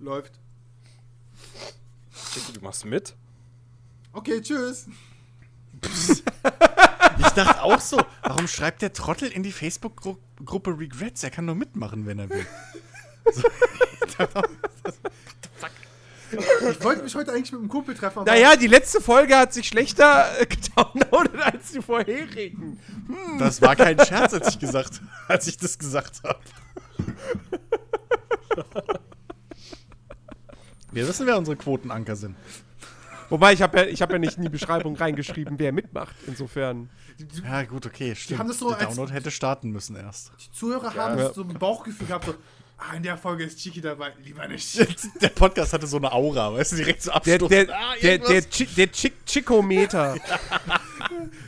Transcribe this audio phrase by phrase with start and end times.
[0.00, 0.38] Läuft.
[2.54, 3.14] Du machst mit?
[4.12, 4.86] Okay, tschüss.
[7.20, 11.24] Ich dachte auch so, warum schreibt der Trottel in die Facebook-Gruppe Regrets?
[11.24, 12.46] Er kann nur mitmachen, wenn er will.
[16.70, 19.54] Ich wollte mich heute eigentlich mit einem Kumpel treffen, aber Naja, die letzte Folge hat
[19.54, 22.78] sich schlechter äh, gedownloadet als die vorherigen.
[23.38, 26.40] Das war kein Scherz, als ich gesagt, als ich das gesagt habe.
[30.92, 32.34] Wir wissen, wer unsere Quotenanker sind.
[33.28, 36.14] Wobei, ich habe ja, ich hab ja nicht in die Beschreibung reingeschrieben, wer mitmacht.
[36.26, 36.88] Insofern.
[37.44, 38.38] Ja, gut, okay, stimmt.
[38.40, 40.32] haben das so Der als- Download hätte starten müssen erst.
[40.40, 41.32] die Zuhörer haben Ja.
[41.32, 42.34] so ein Bauchgefühl gehabt, so,
[42.78, 44.12] ah, in der Folge ist Chiki dabei.
[44.24, 44.78] Lieber nicht.
[45.20, 47.50] Der Podcast hatte so eine Aura, weißt du, direkt so Der, Absturz.
[47.50, 50.16] der, Ah, der, der, Chi- der Chick Chikometer.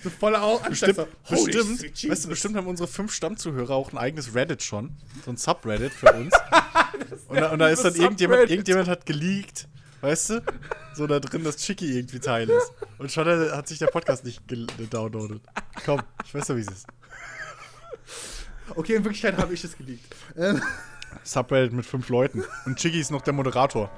[0.02, 0.96] So voller Au Bestimmt,
[1.28, 4.96] bestimmt, weißt du, bestimmt haben unsere fünf Stammzuhörer auch ein eigenes Reddit schon.
[5.24, 6.32] So ein Subreddit für uns.
[7.28, 9.68] und, da, und da ist dann irgendjemand, irgendjemand hat geleakt,
[10.00, 10.42] weißt du?
[10.94, 12.72] So da drin, dass Chicky irgendwie Teil ist.
[12.98, 15.42] Und schon hat hat sich der Podcast nicht gedownloadet.
[15.84, 16.86] Komm, ich weiß ja, wie es ist.
[18.74, 20.14] Okay, in Wirklichkeit habe ich es geleakt.
[20.36, 20.62] Ähm,
[21.22, 22.44] Subreddit mit fünf Leuten.
[22.66, 23.90] Und Chicky ist noch der Moderator.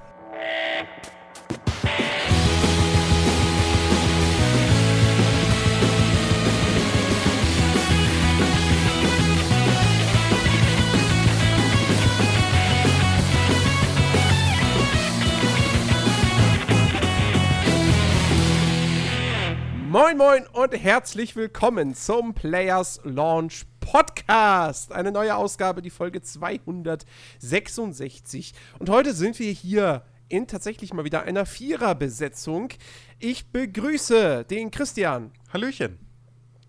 [19.93, 24.93] Moin, moin und herzlich willkommen zum Players Launch Podcast.
[24.93, 28.55] Eine neue Ausgabe, die Folge 266.
[28.79, 32.71] Und heute sind wir hier in tatsächlich mal wieder einer Viererbesetzung.
[33.19, 35.99] Ich begrüße den Christian, Hallöchen.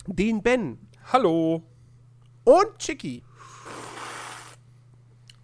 [0.08, 0.78] den Ben
[1.14, 1.64] Hallo.
[2.44, 3.24] und Chicky.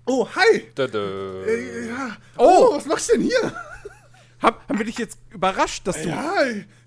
[0.05, 0.67] oh, hi.
[0.75, 0.99] Dada.
[0.99, 2.17] Äh, ja.
[2.37, 2.71] Oh.
[2.71, 3.53] Oh, was machst du denn hier?
[4.41, 6.09] Hab, haben wir dich jetzt überrascht, dass du.
[6.09, 6.33] Ja,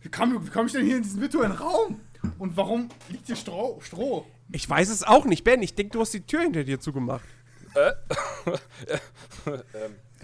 [0.01, 2.01] wie komme wie komm ich denn hier in diesen virtuellen Raum?
[2.39, 3.81] Und warum liegt hier Stroh?
[3.81, 4.27] Stroh?
[4.53, 5.63] Ich weiß es auch nicht, Ben.
[5.63, 7.25] Ich denke, du hast die Tür hinter dir zugemacht.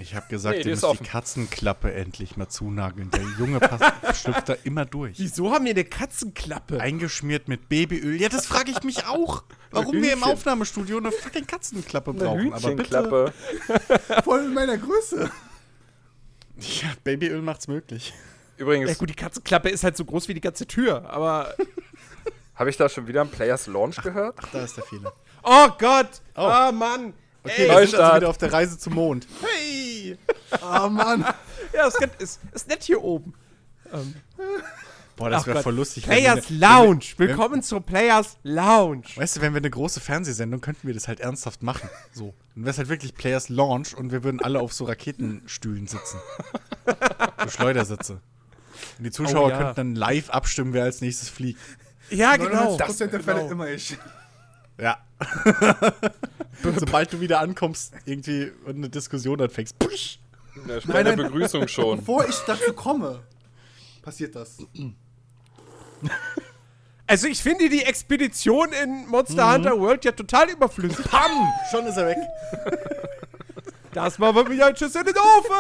[0.01, 1.03] Ich habe gesagt, Nee, ihr müsst offen.
[1.03, 3.11] die Katzenklappe endlich mal zunageln.
[3.11, 3.83] Der Junge passt,
[4.23, 5.19] schlüpft da immer durch.
[5.19, 6.81] Wieso haben wir eine Katzenklappe?
[6.81, 8.21] Eingeschmiert mit Babyöl.
[8.21, 9.43] Ja, das frage ich mich auch.
[9.73, 10.23] Warum wir im.
[10.23, 12.53] Aufnahmestudio eine fucking Katzenklappe Eine brauchen.
[12.53, 13.01] Aber bitte.
[13.01, 13.33] Hühnchenklappe.
[14.23, 15.29] Voll in meiner Größe.
[16.61, 18.15] Ja, Babyöl macht's möglich.
[18.57, 21.55] Übrigens, Ja gut, die Katzenklappe ist halt so groß wie die ganze Tür, aber...
[22.59, 24.37] habe ich da schon wieder einen Players Launch gehört?
[24.53, 25.13] Da ist der Fehler.
[25.43, 26.09] Oh Gott!
[26.37, 26.51] Oh.
[26.69, 27.15] Oh, Mann!
[27.45, 29.27] Okay, Ey, wir sind also wieder auf der Reise zum Mond.
[29.41, 30.19] Hey!
[30.63, 31.25] Oh Mann.
[31.73, 33.33] ja, ist, nett- ist, ist nett hier oben.
[35.17, 36.07] Boah, das Ach wäre voll lustig.
[36.07, 37.01] wir Players eine- Lounge!
[37.17, 39.05] wenn wir- Willkommen zur Players Lounge!
[39.17, 41.89] Weißt du, wenn wir eine große Fernsehsendung, könnten wir das halt ernsthaft machen.
[42.13, 42.35] So.
[42.55, 46.19] Dann wäre es halt wirklich Players Launch und wir würden alle auf so Raketenstühlen sitzen.
[47.45, 48.21] so Schleudersitze.
[48.99, 49.57] Und die Zuschauer Oh ja.
[49.59, 51.59] könnten dann live abstimmen, wer als nächstes fliegt.
[52.11, 52.77] Ja, genau.
[52.77, 53.53] 99% der Fälle genau.
[53.53, 53.97] immer ich.
[54.79, 54.99] Ja.
[56.63, 59.79] Sobald du wieder ankommst, irgendwie und eine Diskussion anfängst.
[59.79, 60.19] Push!
[60.67, 61.17] Ja, Nein, bei der.
[61.17, 61.99] Begrüßung schon.
[61.99, 63.23] Bevor ich dazu komme,
[64.03, 64.59] passiert das.
[67.07, 69.53] Also ich finde die Expedition in Monster Mhm.
[69.55, 71.05] Hunter World ja total überflüssig.
[71.07, 71.31] Pam!
[71.71, 72.19] Schon ist er weg.
[73.91, 75.51] Das war mal wieder ein Schuss in den Ofen!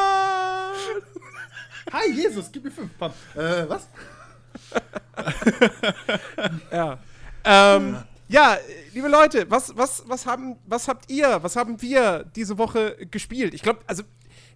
[1.92, 2.96] Hi, Jesus, gib mir fünf.
[2.98, 3.10] Pam.
[3.34, 3.88] Äh, was?
[6.72, 6.98] Ja.
[7.44, 7.98] Ähm,
[8.28, 8.58] ja, äh,
[8.92, 13.54] liebe Leute, was, was, was, haben, was habt ihr, was haben wir diese Woche gespielt?
[13.54, 14.02] Ich glaube, also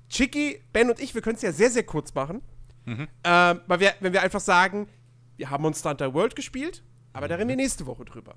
[0.09, 2.43] Chicky, Ben und ich, wir können es ja sehr, sehr kurz machen.
[3.25, 4.89] Ähm, weil wir, wenn wir einfach sagen,
[5.37, 6.83] wir haben Monster Hunter World gespielt,
[7.13, 8.37] aber da reden wir nächste Woche drüber.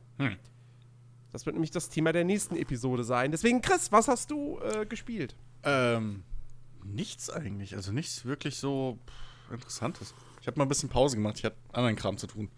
[1.32, 3.32] Das wird nämlich das Thema der nächsten Episode sein.
[3.32, 5.36] Deswegen, Chris, was hast du äh, gespielt?
[5.64, 6.24] Ähm,
[6.84, 7.76] nichts eigentlich.
[7.76, 10.14] Also nichts wirklich so pff, Interessantes.
[10.46, 11.40] Ich habe mal ein bisschen Pause gemacht.
[11.40, 12.52] Ich hatte anderen Kram zu tun.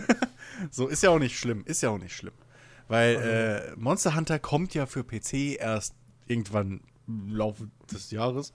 [0.70, 1.64] so, ist ja auch nicht schlimm.
[1.64, 2.34] Ist ja auch nicht schlimm.
[2.88, 5.94] Weil äh, Monster Hunter kommt ja für PC erst
[6.26, 8.52] irgendwann im Laufe des Jahres.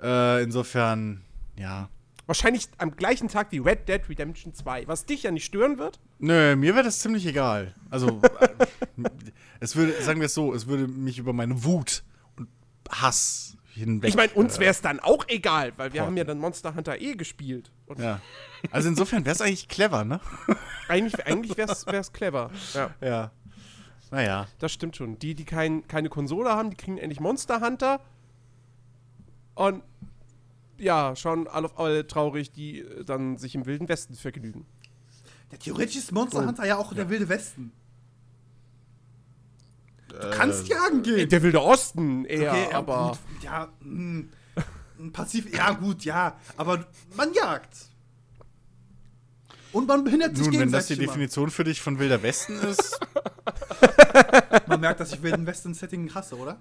[0.00, 1.22] Äh, insofern,
[1.58, 1.88] ja.
[2.26, 5.98] Wahrscheinlich am gleichen Tag wie Red Dead Redemption 2, was dich ja nicht stören wird.
[6.20, 7.74] Nö, mir wäre das ziemlich egal.
[7.90, 9.10] Also, äh,
[9.58, 12.04] es würde, sagen wir es so, es würde mich über meine Wut
[12.36, 12.48] und
[12.88, 14.08] Hass hinweg.
[14.08, 16.06] Ich meine, uns äh, wäre es dann auch egal, weil wir Boah.
[16.06, 17.70] haben ja dann Monster Hunter eh gespielt.
[17.86, 18.20] Und Ja.
[18.70, 20.20] Also insofern wäre es eigentlich clever, ne?
[20.88, 22.50] eigentlich, eigentlich wäre es clever.
[22.74, 23.30] Ja, Ja.
[24.10, 24.48] Naja.
[24.58, 25.18] das stimmt schon.
[25.18, 28.00] Die, die kein, keine Konsole haben, die kriegen endlich Monster Hunter.
[29.54, 29.82] Und
[30.78, 34.66] ja, schauen alle, alle traurig, die äh, dann sich im Wilden Westen vergnügen.
[35.52, 37.72] Ja, theoretisch ist Monster Hunter ja auch der wilde Westen.
[40.10, 41.28] Du kannst jagen gehen.
[41.28, 43.08] Der wilde Osten eher, Okay, ja, aber.
[43.32, 44.24] Gut, ja, mh,
[44.98, 46.86] ein Pazif, ja gut, ja, aber
[47.16, 47.88] man jagt.
[49.72, 51.06] Und man behindert sich Nun, wenn das die gegenseitig immer.
[51.12, 52.98] Definition für dich von Wilder Westen ist,
[54.66, 56.58] Man merkt, dass ich Wilden Westen-Setting hasse, oder?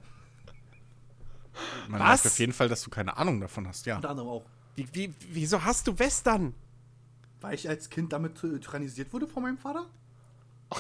[1.88, 2.08] man Was?
[2.08, 3.96] merkt auf jeden Fall, dass du keine Ahnung davon hast, ja.
[3.96, 4.46] Unter anderem auch.
[4.76, 6.54] Wie, wie, wieso hast du Western?
[7.42, 9.86] Weil ich als Kind damit ty- tyrannisiert wurde von meinem Vater?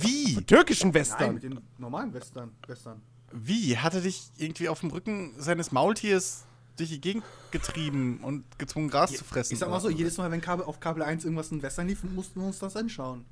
[0.00, 0.40] Wie?
[0.42, 1.34] Türkischen Nein, Western.
[1.34, 2.50] mit den normalen Western.
[2.66, 3.00] Western.
[3.32, 3.76] Wie?
[3.78, 6.44] Hat er dich irgendwie auf dem Rücken seines Maultiers
[6.76, 9.52] durch die Gegend getrieben und gezwungen, Gras zu fressen?
[9.54, 9.82] Ich sag mal oder?
[9.82, 12.58] so, jedes Mal, wenn Kabel, auf Kabel 1 irgendwas in Western lief, mussten wir uns
[12.58, 13.24] das anschauen.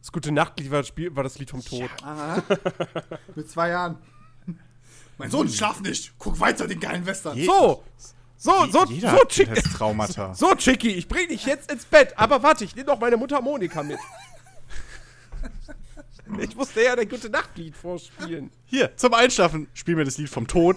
[0.00, 1.90] Das gute Nachtlied war das, Spiel, war das Lied vom Tod.
[2.02, 2.42] Aha.
[3.34, 3.98] mit zwei Jahren.
[5.18, 6.12] Mein Sohn, schlaf nicht.
[6.18, 7.36] Guck weiter den geilen Western.
[7.36, 7.82] Je- So,
[8.36, 10.34] so, so, Jeder so, hat Chick, Traumata.
[10.34, 12.12] so, Chicky, ich bring dich jetzt ins Bett.
[12.18, 13.98] Aber warte, ich nehme noch meine Mutter Monika mit.
[16.40, 18.50] Ich musste ja der gute Nachtlied vorspielen.
[18.66, 20.76] Hier, zum Einschlafen, spiel mir das Lied vom Tod.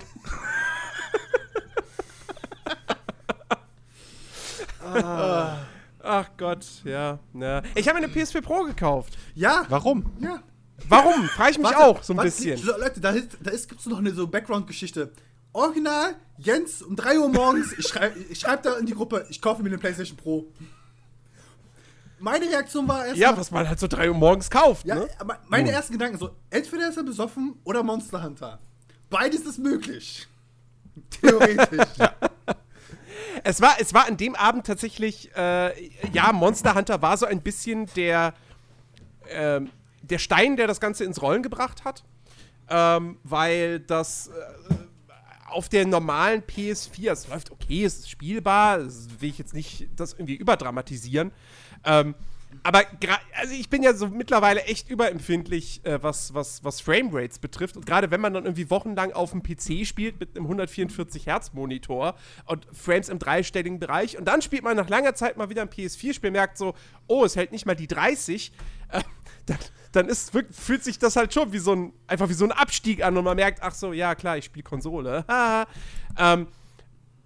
[6.02, 7.20] Ach Gott, ja.
[7.34, 7.62] ja.
[7.76, 9.18] Ich habe mir eine PS4 Pro gekauft.
[9.36, 9.66] Ja.
[9.70, 10.12] Warum?
[10.20, 10.42] Ja.
[10.88, 11.26] Warum?
[11.30, 12.66] Frage ich mich Warte, auch so ein warte, bisschen.
[12.66, 15.12] Leute, da, ist, da ist, gibt's noch eine so Background-Geschichte.
[15.54, 19.42] Original, Jens, um 3 Uhr morgens, ich schreibe ich schreib da in die Gruppe, ich
[19.42, 20.52] kaufe mir eine PlayStation Pro.
[22.20, 25.08] Meine Reaktion war erst Ja, was man halt so 3 Uhr morgens kauft, ja, ne?
[25.48, 28.60] meine ersten Gedanken so, entweder ist er besoffen oder Monster Hunter.
[29.10, 30.28] Beides ist möglich.
[31.10, 31.88] Theoretisch.
[33.44, 37.42] Es war, es war an dem Abend tatsächlich, äh, ja, Monster Hunter war so ein
[37.42, 38.34] bisschen der,
[39.30, 39.70] ähm,
[40.02, 42.04] der Stein, der das Ganze ins Rollen gebracht hat.
[42.70, 44.74] Ähm, weil das äh,
[45.50, 49.88] auf der normalen PS4, es läuft okay, es ist spielbar, das will ich jetzt nicht
[49.96, 51.32] das irgendwie überdramatisieren.
[51.86, 52.16] Ähm,
[52.64, 52.84] aber
[53.40, 57.78] also ich bin ja so mittlerweile echt überempfindlich, äh, was, was, was Framerates betrifft.
[57.78, 61.54] Und gerade wenn man dann irgendwie wochenlang auf dem PC spielt mit einem 144 Hertz
[61.54, 62.16] Monitor
[62.46, 65.70] und Frames im dreistelligen Bereich und dann spielt man nach langer Zeit mal wieder ein
[65.70, 66.74] PS4-Spiel, merkt so,
[67.08, 68.52] oh, es hält nicht mal die 30,
[68.90, 69.02] äh,
[69.46, 69.58] dann,
[69.92, 73.04] dann ist, fühlt sich das halt schon wie so ein, einfach wie so ein Abstieg
[73.04, 75.26] an und man merkt, ach so, ja klar, ich spiele Konsole.
[76.18, 76.48] Ähm,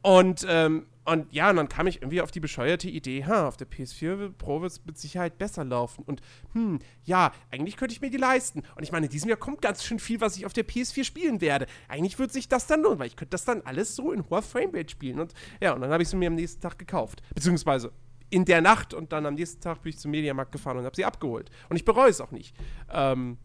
[0.03, 3.57] und, ähm, und ja, und dann kam ich irgendwie auf die bescheuerte Idee, ha, auf
[3.57, 6.03] der PS4 Pro wird es mit Sicherheit besser laufen.
[6.05, 6.21] Und
[6.53, 8.63] hm, ja, eigentlich könnte ich mir die leisten.
[8.75, 11.03] Und ich meine, in diesem Jahr kommt ganz schön viel, was ich auf der PS4
[11.03, 11.67] spielen werde.
[11.89, 14.41] Eigentlich würde sich das dann lohnen, weil ich könnte das dann alles so in hoher
[14.41, 15.19] Framerate spielen.
[15.19, 17.21] Und ja, und dann habe ich sie mir am nächsten Tag gekauft.
[17.35, 17.91] Beziehungsweise
[18.29, 20.95] in der Nacht und dann am nächsten Tag bin ich zum Mediamarkt gefahren und habe
[20.95, 21.51] sie abgeholt.
[21.69, 22.55] Und ich bereue es auch nicht.
[22.89, 23.37] Ähm,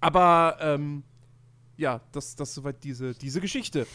[0.00, 1.04] aber ähm,
[1.76, 3.86] ja, das, das soweit diese, diese Geschichte.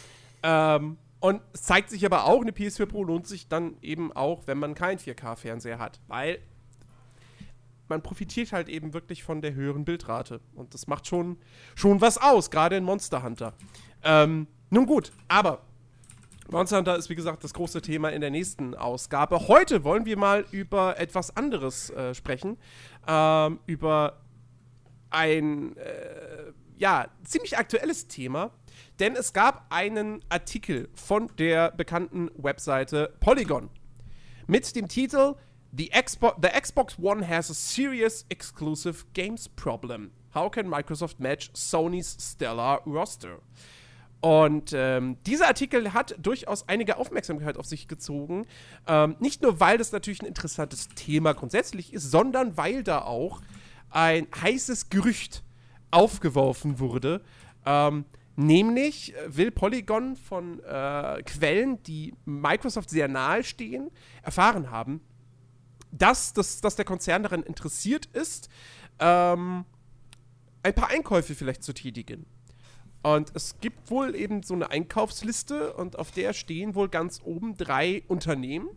[0.42, 4.46] Ähm, und es zeigt sich aber auch, eine PS4 Pro lohnt sich dann eben auch,
[4.46, 6.40] wenn man keinen 4K-Fernseher hat, weil
[7.88, 10.42] man profitiert halt eben wirklich von der höheren Bildrate.
[10.54, 11.38] Und das macht schon,
[11.76, 13.54] schon was aus, gerade in Monster Hunter.
[14.04, 15.62] Ähm, nun gut, aber
[16.52, 19.48] Monster Hunter ist wie gesagt das große Thema in der nächsten Ausgabe.
[19.48, 22.58] Heute wollen wir mal über etwas anderes äh, sprechen.
[23.08, 24.18] Ähm, über
[25.10, 28.52] ein äh, ja, ziemlich aktuelles Thema,
[29.00, 33.70] denn es gab einen Artikel von der bekannten Webseite Polygon
[34.48, 35.36] mit dem Titel
[35.76, 40.12] The, Xbo The Xbox One has a serious exclusive games problem.
[40.36, 43.40] How can Microsoft match Sony's stellar roster?
[44.22, 48.46] Und ähm, dieser Artikel hat durchaus einige Aufmerksamkeit auf sich gezogen.
[48.88, 53.42] Ähm, nicht nur, weil das natürlich ein interessantes Thema grundsätzlich ist, sondern weil da auch
[53.90, 55.44] ein heißes Gerücht
[55.92, 57.22] aufgeworfen wurde.
[57.66, 65.02] Ähm, nämlich will Polygon von äh, Quellen, die Microsoft sehr nahe stehen, erfahren haben,
[65.92, 68.50] dass, dass, dass der Konzern daran interessiert ist,
[69.00, 69.66] ähm,
[70.64, 72.26] ein paar Einkäufe vielleicht zu tätigen.
[73.04, 77.58] Und es gibt wohl eben so eine Einkaufsliste und auf der stehen wohl ganz oben
[77.58, 78.70] drei Unternehmen.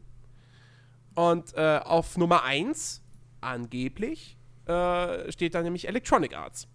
[1.14, 3.02] Und äh, auf Nummer 1,
[3.40, 4.36] angeblich,
[4.66, 6.68] äh, steht da nämlich Electronic Arts.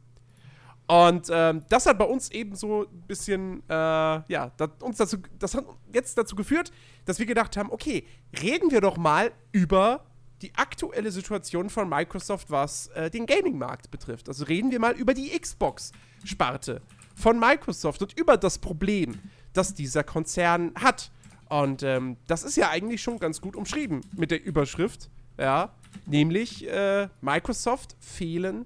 [0.87, 5.17] Und ähm, das hat bei uns eben so ein bisschen, äh, ja, das, uns dazu,
[5.39, 6.71] das hat jetzt dazu geführt,
[7.05, 8.05] dass wir gedacht haben, okay,
[8.41, 10.03] reden wir doch mal über
[10.41, 14.27] die aktuelle Situation von Microsoft, was äh, den Gaming-Markt betrifft.
[14.27, 16.81] Also reden wir mal über die Xbox-Sparte
[17.15, 19.19] von Microsoft und über das Problem,
[19.53, 21.11] das dieser Konzern hat.
[21.49, 25.73] Und ähm, das ist ja eigentlich schon ganz gut umschrieben mit der Überschrift, ja,
[26.05, 28.65] nämlich äh, Microsoft fehlen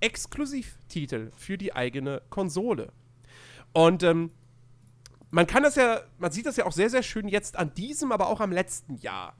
[0.00, 2.92] Exklusivtitel für die eigene Konsole.
[3.72, 4.30] Und ähm,
[5.30, 8.12] man kann das ja, man sieht das ja auch sehr, sehr schön jetzt an diesem,
[8.12, 9.36] aber auch am letzten Jahr.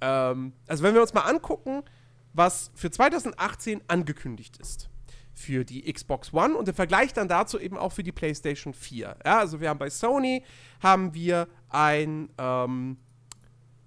[0.00, 1.82] Ähm, also wenn wir uns mal angucken,
[2.32, 4.90] was für 2018 angekündigt ist.
[5.36, 9.16] für die Xbox One und im Vergleich dann dazu eben auch für die PlayStation 4.
[9.26, 10.44] Ja, also wir haben bei Sony
[10.80, 12.98] haben wir ein ähm,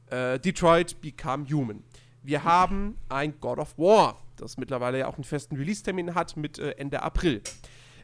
[0.10, 1.84] äh, Detroit Become Human.
[2.28, 6.60] Wir haben ein God of War, das mittlerweile ja auch einen festen Release-Termin hat mit
[6.60, 7.42] äh, Ende April.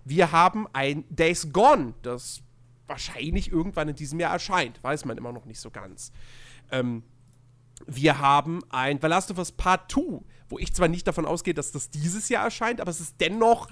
[0.06, 2.42] Wir haben ein Days Gone, das
[2.88, 4.82] wahrscheinlich irgendwann in diesem Jahr erscheint.
[4.82, 6.14] Weiß man immer noch nicht so ganz.
[6.72, 7.04] Ähm,
[7.86, 11.54] wir haben ein The Last of Us Part 2, wo ich zwar nicht davon ausgehe,
[11.54, 13.68] dass das dieses Jahr erscheint, aber es ist dennoch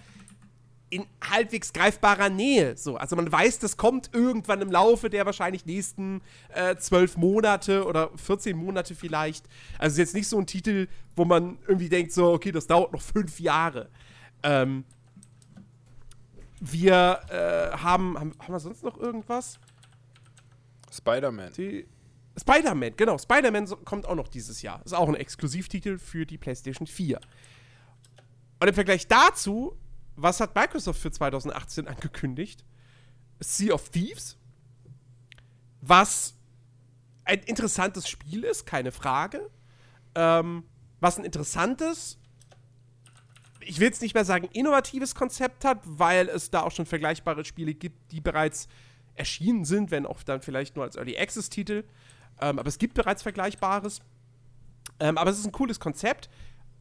[0.92, 2.76] in halbwegs greifbarer Nähe.
[2.76, 6.22] So, also man weiß, das kommt irgendwann im Laufe der wahrscheinlich nächsten
[6.54, 9.46] äh, zwölf Monate oder 14 Monate vielleicht.
[9.80, 12.68] Also es ist jetzt nicht so ein Titel, wo man irgendwie denkt, so, okay, das
[12.68, 13.90] dauert noch fünf Jahre.
[14.44, 14.84] Ähm,
[16.60, 19.60] wir äh, haben, haben, haben wir sonst noch irgendwas?
[20.92, 21.54] Spider-Man.
[22.38, 23.18] Spider-Man, genau.
[23.18, 24.82] Spider-Man so, kommt auch noch dieses Jahr.
[24.84, 27.20] Ist auch ein Exklusivtitel für die PlayStation 4.
[28.60, 29.78] Und im Vergleich dazu,
[30.15, 32.63] was hat Microsoft für 2018 angekündigt?
[33.39, 34.38] Sea of Thieves,
[35.82, 36.36] was
[37.25, 39.50] ein interessantes Spiel ist, keine Frage.
[40.15, 40.63] Ähm,
[41.00, 42.20] was ein interessantes,
[43.62, 47.46] ich will jetzt nicht mehr sagen innovatives Konzept hat, weil es da auch schon vergleichbare
[47.46, 48.68] Spiele gibt, die bereits
[49.15, 51.84] erschienen sind, wenn auch dann vielleicht nur als Early Access Titel.
[52.39, 54.01] Ähm, aber es gibt bereits Vergleichbares.
[55.00, 56.30] Ähm, aber es ist ein cooles Konzept.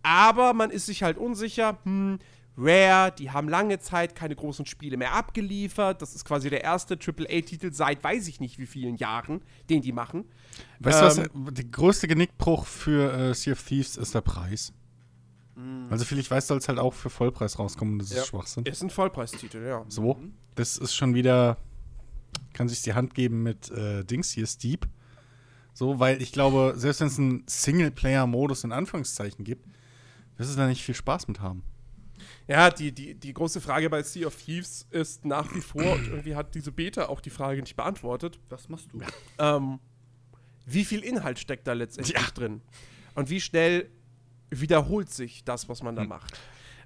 [0.03, 2.19] Aber man ist sich halt unsicher, hm,
[2.61, 6.03] Rare, die haben lange Zeit keine großen Spiele mehr abgeliefert.
[6.03, 9.41] Das ist quasi der erste AAA-Titel seit weiß ich nicht wie vielen Jahren,
[9.71, 10.25] den die machen.
[10.81, 11.19] Weißt du was?
[11.19, 14.73] Ähm, Der größte Genickbruch für äh, Sea of Thieves ist der Preis.
[15.91, 17.99] Also, vielleicht weißt du, soll es halt auch für Vollpreis rauskommen.
[17.99, 18.25] Das ist Ja.
[18.25, 18.65] Schwachsinn.
[18.65, 19.85] Ist ein Vollpreistitel, ja.
[19.89, 20.19] So,
[20.55, 21.59] das ist schon wieder,
[22.55, 24.89] kann sich die Hand geben mit äh, Dings hier, Steep.
[25.75, 29.67] So, weil ich glaube, selbst wenn es einen Singleplayer-Modus in Anführungszeichen gibt,
[30.39, 31.63] wirst du da nicht viel Spaß mit haben.
[32.51, 36.09] Ja, die, die, die große Frage bei Sea of Thieves ist nach wie vor, und
[36.09, 39.01] irgendwie hat diese Beta auch die Frage nicht beantwortet, Was machst du?
[39.39, 39.79] ähm,
[40.67, 42.61] wie viel Inhalt steckt da letztendlich drin?
[43.15, 43.89] Und wie schnell
[44.51, 46.41] wiederholt sich das, was man da macht?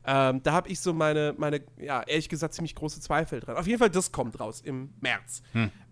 [0.07, 3.57] Ähm, da habe ich so meine, meine, ja, ehrlich gesagt, ziemlich große Zweifel dran.
[3.57, 5.43] Auf jeden Fall, das kommt raus im März.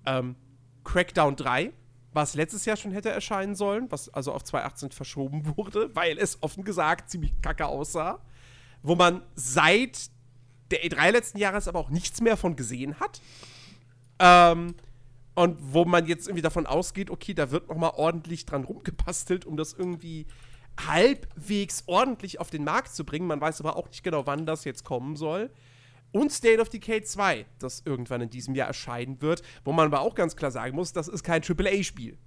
[0.04, 0.36] Ähm,
[0.84, 1.72] Crackdown 3,
[2.12, 6.42] was letztes Jahr schon hätte erscheinen sollen, was also auf 2018 verschoben wurde, weil es
[6.42, 8.20] offen gesagt ziemlich kacke aussah.
[8.82, 10.10] Wo man seit
[10.70, 13.20] der E3 letzten Jahres aber auch nichts mehr von gesehen hat.
[14.18, 14.74] Ähm,
[15.34, 19.46] und wo man jetzt irgendwie davon ausgeht, okay, da wird noch mal ordentlich dran rumgebastelt,
[19.46, 20.26] um das irgendwie
[20.86, 23.26] halbwegs ordentlich auf den Markt zu bringen.
[23.26, 25.50] Man weiß aber auch nicht genau, wann das jetzt kommen soll.
[26.12, 30.00] Und State of Decay 2, das irgendwann in diesem Jahr erscheinen wird, wo man aber
[30.00, 32.18] auch ganz klar sagen muss, das ist kein AAA-Spiel.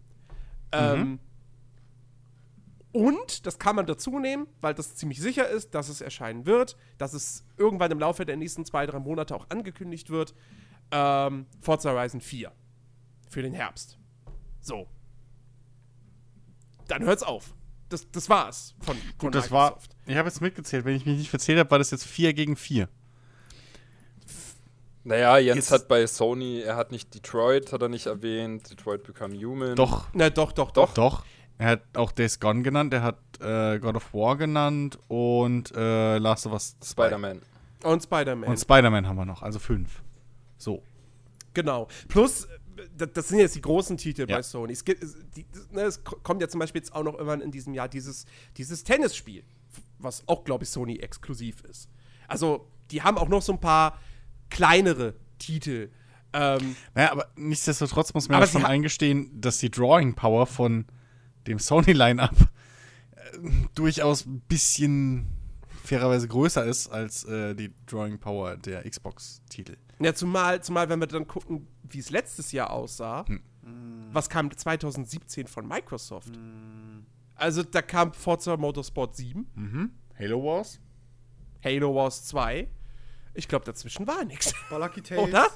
[0.72, 1.20] Ähm,
[2.96, 6.78] und, das kann man dazu nehmen, weil das ziemlich sicher ist, dass es erscheinen wird,
[6.98, 10.34] dass es irgendwann im Laufe der nächsten zwei, drei Monate auch angekündigt wird,
[10.92, 12.52] ähm, Forza Horizon 4
[13.30, 13.98] für den Herbst.
[14.62, 14.88] So.
[16.88, 17.54] Dann hört's auf.
[17.90, 19.96] Das, das war's von, von Gut, das war, Microsoft.
[20.08, 22.56] ich habe jetzt mitgezählt, wenn ich mich nicht verzählt habe, war das jetzt 4 gegen
[22.56, 22.88] 4.
[25.04, 29.04] Naja, Jens Jetzt- hat bei Sony, er hat nicht Detroit, hat er nicht erwähnt, Detroit
[29.04, 29.76] Become Human.
[29.76, 30.94] Doch, Na doch, doch, doch.
[30.96, 31.24] doch.
[31.58, 36.18] Er hat auch Days Gone genannt, er hat äh, God of War genannt und äh,
[36.18, 37.06] Last of Us 2.
[37.06, 37.42] Spider-Man.
[37.84, 38.50] Und Spider-Man.
[38.50, 40.02] Und Spider-Man haben wir noch, also fünf.
[40.58, 40.82] So.
[41.54, 41.88] Genau.
[42.10, 42.48] Plus,
[42.98, 44.38] das, sind jetzt die großen Titel Ja.
[44.38, 44.74] bei Sony.
[44.74, 45.04] Es, gibt,
[45.38, 47.88] die, ne, es ko- kommt ja zum Beispiel jetzt auch noch irgendwann in diesem Jahr
[47.88, 48.26] dieses,
[48.58, 49.44] dieses Tennisspiel,
[50.00, 51.90] was auch, glaube ich, Sony exklusiv ist.
[52.28, 53.98] Also, die haben auch noch so ein paar
[54.50, 55.90] kleinere Titel.
[56.34, 60.86] Ähm, Naja, aber nichtsdestotrotz muss man ja schon eingestehen, dass die Drawing Power von
[61.48, 62.36] dem Sony-Line-Up
[63.16, 63.38] äh,
[63.76, 65.28] durchaus ein bisschen
[65.84, 69.78] fairerweise größer ist als äh, die Drawing Power der Xbox-Titel.
[70.00, 73.42] ja, zumal, zumal, wenn wir dann gucken, wie es letztes Jahr aussah, Hm.
[74.12, 76.32] was kam 2017 von Microsoft?
[77.36, 79.92] Also, da kam Forza Motorsport 7, Mhm.
[80.18, 80.80] Halo Wars?
[81.64, 82.68] Halo Wars 2.
[83.34, 84.54] Ich glaube, dazwischen war nichts.
[84.70, 85.12] Tales.
[85.18, 85.48] Oder?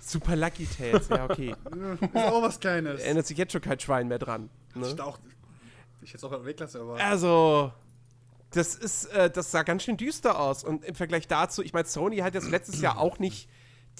[0.00, 1.54] Super Lucky Tales, ja, okay.
[2.00, 3.00] Ist auch was Kleines.
[3.00, 4.50] Erinnert sich jetzt schon kein Schwein mehr dran.
[4.70, 4.88] Ich, Ne?
[4.88, 5.18] hätte auch,
[6.02, 6.96] ich hätte es auch weglassen, aber.
[6.96, 7.72] Also,
[8.50, 10.64] das ist, äh, das sah ganz schön düster aus.
[10.64, 13.48] Und im Vergleich dazu, ich meine, Sony hat jetzt letztes Jahr auch nicht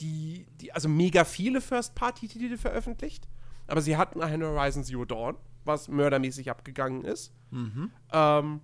[0.01, 3.29] die, die also mega viele First-Party-Titel veröffentlicht.
[3.67, 7.33] Aber sie hatten ein Horizon Zero Dawn, was mördermäßig abgegangen ist.
[8.13, 8.61] Ähm,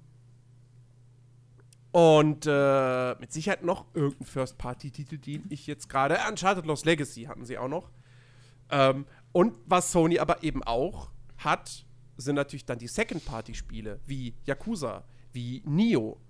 [1.96, 6.18] und äh, mit Sicherheit noch irgendein First-Party-Titel, den ich jetzt gerade.
[6.28, 7.90] Uncharted Lost Legacy hatten sie auch noch.
[8.70, 11.86] Ähm, und was Sony aber eben auch hat,
[12.18, 16.20] sind natürlich dann die Second-Party-Spiele, wie Yakuza, wie Nio,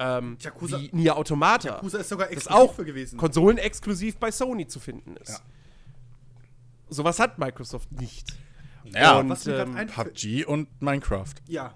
[0.00, 3.16] ähm, Yakuza- wie Nier Automata, Yakuza ist sogar das exklusiv auch für gewesen.
[3.16, 5.28] konsolenexklusiv bei Sony zu finden ist.
[5.28, 5.38] Ja.
[6.88, 8.34] Sowas hat Microsoft nicht.
[8.86, 11.34] Ja, Und, Was mir grad ähm, PUBG und Minecraft.
[11.46, 11.72] Ja,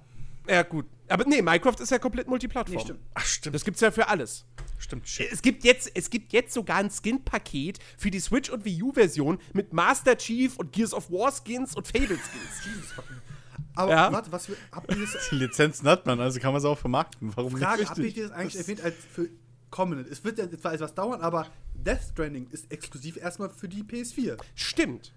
[0.49, 0.87] Ja, gut.
[1.09, 2.81] Aber nee, Minecraft ist ja komplett nee, Multiplattform.
[2.81, 3.01] stimmt.
[3.15, 3.55] Ach, stimmt.
[3.55, 4.45] das gibt's ja für alles.
[4.79, 5.09] stimmt.
[5.09, 5.33] Shit.
[5.33, 9.39] Es gibt jetzt, es gibt jetzt sogar ein Skin-Paket für die Switch- und Wii U-Version
[9.53, 12.95] mit Master Chief und Gears of War Skins und Fable Skins.
[13.75, 14.13] Aber Ja.
[14.13, 16.79] warte, was wir, habt ihr das, Die Lizenzen hat man, also kann man es auch
[16.79, 17.31] vermarkten.
[17.37, 17.91] Warum Frage, nicht?
[17.91, 19.29] habt ihr das eigentlich erwähnt als für
[19.71, 20.11] kommenden?
[20.11, 24.37] Es wird ja zwar etwas dauern, aber Death Stranding ist exklusiv erstmal für die PS4.
[24.55, 25.13] Stimmt.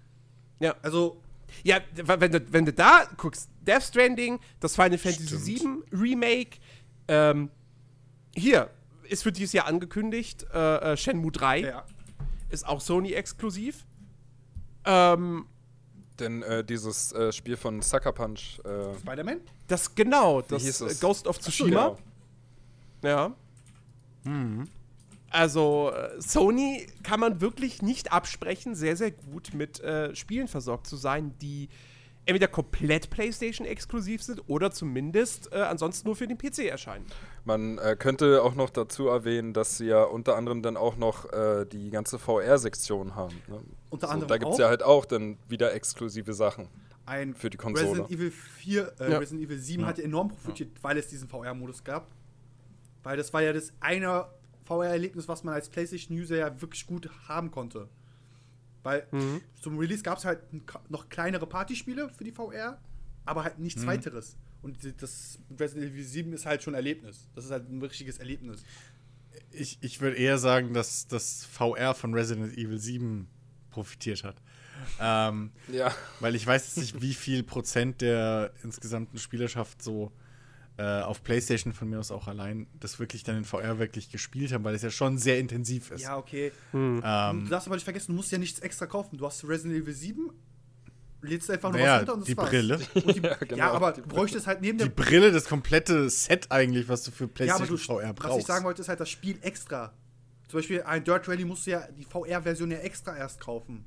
[0.60, 0.76] Ja.
[0.82, 1.20] Also,
[1.64, 6.58] Ja, wenn du, wenn du da guckst, Death Stranding, das Final Fantasy VII Remake,
[7.08, 7.50] ähm,
[8.34, 8.70] hier
[9.08, 11.84] ist für dieses Jahr angekündigt, äh, äh, Shenmue 3 ja.
[12.50, 13.86] ist auch Sony exklusiv.
[14.84, 15.46] Ähm,
[16.18, 19.40] Denn äh, dieses äh, Spiel von Sucker Punch, äh, Spider-Man?
[19.68, 21.00] das genau, das?
[21.00, 21.68] Ghost of Tsushima.
[21.68, 21.98] genau.
[23.02, 23.36] Ja.
[25.32, 30.86] Also, äh, Sony kann man wirklich nicht absprechen, sehr, sehr gut mit äh, Spielen versorgt
[30.86, 31.70] zu sein, die
[32.26, 37.06] entweder komplett PlayStation exklusiv sind oder zumindest äh, ansonsten nur für den PC erscheinen.
[37.44, 41.32] Man äh, könnte auch noch dazu erwähnen, dass sie ja unter anderem dann auch noch
[41.32, 43.34] äh, die ganze VR-Sektion haben.
[43.48, 43.60] Ne?
[43.90, 46.68] Unter so, anderem da gibt es ja halt auch dann wieder exklusive Sachen.
[47.06, 47.88] Ein Für die Konsole.
[47.88, 49.18] Resident Evil 4, äh, Ja.
[49.18, 52.06] Resident Evil 7 hat ja enorm profitiert, weil es diesen VR-Modus gab.
[53.02, 54.26] Weil das war ja das eine
[54.76, 57.88] VR-Erlebnis, was man als PlayStation-User ja wirklich gut haben konnte.
[58.82, 59.06] Weil
[59.60, 60.40] zum Release gab es halt
[60.90, 62.80] noch kleinere Partyspiele für die VR,
[63.24, 64.36] aber halt nichts weiteres.
[64.62, 67.28] Und das Resident Evil 7 ist halt schon ein Erlebnis.
[67.34, 68.64] Das ist halt ein richtiges Erlebnis.
[69.50, 73.28] Ich, ich würde eher sagen, dass das VR von Resident Evil 7
[73.70, 74.36] profitiert hat.
[75.00, 75.94] Ähm, Ja.
[76.20, 80.10] weil ich weiß jetzt nicht, wie viel Prozent der insgesamten Spielerschaft so
[80.78, 84.52] äh, auf PlayStation von mir aus auch allein das wirklich dann in VR wirklich gespielt
[84.52, 86.02] haben, weil es ja schon sehr intensiv ist.
[86.02, 86.50] Ja, okay.
[86.72, 89.18] Ähm, du darfst aber nicht vergessen, du musst ja nichts extra kaufen.
[89.18, 90.30] Du hast Resident Evil 7,
[91.20, 92.48] lädst einfach nur Naja, was runter und das die war's.
[92.50, 92.80] Brille.
[92.94, 95.44] Und die, Ja, ja, genau, aber die du bräuchtest halt neben die der Brille, das
[95.44, 98.40] komplette Set eigentlich, was du für Ja, aber PlayStation du, VR was brauchst.
[98.40, 99.92] ich sagen wollte, ist halt das Spiel extra.
[100.48, 103.84] Zum Beispiel ein Dirt Rally musst du ja die VR-Version ja extra erst kaufen.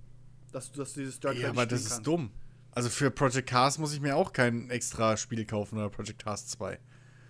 [0.51, 2.07] Dass du, dass du dieses Dirt ja, Rally aber spielen das ist kannst.
[2.07, 2.31] dumm.
[2.75, 6.45] Also für Project Cars muss ich mir auch kein extra Spiel kaufen oder Project Cars
[6.47, 6.77] 2.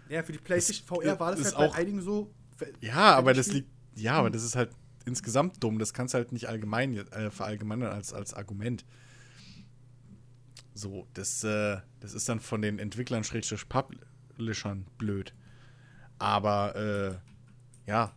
[0.09, 2.33] Ja, für die PlayStation Das VR war das halt auch- bei einigen so.
[2.81, 3.69] Ja, aber das liegt.
[3.95, 4.71] Ja, aber das ist halt
[5.05, 5.77] insgesamt dumm.
[5.79, 8.85] Das kannst du halt nicht allgemein äh, verallgemeinern als, als Argument.
[10.73, 15.33] So, das, äh, das ist dann von den Entwicklern schrägstrich Publishern blöd.
[16.17, 18.13] Aber äh, ja,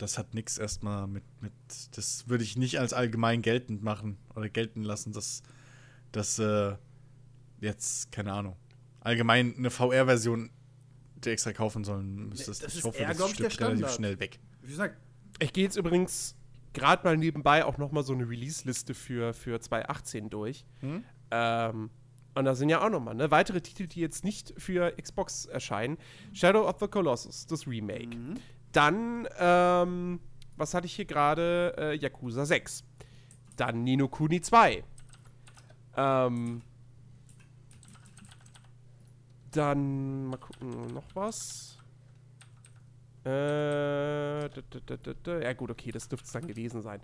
[0.00, 1.52] das hat nichts erstmal mit, mit.
[1.92, 5.42] Das würde ich nicht als allgemein geltend machen oder gelten lassen, dass
[6.12, 6.74] das äh,
[7.60, 8.56] jetzt, keine Ahnung,
[9.00, 10.50] allgemein eine VR-Version
[11.24, 12.62] die extra kaufen sollen müsstest.
[12.64, 14.40] das ich ist hoffe, eher, das stirbt relativ schnell weg.
[14.62, 14.96] Wie gesagt,
[15.38, 16.34] Ich gehe jetzt übrigens
[16.72, 20.64] gerade mal nebenbei auch noch mal so eine Release-Liste für, für 2018 durch.
[21.30, 21.90] Ähm,
[22.34, 25.44] und da sind ja auch noch mal ne, weitere Titel, die jetzt nicht für Xbox
[25.46, 25.98] erscheinen.
[26.32, 28.16] Shadow of the Colossus, das Remake.
[28.72, 30.20] Dann, ähm,
[30.56, 31.74] was hatte ich hier gerade?
[31.76, 32.84] Äh, Yakuza 6.
[33.56, 34.84] Dann Nino Kuni 2.
[35.96, 36.62] Ähm,
[39.50, 41.76] dann, mal gucken, noch was.
[43.24, 47.02] Äh, d- d- d- d- d- ja gut, okay, das dürfte es dann gewesen sein.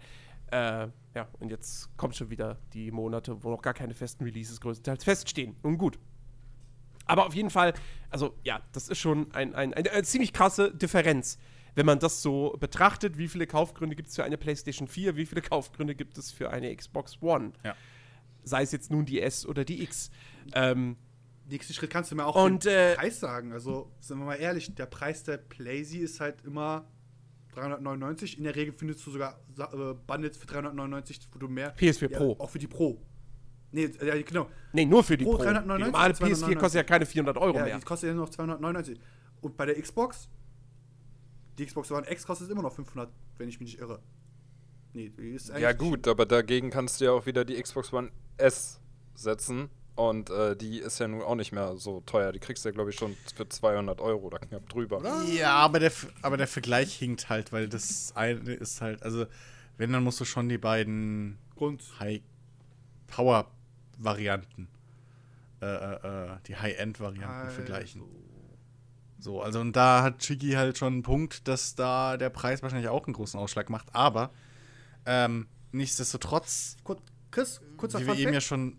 [0.51, 4.61] Äh, ja, und jetzt kommt schon wieder die Monate, wo noch gar keine festen Releases
[4.61, 5.57] größtenteils feststehen.
[5.63, 5.99] Nun gut.
[7.05, 7.75] Aber auf jeden Fall,
[8.11, 11.39] also ja, das ist schon ein, ein, eine, eine ziemlich krasse Differenz,
[11.77, 13.19] wenn man das so betrachtet.
[13.19, 15.15] Wie viele Kaufgründe gibt es für eine PlayStation 4?
[15.17, 17.53] Wie viele Kaufgründe gibt es für eine Xbox One?
[17.63, 17.77] Ja.
[18.43, 20.11] Sei es jetzt nun die S oder die X.
[20.55, 20.97] Ähm,
[21.49, 23.53] nächsten Schritt kannst du mir auch Und, den äh, Preis sagen.
[23.53, 26.89] Also, sind wir mal ehrlich, der Preis der PlayZ ist halt immer
[27.55, 28.39] 399.
[28.39, 31.77] In der Regel findest du sogar äh, Bundles für 399, wo du mehr.
[31.77, 32.37] PS4 ja, Pro.
[32.39, 33.03] Auch für die Pro.
[33.73, 34.49] Nee, ja, genau.
[34.73, 35.43] nee, nur für die Pro Pro.
[35.43, 36.59] 399, die normale PS4 299.
[36.59, 37.79] kostet ja keine 400 Euro Ja, mehr.
[37.79, 38.99] die kostet ja nur noch 299.
[39.43, 40.31] Und bei der Xbox,
[41.59, 44.01] die Xbox One X kostet immer noch 500, wenn ich mich nicht irre.
[44.93, 47.93] Nee, die ist eigentlich Ja, gut, aber dagegen kannst du ja auch wieder die Xbox
[47.93, 48.81] One S
[49.15, 49.69] setzen.
[49.95, 52.31] Und äh, die ist ja nun auch nicht mehr so teuer.
[52.31, 55.03] Die kriegst du ja, glaube ich, schon für 200 Euro oder knapp drüber.
[55.27, 55.91] Ja, aber der,
[56.21, 59.25] aber der Vergleich hinkt halt, weil das eine ist halt, also
[59.79, 61.83] wenn, dann musst du schon die beiden Grund.
[61.99, 64.69] High-Power-Varianten,
[65.63, 68.03] äh, äh, äh, die High-End-Varianten vergleichen.
[69.19, 72.89] So, also und da hat Chigi halt schon einen Punkt, dass da der Preis wahrscheinlich
[72.89, 74.31] auch einen großen Ausschlag macht, aber
[75.07, 76.99] ähm, nichtsdestotrotz, Kur
[77.31, 78.79] Chris, kurzer wie wir eben ja schon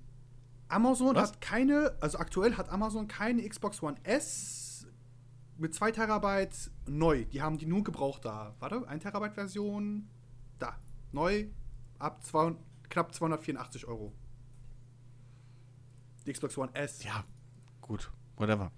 [0.70, 1.32] Amazon Was?
[1.32, 4.88] hat keine, also aktuell hat Amazon keine Xbox One S
[5.58, 7.26] mit 2 Terabyte neu.
[7.26, 8.56] Die haben die nur gebraucht da.
[8.60, 10.08] Warte, 1 Terabyte Version.
[10.60, 10.78] Da.
[11.12, 11.48] Neu.
[12.00, 14.14] Ab 200, knapp 284 Euro.
[16.26, 17.04] Die Xbox One S.
[17.04, 17.24] Ja,
[17.82, 18.72] gut, whatever.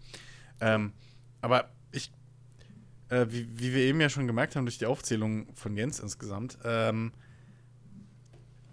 [0.61, 0.93] Ähm,
[1.41, 2.11] aber ich,
[3.09, 6.57] äh, wie, wie wir eben ja schon gemerkt haben durch die Aufzählung von Jens insgesamt,
[6.63, 7.11] ähm,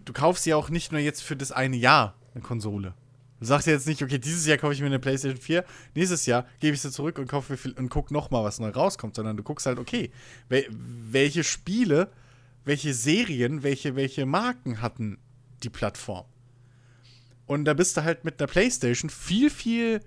[0.04, 2.94] du kaufst ja auch nicht nur jetzt für das eine Jahr eine Konsole.
[3.38, 6.24] Du sagst ja jetzt nicht, okay, dieses Jahr kaufe ich mir eine PlayStation 4, nächstes
[6.24, 9.14] Jahr gebe ich sie zurück und kaufe viel, und guck noch mal, was neu rauskommt,
[9.14, 10.10] sondern du guckst halt, okay,
[10.48, 12.10] wel, welche Spiele,
[12.64, 15.18] welche Serien, welche, welche Marken hatten
[15.62, 16.24] die Plattform?
[17.46, 20.00] Und da bist du halt mit der PlayStation viel, viel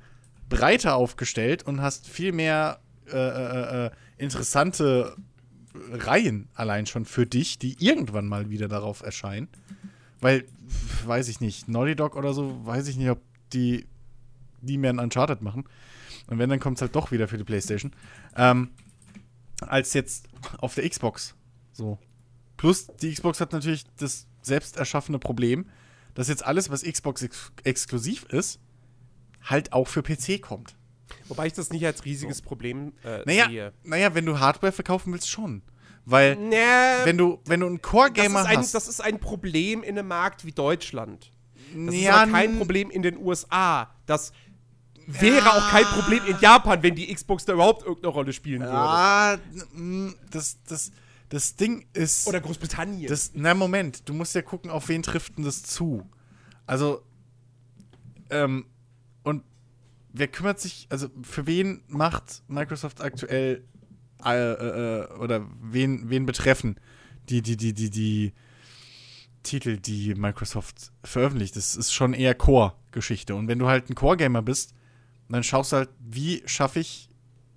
[0.50, 5.16] breiter aufgestellt und hast viel mehr äh, äh, äh, interessante
[5.92, 9.48] Reihen allein schon für dich, die irgendwann mal wieder darauf erscheinen.
[10.20, 10.46] Weil,
[11.06, 13.22] weiß ich nicht, Naughty Dog oder so, weiß ich nicht, ob
[13.54, 13.88] die
[14.62, 15.66] nie mehr ein Uncharted machen.
[16.28, 17.94] Und wenn, dann kommt es halt doch wieder für die PlayStation.
[18.36, 18.72] Ähm,
[19.62, 21.36] als jetzt auf der Xbox.
[21.72, 21.98] So.
[22.58, 25.66] Plus, die Xbox hat natürlich das selbst erschaffene Problem,
[26.14, 28.60] dass jetzt alles, was Xbox ex exklusiv ist,
[29.44, 30.76] halt auch für PC kommt.
[31.28, 33.74] Wobei ich das nicht als riesiges Problem äh, Naja, sehe.
[33.84, 35.62] naja, wenn du Hardware verkaufen willst, schon.
[36.06, 36.56] Weil, Nee,
[37.04, 38.76] wenn du, wenn du einen Core-Gamer ist hast.
[38.76, 41.32] das ist ein Problem in einem Markt wie Deutschland.
[41.76, 43.94] Das ist Ja, aber kein Problem in den USA.
[44.08, 44.32] Das
[45.06, 48.74] wäre auch kein Problem in Japan, wenn die Xbox da überhaupt irgendeine Rolle spielen würde.
[48.74, 49.38] Ah,
[50.32, 50.92] das, das,
[51.30, 52.28] das Ding ist.
[52.28, 53.08] Oder Großbritannien.
[53.08, 56.08] Das, na, Moment, du musst ja gucken, auf wen trifft denn das zu.
[56.66, 57.04] Also,
[58.32, 58.66] ähm,
[60.20, 63.64] wer kümmert sich, also für wen macht Microsoft aktuell,
[64.24, 66.76] äh, äh, oder wen, wen betreffen
[67.30, 68.34] die, die, die, die, die
[69.44, 71.56] Titel, die Microsoft veröffentlicht?
[71.56, 73.34] Das ist schon eher Core-Geschichte.
[73.36, 74.74] Und wenn du halt ein Core-Gamer bist,
[75.30, 77.10] dann schaust du halt, wie schaffe ich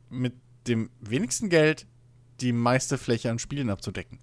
[0.08, 0.34] mit
[0.66, 1.86] dem wenigsten Geld
[2.40, 4.18] die meiste Fläche an Spielen abzudecken.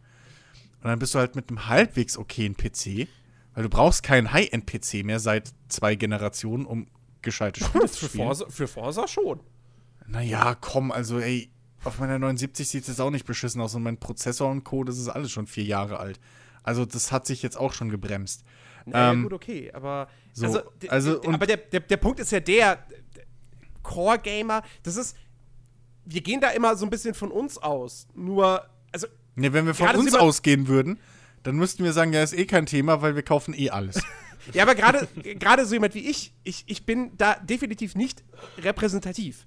[0.82, 3.08] Und dann bist du halt mit einem halbwegs okayen PC,
[3.54, 6.88] weil du brauchst keinen High-End-PC mehr seit zwei Generationen, um
[7.22, 8.18] gescheite Spiele zu für.
[8.18, 9.40] Forza, für Forza schon.
[10.08, 11.50] Naja, komm, also ey,
[11.84, 14.98] auf meiner 79 sieht es auch nicht beschissen aus und mein Prozessor und Co., das
[14.98, 16.20] ist alles schon vier Jahre alt.
[16.64, 18.44] Also das hat sich jetzt auch schon gebremst.
[18.86, 22.40] Ja, Ähm, gut, okay, aber so, also, also aber der, der, der Punkt ist ja
[22.40, 23.22] der, d-
[23.84, 25.16] Core Gamer, das ist
[26.06, 28.08] wir gehen da immer so ein bisschen von uns aus.
[28.16, 29.06] Nur also
[29.36, 31.00] Ne, wenn wir von uns ausgehen würden,
[31.44, 34.02] dann müssten wir sagen, ja, ist eh kein Thema, weil wir kaufen eh alles.
[34.54, 38.24] ja, aber gerade gerade so jemand wie ich, ich ich bin da definitiv nicht
[38.58, 39.46] repräsentativ.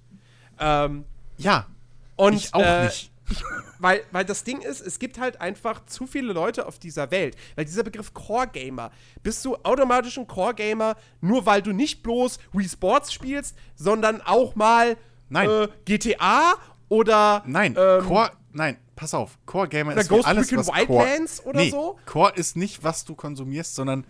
[0.59, 1.05] Ähm,
[1.37, 1.67] ja,
[2.15, 3.11] und ich auch äh, nicht.
[3.79, 7.35] Weil, weil das Ding ist, es gibt halt einfach zu viele Leute auf dieser Welt.
[7.55, 8.91] Weil dieser Begriff Core Gamer,
[9.23, 14.21] bist du automatisch ein Core Gamer, nur weil du nicht bloß Wii Sports spielst, sondern
[14.21, 14.97] auch mal
[15.29, 15.49] Nein.
[15.49, 16.53] Äh, GTA
[16.89, 20.87] oder Nein, ähm, Core, nein, pass auf, Core Gamer ist Ghost alles, Recon was Core,
[20.87, 21.97] Wildlands oder nee, so?
[22.05, 24.05] Core ist nicht, was du konsumierst, sondern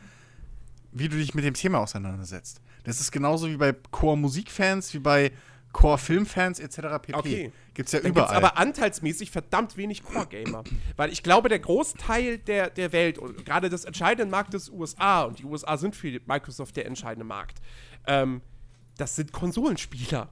[0.93, 2.62] wie du dich mit dem Thema auseinandersetzt.
[2.84, 5.32] Das ist genauso wie bei Core Musikfans, wie bei
[5.73, 6.77] Core Filmfans etc.
[7.01, 7.13] pp.
[7.15, 7.51] Okay.
[7.73, 8.36] Gibt's ja gibt es überall.
[8.36, 10.63] aber anteilsmäßig verdammt wenig Core-Gamer.
[10.95, 15.39] Weil ich glaube, der Großteil der, der Welt und gerade des entscheidenden Marktes USA, und
[15.39, 17.60] die USA sind für Microsoft der entscheidende Markt,
[18.06, 18.41] ähm,
[18.97, 20.29] das sind Konsolenspieler.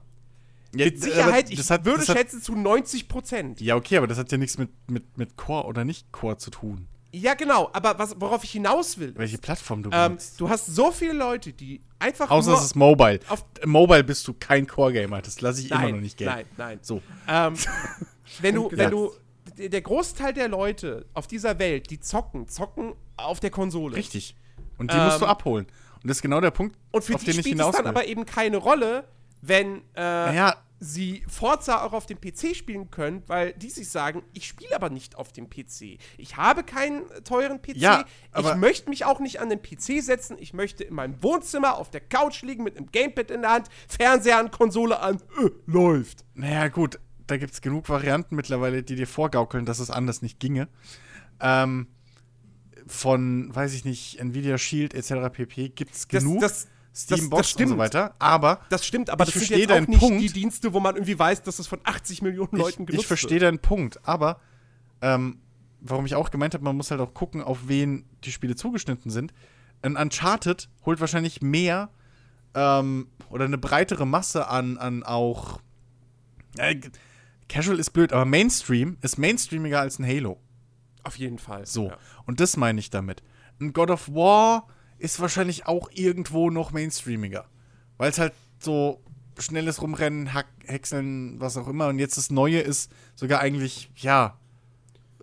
[0.74, 3.60] ja, Mit Sicherheit, ich das hat, würde das hat, schätzen zu 90 Prozent.
[3.60, 6.50] Ja, okay, aber das hat ja nichts mit, mit, mit Core oder nicht Core zu
[6.50, 6.86] tun.
[7.14, 10.40] Ja, genau, aber was, worauf ich hinaus will, Welche Plattform du ähm, benutzt.
[10.40, 13.20] du hast so viele Leute, die einfach Außer es ist Mobile.
[13.28, 15.20] auf- Mobile bist du kein Core-Gamer.
[15.20, 16.32] Das lasse ich immer nein, noch nicht gelten.
[16.34, 16.78] nein, nein.
[16.80, 17.02] So.
[17.28, 17.54] Ähm,
[18.40, 19.12] wenn du, wenn du,
[19.58, 23.94] der- Großteil der Leute auf dieser Welt, die zocken, zocken auf der Konsole.
[23.96, 24.34] Richtig.
[24.78, 25.66] Und die musst du Ähm, abholen.
[26.02, 27.76] Und das ist genau der Punkt, Und für auf die den ich spielt es hinaus
[27.76, 27.90] dann will.
[27.90, 29.04] aber eben keine Rolle,
[29.42, 34.22] wenn äh, naja, sie Forza auch auf dem PC spielen können, weil die sich sagen,
[34.32, 35.98] ich spiele aber nicht auf dem PC.
[36.18, 37.76] Ich habe keinen teuren PC.
[37.76, 38.04] Ja,
[38.36, 40.36] ich möchte mich auch nicht an den PC setzen.
[40.40, 43.68] Ich möchte in meinem Wohnzimmer auf der Couch liegen mit einem Gamepad in der Hand,
[43.86, 46.24] Fernseher an, Konsole an, äh, läuft.
[46.34, 50.40] naja, gut, da gibt es genug Varianten mittlerweile, die dir vorgaukeln, dass es anders nicht
[50.40, 50.68] ginge.
[51.40, 51.86] Ähm,
[52.86, 55.30] von, weiß ich nicht, Nvidia Shield etc.
[55.32, 55.68] pp.
[55.70, 56.40] gibt es genug.
[56.40, 56.68] das- das-
[57.30, 57.70] Box das stimmt.
[57.72, 58.14] und so weiter.
[58.18, 60.20] Aber Das stimmt, aber Ich das sind verstehe jetzt auch deinen nicht Punkt.
[60.22, 63.06] die Dienste, wo man irgendwie weiß, dass das von 80 Millionen Leuten ich, genutzt ich
[63.06, 63.42] verstehe wird.
[63.44, 64.06] deinen Punkt.
[64.06, 64.40] Aber
[65.00, 65.38] ähm,
[65.80, 69.10] warum ich auch gemeint habe, man muss halt auch gucken, auf wen die Spiele zugeschnitten
[69.10, 69.32] sind.
[69.82, 71.88] Ein Uncharted holt wahrscheinlich mehr
[72.54, 75.60] ähm, oder eine breitere Masse an, an auch.
[76.58, 76.76] Äh,
[77.48, 80.38] Casual ist blöd, aber Mainstream ist mainstreamiger als ein Halo.
[81.02, 81.66] Auf jeden Fall.
[81.66, 81.88] So.
[81.88, 81.96] Ja.
[82.26, 83.22] Und das meine ich damit.
[83.60, 84.66] Ein God of War
[85.02, 87.46] ist wahrscheinlich auch irgendwo noch mainstreamiger.
[87.98, 89.02] Weil es halt so
[89.38, 91.88] schnelles Rumrennen, Hack, Häckseln, was auch immer.
[91.88, 94.38] Und jetzt das Neue ist sogar eigentlich, ja,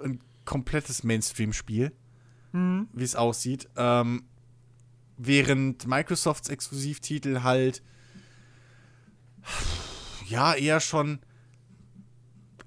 [0.04, 1.94] ein komplettes Mainstream-Spiel,
[2.52, 3.70] wie es aussieht.
[3.78, 4.24] Ähm,
[5.18, 7.82] während Microsofts Exklusivtitel halt,
[10.28, 11.20] ja, eher schon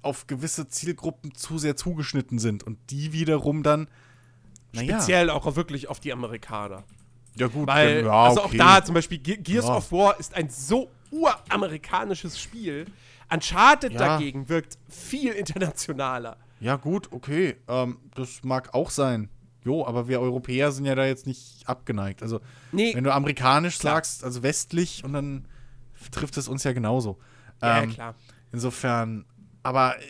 [0.01, 2.63] auf gewisse Zielgruppen zu sehr zugeschnitten sind.
[2.63, 3.87] Und die wiederum dann,
[4.73, 6.83] naja, Speziell auch wirklich auf die Amerikaner.
[7.37, 8.61] Ja gut, Weil, ja, also okay.
[8.61, 9.75] auch da zum Beispiel Ge Gears Ja.
[9.77, 12.85] of War ist ein so uramerikanisches Spiel.
[13.31, 13.99] Uncharted Ja.
[13.99, 16.37] dagegen wirkt viel internationaler.
[16.59, 17.57] Ja, gut, okay.
[17.67, 19.29] Ähm, das mag auch sein.
[19.65, 22.21] Jo, aber wir Europäer sind ja da jetzt nicht abgeneigt.
[22.21, 22.41] Also,
[22.71, 22.93] Nee.
[22.95, 23.95] wenn du amerikanisch Klar.
[23.95, 25.47] sagst, also westlich, und dann
[26.11, 27.17] trifft es uns ja genauso.
[27.61, 28.15] Ja, Ähm, klar.
[28.51, 29.25] Insofern,
[29.63, 30.01] aber äh,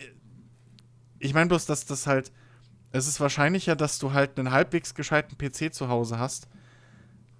[1.20, 2.32] ich meine bloß, dass das halt,
[2.92, 6.48] es ist wahrscheinlicher, dass du halt einen halbwegs gescheiten PC zu Hause hast.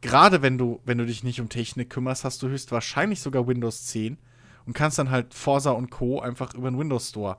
[0.05, 3.87] Gerade wenn du, wenn du dich nicht um Technik kümmerst, hast du höchstwahrscheinlich sogar Windows
[3.87, 4.19] 10
[4.67, 6.21] und kannst dann halt Forza und Co.
[6.21, 7.39] einfach über den Windows Store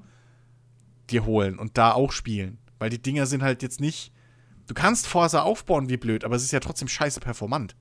[1.11, 2.57] dir holen und da auch spielen.
[2.79, 4.11] Weil die Dinger sind halt jetzt nicht.
[4.65, 7.75] Du kannst Forza aufbauen wie blöd, aber es ist ja trotzdem scheiße performant.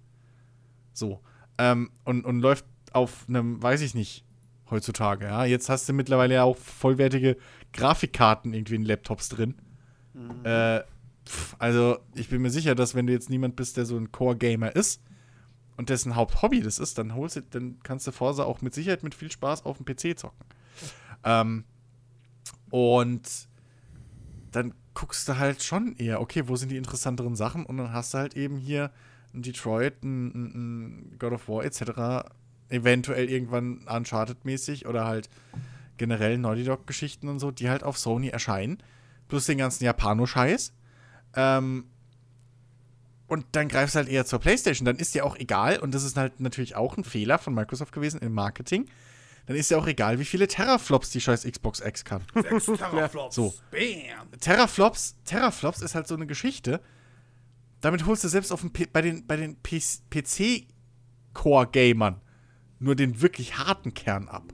[0.93, 1.23] So.
[1.57, 4.27] Ähm, und, und läuft auf einem, weiß ich nicht,
[4.69, 5.47] heutzutage, ja.
[5.47, 7.39] Jetzt hast du mittlerweile ja auch vollwertige
[7.73, 9.55] Grafikkarten irgendwie in Laptops drin.
[10.45, 10.87] Äh, pf,
[11.65, 14.77] also, ich bin mir sicher, dass wenn du jetzt niemand bist, der so ein Core-Gamer
[14.77, 15.01] ist
[15.79, 19.03] und dessen Haupthobby das ist, dann holst du, dann kannst du Forza auch mit Sicherheit
[19.03, 20.45] mit viel Spaß auf dem PC zocken.
[21.25, 21.65] Ähm,
[22.69, 23.49] und
[24.53, 27.65] dann guckst du halt schon eher, okay, wo sind die interessanteren Sachen?
[27.65, 28.91] Und dann hast du halt eben hier
[29.33, 30.45] ein Detroit, ein, ein,
[31.15, 32.29] ein God of War etc.
[32.69, 35.31] Eventuell irgendwann Uncharted-mäßig oder halt
[35.97, 38.83] generell Naughty Dog-Geschichten und so, die halt auf Sony erscheinen.
[39.29, 40.75] Plus den ganzen Japano-Scheiß.
[41.37, 41.87] Ähm,
[43.27, 44.85] und dann greifst du halt eher zur Playstation.
[44.85, 47.93] Dann ist dir auch egal, und das ist halt natürlich auch ein Fehler von Microsoft
[47.93, 48.87] gewesen im Marketing,
[49.47, 52.23] dann ist dir auch egal, wie viele Terraflops die scheiß Xbox X kann.
[52.35, 53.35] Sechs Teraflops.
[53.35, 53.55] So.
[53.71, 54.31] Bam.
[54.41, 56.81] Terraflops, Terraflops ist halt so eine Geschichte.
[57.81, 62.23] Damit holst du selbst auf dem P bei den, bei den PC-Core-Gamern
[62.79, 64.45] nur den wirklich harten Kern ab.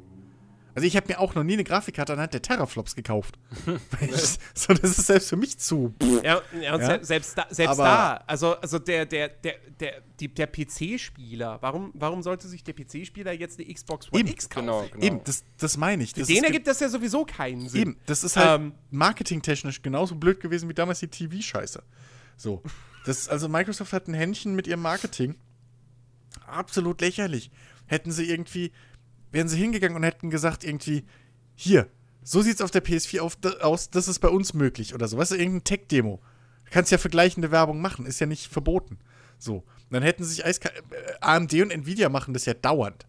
[0.74, 3.38] Also ich habe mir auch noch nie eine Grafikkarte anhand der Terraflops gekauft.
[4.00, 5.94] Ich, so, das ist selbst für mich zu.
[6.22, 6.98] Ja, ja, und Ja.
[6.98, 11.90] se- selbst da, selbst da also, also der, der, der, der, die, der PC-Spieler, warum,
[11.94, 14.66] warum sollte sich der PC-Spieler jetzt eine Xbox One Eben, X kaufen?
[14.66, 15.04] Genau, genau.
[15.04, 16.12] Eben, das, das meine ich.
[16.14, 17.80] Für Das den ist ge- ergibt das ja sowieso keinen Sinn.
[17.80, 21.82] Eben, das ist halt Ähm, marketingtechnisch genauso blöd gewesen wie damals die TV-Scheiße.
[22.36, 22.62] So.
[23.06, 25.36] Das, also Microsoft hat ein Händchen mit ihrem Marketing.
[26.46, 27.50] Absolut lächerlich.
[27.86, 28.72] Hätten sie irgendwie,
[29.30, 31.04] wären sie hingegangen und hätten gesagt, irgendwie,
[31.54, 31.88] hier,
[32.22, 35.16] so sieht's auf der PS4 auf, aus, das ist bei uns möglich oder so.
[35.16, 36.20] Weißt du, irgendein Tech-Demo.
[36.64, 38.98] Du kannst ja vergleichende Werbung machen, ist ja nicht verboten.
[39.38, 39.56] So.
[39.56, 40.72] Und dann hätten sich eiska äh,
[41.20, 43.06] AMD und Nvidia machen das ja dauernd,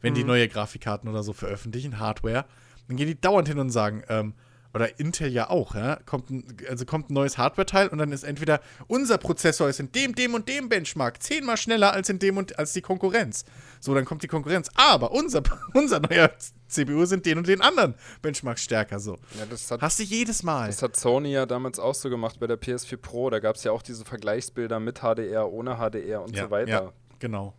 [0.00, 2.44] wenn die neue Grafikkarten oder so veröffentlichen, Hardware.
[2.86, 4.34] Dann gehen die dauernd hin und sagen, ähm,
[4.72, 8.22] oder Intel ja auch, ja, kommt ein, also kommt ein neues Hardware-Teil und dann ist
[8.22, 12.36] entweder unser Prozessor ist in dem, dem und dem Benchmark zehnmal schneller als in dem
[12.36, 13.44] und als die Konkurrenz.
[13.80, 15.42] So, dann kommt die Konkurrenz, aber unser,
[15.74, 16.30] unser neuer
[16.68, 19.00] CPU sind den und den anderen Benchmarks stärker.
[19.00, 19.18] So.
[19.38, 20.66] Ja, das hat, Hast du jedes Mal.
[20.66, 23.30] das hat Sony ja damals auch so gemacht bei der PS4 Pro.
[23.30, 26.70] Da gab es ja auch diese Vergleichsbilder mit HDR, ohne HDR und so weiter.
[26.70, 27.54] Ja, genau.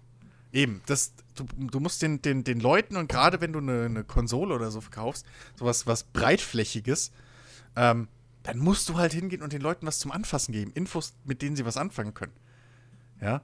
[0.54, 4.04] Eben, das, du, du musst den, den, den Leuten und gerade wenn du eine, eine
[4.04, 5.26] Konsole oder so verkaufst,
[5.58, 7.12] sowas was breitflächiges,
[7.76, 8.10] ähm,
[8.44, 10.72] dann musst du halt hingehen und den Leuten was zum Anfassen geben.
[10.74, 12.34] Infos, mit denen sie was anfangen können.
[13.22, 13.42] Ja.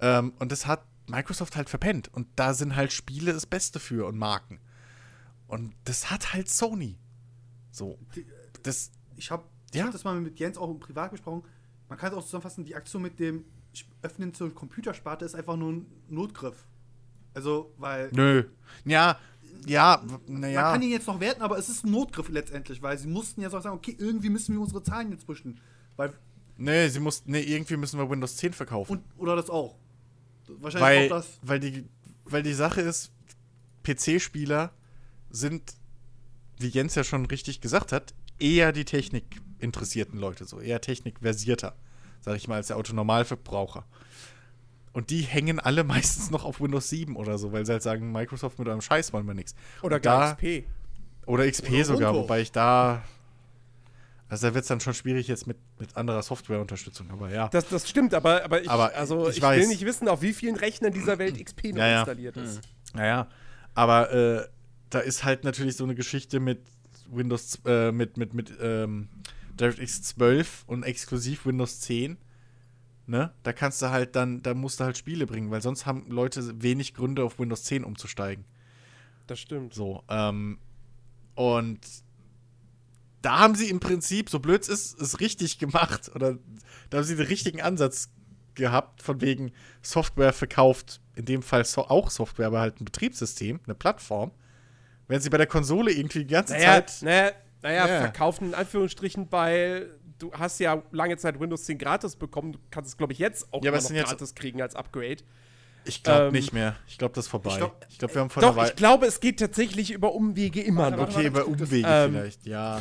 [0.00, 2.12] Ähm, und das hat Microsoft halt verpennt.
[2.12, 4.60] Und da sind halt Spiele das Beste für und Marken.
[5.46, 6.96] Und das hat halt Sony.
[7.70, 7.98] So.
[8.62, 9.84] Das, Ich habe ich Ja.
[9.86, 11.42] hab das mal mit Jens auch im Privat besprochen.
[11.88, 13.44] Man kann es auch zusammenfassen, die Aktion mit dem
[14.02, 16.64] Öffnen zur Computersparte ist einfach nur ein Notgriff.
[17.34, 18.44] Also, weil nö.
[18.84, 19.18] Ja,
[19.66, 20.72] ja, man naja.
[20.72, 23.54] kann ihn jetzt noch werten, aber es ist ein Notgriff letztendlich, weil sie mussten jetzt
[23.54, 25.60] auch sagen, okay, irgendwie müssen wir unsere Zahlen jetzt pushen.
[25.96, 26.12] Weil,
[26.56, 28.92] Nee, sie mussten, nee, irgendwie müssen wir Windows 10 verkaufen.
[28.92, 29.74] und, oder das auch.
[30.48, 31.38] Wahrscheinlich weil, auch das.
[31.42, 31.84] weil, die,
[32.24, 33.12] weil die Sache ist,
[33.84, 34.72] PC-Spieler
[35.30, 35.74] sind,
[36.58, 41.74] wie Jens ja schon richtig gesagt hat, eher die technikinteressierten Leute, so eher technikversierter,
[42.20, 43.84] sag ich mal, als der Autonormalverbraucher.
[44.92, 48.12] Und die hängen alle meistens noch auf Windows 7 oder so, weil sie halt sagen,
[48.12, 49.54] Microsoft mit eurem Scheiß wollen wir nichts.
[49.82, 50.64] Oder gar da, XP.
[51.26, 52.24] Oder XP Oder sogar, Ubuntu.
[52.24, 53.02] wobei ich da.
[54.34, 57.46] Also da wird es dann schon schwierig jetzt mit, mit anderer Softwareunterstützung, aber ja.
[57.50, 60.32] Das, das stimmt, aber, aber, ich, Aber also ich ich, will nicht wissen, auf wie
[60.32, 61.98] vielen Rechnern dieser Welt XP noch Ja, ja.
[62.00, 62.60] installiert ist.
[62.94, 63.28] Naja,
[63.74, 64.48] aber äh,
[64.90, 66.58] da ist halt natürlich so eine Geschichte mit
[67.08, 69.08] Windows, äh, mit, mit, mit ähm,
[69.60, 72.16] DirectX 12 und exklusiv Windows 10.
[73.06, 73.32] Ne?
[73.44, 76.60] Da kannst du halt dann, da musst du halt Spiele bringen, weil sonst haben Leute
[76.60, 78.44] wenig Gründe, auf Windows 10 umzusteigen.
[79.28, 79.74] das stimmt.
[79.74, 80.58] So, ähm,
[81.36, 81.78] und
[83.24, 86.10] da haben sie im Prinzip, so blöd es ist, es richtig gemacht.
[86.14, 86.38] Oder
[86.90, 88.10] da haben sie den richtigen Ansatz
[88.54, 93.60] gehabt, von wegen Software verkauft, in dem Fall so auch Software, aber halt ein Betriebssystem,
[93.64, 94.30] eine Plattform.
[95.08, 97.02] Wenn sie bei der Konsole irgendwie die ganze Naja, Zeit.
[97.02, 97.32] naja,
[97.62, 98.00] naja Ja.
[98.00, 102.52] verkaufen in Anführungsstrichen, weil du hast ja lange Zeit Windows 10 gratis bekommen.
[102.52, 105.22] Du kannst es, glaube ich, jetzt auch Ja, noch sind jetzt- gratis kriegen als Upgrade.
[105.86, 106.76] Ich glaube ähm, nicht mehr.
[106.88, 107.50] Ich glaube, das ist vorbei.
[107.50, 108.68] Ich Ich glaub- glaube, wir haben vor Doch, einer Weile.
[108.70, 111.08] ich glaube, es geht tatsächlich über Umwege immer noch.
[111.14, 112.12] Okay, über Umwege Ähm.
[112.12, 112.80] vielleicht, ja.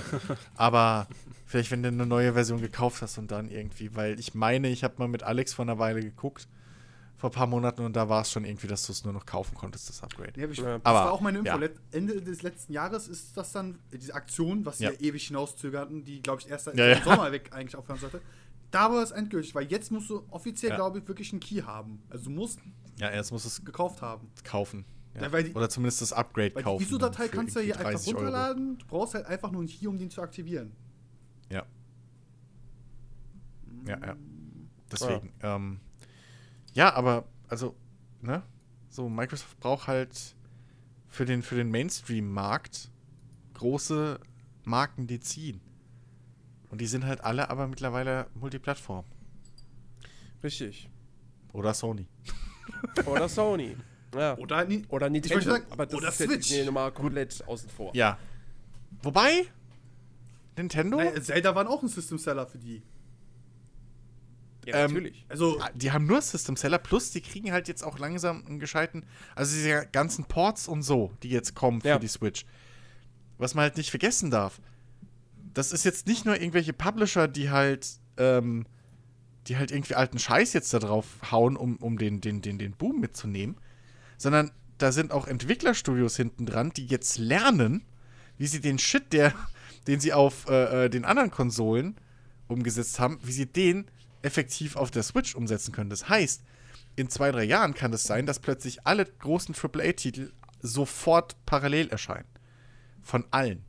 [0.55, 1.07] Aber
[1.45, 4.83] vielleicht, wenn du eine neue Version gekauft hast und dann irgendwie, weil ich meine, ich
[4.83, 6.47] habe mal mit Alex vor einer Weile geguckt,
[7.17, 9.25] vor ein paar Monaten, und da war es schon irgendwie, dass du es nur noch
[9.25, 10.33] kaufen konntest, das Upgrade.
[10.35, 11.57] Ja, ich, das Aber, war auch meine Info.
[11.57, 11.69] ja.
[11.91, 14.91] Ende des letzten Jahres ist das dann, diese Aktion, was sie Ja.
[14.91, 16.97] ja, ewig hinauszögerten, die, glaube ich, erst Ja, ja.
[16.97, 18.19] im Sommer weg eigentlich aufhören sollte.
[18.71, 20.75] Da war es endgültig, weil jetzt musst du offiziell, Ja.
[20.77, 22.01] glaube ich, wirklich einen Key haben.
[22.09, 22.59] Also du musst
[22.99, 24.29] Ja, erst musst du es gekauft haben.
[24.43, 24.86] kaufen.
[25.15, 25.27] Ja.
[25.27, 26.84] Ja, die- Oder zumindest das Upgrade Weil kaufen.
[26.84, 28.17] die ISO-Datei kannst du ja hier einfach 30 Euro.
[28.25, 28.77] runterladen.
[28.79, 30.71] Du brauchst halt einfach nur einen Key, um den zu aktivieren.
[31.49, 31.65] Ja.
[33.88, 34.15] Ja, ja.
[34.91, 35.34] Deswegen.
[35.41, 35.79] Ja, ähm,
[36.73, 37.75] ja aber, also,
[38.21, 38.43] ne?
[38.89, 40.36] So, Microsoft braucht halt
[41.08, 42.91] für den, für den Mainstream-Markt
[43.56, 44.19] große
[44.65, 45.62] Marken, die ziehen.
[46.69, 49.06] Und die sind halt alle aber mittlerweile Multiplattform.
[50.43, 50.89] Richtig.
[51.51, 52.08] Oder Sony.
[53.06, 53.76] Oder Sony.
[54.15, 54.38] Ja.
[54.38, 55.36] Oder, nie, Oder Ich Nintendo.
[55.36, 56.47] wollte sagen, aber das oder ist ja Switch.
[56.49, 57.95] die Nummer komplett außen vor.
[57.95, 58.17] Ja.
[59.02, 59.45] Wobei,
[60.56, 62.84] Nintendo, Naja, Zelda waren auch ein System-Seller für die.
[64.65, 65.26] Ja, Ähm, natürlich.
[65.28, 69.06] Also, die haben nur System Seller, plus die kriegen halt jetzt auch langsam einen gescheiten,
[69.36, 71.99] also diese ganzen Ports und so, die jetzt kommen für Ja.
[71.99, 72.45] die Switch.
[73.38, 74.62] Was man halt nicht vergessen darf,
[75.54, 78.65] das ist jetzt nicht nur irgendwelche Publisher, die halt, ähm,
[79.47, 82.73] die halt irgendwie alten Scheiß jetzt da drauf hauen, um, um den, den, den, den
[82.73, 83.58] Boom mitzunehmen,
[84.17, 87.86] sondern da sind auch Entwicklerstudios hinten dran, die jetzt lernen,
[88.38, 89.34] wie sie den Shit, der,
[89.88, 91.97] den sie auf äh, äh, den anderen Konsolen
[92.47, 93.86] umgesetzt haben, wie sie den
[94.21, 95.89] effektiv auf der Switch umsetzen können.
[95.89, 96.43] Das heißt,
[96.95, 102.27] in zwei, drei Jahren kann es sein, dass plötzlich alle großen AAA-Titel sofort parallel erscheinen.
[103.01, 103.65] Von allen.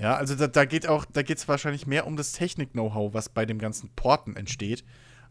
[0.00, 3.28] Ja, also da, da geht auch, da geht es wahrscheinlich mehr um das Technik-Know-how, was
[3.28, 4.82] bei dem ganzen Porten entsteht,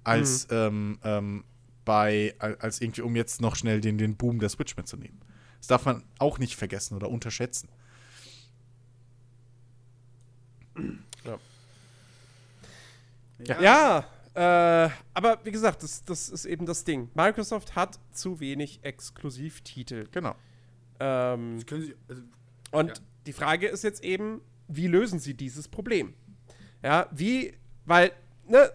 [0.03, 1.43] als ähm, ähm,
[1.85, 5.19] bei, als irgendwie, um jetzt noch schnell den, den Boom der Switch mitzunehmen.
[5.57, 7.67] Das darf man auch nicht vergessen oder unterschätzen.
[13.39, 14.05] Ja,
[14.35, 17.09] äh, aber wie gesagt, das, das ist eben das Ding.
[17.13, 20.07] Microsoft hat zu wenig Exklusivtitel.
[20.11, 20.35] Genau.
[20.99, 22.21] Ähm, sie, also,
[22.71, 22.93] und Ja.
[23.25, 26.13] die Frage ist jetzt eben, wie lösen sie dieses Problem?
[26.81, 27.53] Ja, wie,
[27.85, 28.11] weil,
[28.47, 28.71] ne,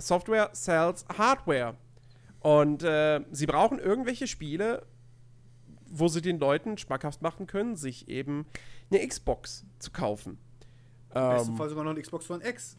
[0.00, 1.76] Software sells Hardware.
[2.40, 4.84] Und äh, sie brauchen irgendwelche Spiele,
[5.86, 8.46] wo sie den Leuten schmackhaft machen können, sich eben
[8.90, 10.38] eine Xbox zu kaufen.
[11.14, 12.76] im besten Ähm, Fall sogar noch ein Xbox One X.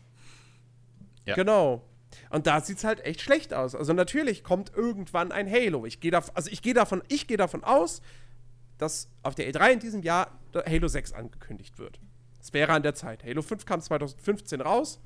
[1.26, 1.36] Ja.
[1.36, 1.84] Genau.
[2.30, 3.76] Und da sieht es halt echt schlecht aus.
[3.76, 5.86] Also natürlich kommt irgendwann ein Halo.
[5.86, 8.02] Ich gehe dav also ich gehe davon, ich gehe davon aus,
[8.78, 10.32] dass auf der E3 in diesem Jahr
[10.66, 12.00] Halo 6 angekündigt wird.
[12.40, 13.24] Es wäre an der Zeit.
[13.24, 15.02] Halo 5 kam 2015 raus.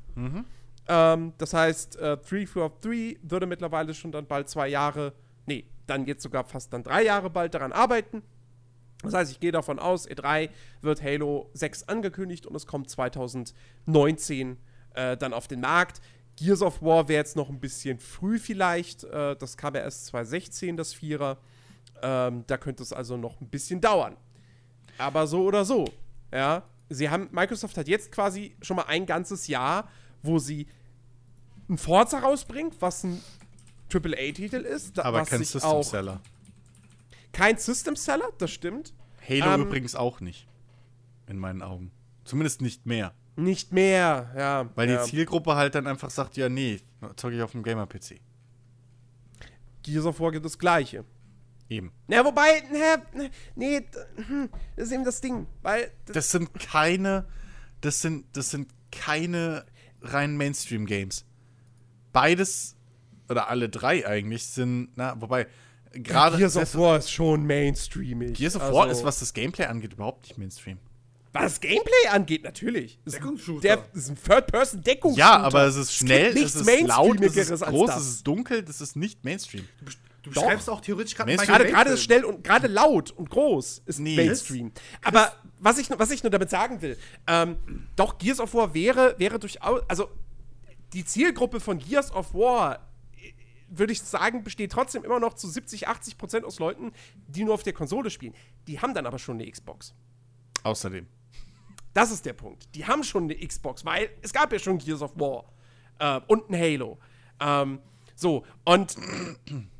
[0.87, 5.13] Ähm, das heißt, äh, 343 würde mittlerweile schon dann bald zwei Jahre,
[5.45, 8.23] nee, dann jetzt sogar fast dann drei Jahre bald daran arbeiten.
[9.03, 10.49] Das heißt, ich gehe davon aus, E3
[10.81, 14.57] wird Halo 6 angekündigt und es kommt 2019
[14.93, 16.01] äh, dann auf den Markt.
[16.35, 19.03] Gears of War wäre jetzt noch ein bisschen früh vielleicht.
[19.05, 21.37] Äh, das kam ja erst 2016, das Vierer.
[22.01, 24.17] Ähm, da könnte es also noch ein bisschen dauern.
[24.99, 25.85] Aber so oder so,
[26.31, 26.63] ja.
[26.89, 29.89] Sie haben, Microsoft hat jetzt quasi schon mal ein ganzes Jahr,
[30.23, 30.67] wo sie
[31.69, 33.21] ein Forza rausbringt, was ein
[33.93, 34.97] AAA-Titel ist.
[34.97, 36.19] da- Aber was kein System Seller.
[37.31, 38.93] Kein System Seller, das stimmt.
[39.27, 40.47] Halo Ähm, übrigens auch nicht.
[41.27, 41.91] In meinen Augen.
[42.25, 43.13] Zumindest nicht mehr.
[43.35, 44.69] Nicht mehr, ja.
[44.75, 45.03] Weil ja.
[45.03, 46.81] die Zielgruppe halt dann einfach sagt, ja, nee,
[47.15, 48.19] zocke ich auf dem Gamer-PC.
[49.83, 51.05] Gears of War gibt das Gleiche.
[51.69, 51.91] Eben.
[52.07, 53.81] Na, wobei, na, nee,
[54.27, 55.45] hm, das ist eben das Ding.
[55.61, 57.27] Weil, das, Das sind keine,
[57.81, 59.65] das sind, das sind keine
[60.01, 61.25] reinen Mainstream-Games.
[62.11, 62.75] Beides,
[63.29, 65.45] oder alle drei eigentlich, sind, na, wobei,
[65.93, 66.37] gerade.
[66.37, 68.33] Gears of das- War ist schon mainstreamig.
[68.35, 70.79] Gears of Also, War ist, was das Gameplay angeht, überhaupt nicht Mainstream.
[71.31, 72.97] Was Gameplay angeht, natürlich.
[73.05, 73.61] Ist ein- Deckungsshooter.
[73.61, 75.19] Der ist ein Third-Person-Deckungsshooter.
[75.19, 78.01] Ja, aber es ist schnell, es nichts ist laut, es ist als groß, das.
[78.01, 79.67] es ist dunkel, das ist nicht Mainstream.
[80.21, 80.41] Du Doch.
[80.41, 84.15] beschreibst auch theoretisch gerade Mainstream- Gerade, schnell und gerade laut und groß ist Nee.
[84.17, 84.71] Mainstream.
[85.03, 86.97] Aber was ich, nur- was ich nur damit sagen will,
[87.27, 87.57] ähm,
[87.95, 90.09] doch Gears of War wäre, wäre durchaus, also
[90.93, 92.85] die Zielgruppe von Gears of War
[93.71, 96.91] würde ich sagen, besteht trotzdem immer noch zu 70, 80 Prozent aus Leuten,
[97.27, 98.33] die nur auf der Konsole spielen.
[98.67, 99.93] Die haben dann aber schon eine Xbox.
[100.63, 101.05] Außerdem.
[101.93, 102.67] Das ist der Punkt.
[102.75, 105.45] Die haben schon eine Xbox, weil es gab ja schon Gears of War
[105.99, 106.97] äh, und ein Halo.
[107.39, 107.79] Ähm,
[108.15, 108.95] so, und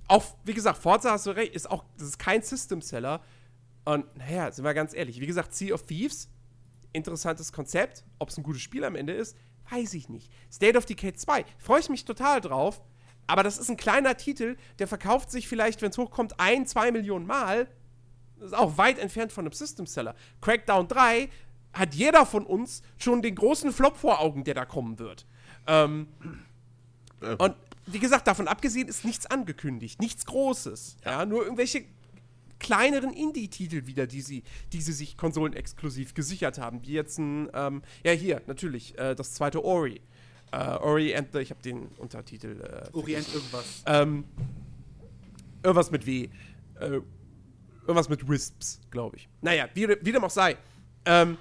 [0.09, 3.21] auch, wie gesagt, Forza hast du recht, ist auch, das ist kein System-Seller.
[3.85, 6.29] Und naja, sind wir ganz ehrlich, wie gesagt, Sea of Thieves,
[6.93, 8.03] interessantes Konzept.
[8.17, 9.37] Ob es ein gutes Spiel am Ende ist,
[9.69, 10.31] weiß ich nicht.
[10.51, 12.81] State of Decay 2, freue ich mich total drauf.
[13.27, 16.91] Aber das ist ein kleiner Titel, der verkauft sich vielleicht, wenn es hochkommt, ein, zwei
[16.91, 17.67] Millionen Mal.
[18.37, 20.15] Das ist auch weit entfernt von einem System-Seller.
[20.41, 21.29] Crackdown 3
[21.73, 25.27] hat jeder von uns schon den großen Flop vor Augen, der da kommen wird.
[25.67, 26.07] Ähm,
[27.21, 27.55] Äh, und
[27.91, 30.97] wie gesagt, davon abgesehen ist nichts angekündigt, nichts Großes.
[31.05, 31.85] Ja, nur irgendwelche
[32.59, 36.85] kleineren Indie-Titel wieder, die sie, die sie sich konsolenexklusiv gesichert haben.
[36.85, 40.01] Wie jetzt ein, ähm, ja hier, natürlich, äh, das zweite Ori.
[40.51, 42.61] Äh, Ori and the, ich habe den Untertitel.
[42.61, 43.83] Äh, Orient irgendwas.
[43.85, 44.25] ähm,
[45.63, 46.29] irgendwas mit W.
[46.79, 47.01] Äh,
[47.81, 49.29] irgendwas mit Wisps, glaube ich.
[49.41, 50.57] Naja, wie, wie dem auch sei.
[51.05, 51.37] Ähm,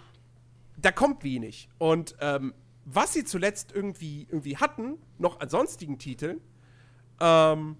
[0.77, 1.69] da kommt wenig.
[1.79, 2.55] Und ähm,
[2.91, 6.41] was sie zuletzt irgendwie, irgendwie hatten, noch an sonstigen Titeln,
[7.21, 7.77] ähm,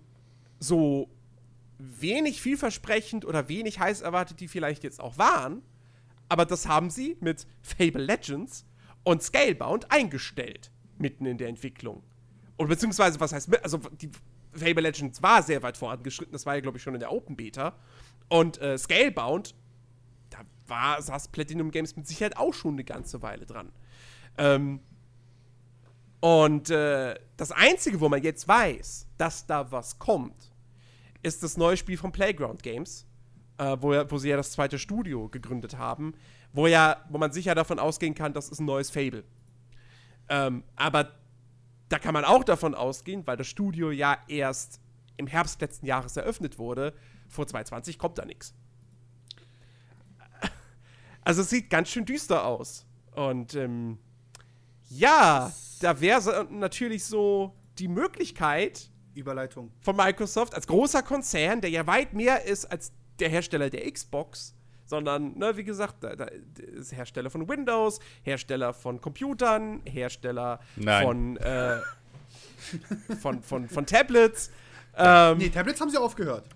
[0.59, 1.09] so
[1.79, 5.63] wenig vielversprechend oder wenig heiß erwartet, die vielleicht jetzt auch waren,
[6.29, 8.67] aber das haben sie mit Fable Legends
[9.03, 12.03] und Scalebound eingestellt, mitten in der Entwicklung.
[12.57, 14.11] Und beziehungsweise, was heißt, also die
[14.53, 17.37] Fable Legends war sehr weit vorangeschritten, das war ja, glaube ich, schon in der Open
[17.37, 17.79] Beta.
[18.29, 19.55] Und äh, Scalebound,
[20.29, 23.73] da war, saß Platinum Games mit Sicherheit auch schon eine ganze Weile dran.
[24.37, 24.81] Ähm,
[26.21, 30.53] und äh, das Einzige, wo man jetzt weiß, dass da was kommt,
[31.23, 33.07] ist das neue Spiel von Playground Games,
[33.59, 36.15] äh, wo, wo sie ja das zweite Studio gegründet haben,
[36.53, 39.25] wo ja, wo man sicher davon ausgehen kann, das ist ein neues Fable.
[40.29, 41.13] Ähm, aber
[41.89, 44.81] da kann man auch davon ausgehen, weil das Studio ja erst
[45.17, 46.95] im Herbst letzten Jahres eröffnet wurde,
[47.29, 48.55] vor 2020 kommt da nichts.
[51.23, 52.87] Also es sieht ganz schön düster aus.
[53.15, 53.99] Und ähm,
[54.89, 59.73] ja, da wäre so, natürlich so die Möglichkeit Überleitung.
[59.81, 64.55] von Microsoft als großer Konzern, der ja weit mehr ist als der Hersteller der Xbox,
[64.85, 71.05] sondern, ne, wie gesagt, da, da ist Hersteller von Windows, Hersteller von Computern, Hersteller Nein.
[71.05, 71.81] von, äh,
[73.21, 74.51] von, von, von Tablets.
[74.97, 76.47] Ähm, Nee, Tablets haben sie aufgehört.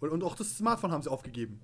[0.00, 1.60] Und, und auch das Smartphone haben sie aufgegeben.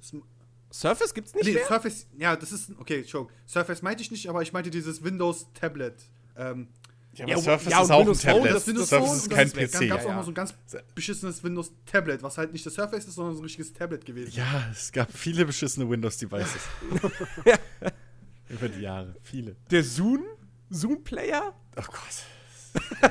[0.00, 0.22] Sm
[0.70, 1.66] Surface gibt's nicht nee, mehr?
[1.66, 3.34] Surface, ja, das ist, okay, Entschuldigung.
[3.46, 5.94] Surface meinte ich nicht, aber ich meinte dieses Windows Tablet.
[6.38, 6.68] Ähm,
[7.14, 8.54] Ja, Ja, aber Surface ja, ist und auch ein Windows Phone, Tablet.
[8.54, 9.58] das Windows Surface Phone ist kein das PC.
[9.58, 10.14] gab es Ja, auch ja.
[10.16, 10.54] noch so ein ganz
[10.94, 14.32] beschissenes Windows Tablet, was halt nicht das Surface ist, sondern so ein richtiges Tablet gewesen.
[14.34, 16.62] Ja, es gab viele beschissene Windows-Devices.
[18.48, 19.14] Über die Jahre.
[19.22, 19.56] Viele.
[19.70, 20.24] Der Zoom?
[20.70, 21.54] Zoom-Player?
[21.76, 23.08] Oh Gott.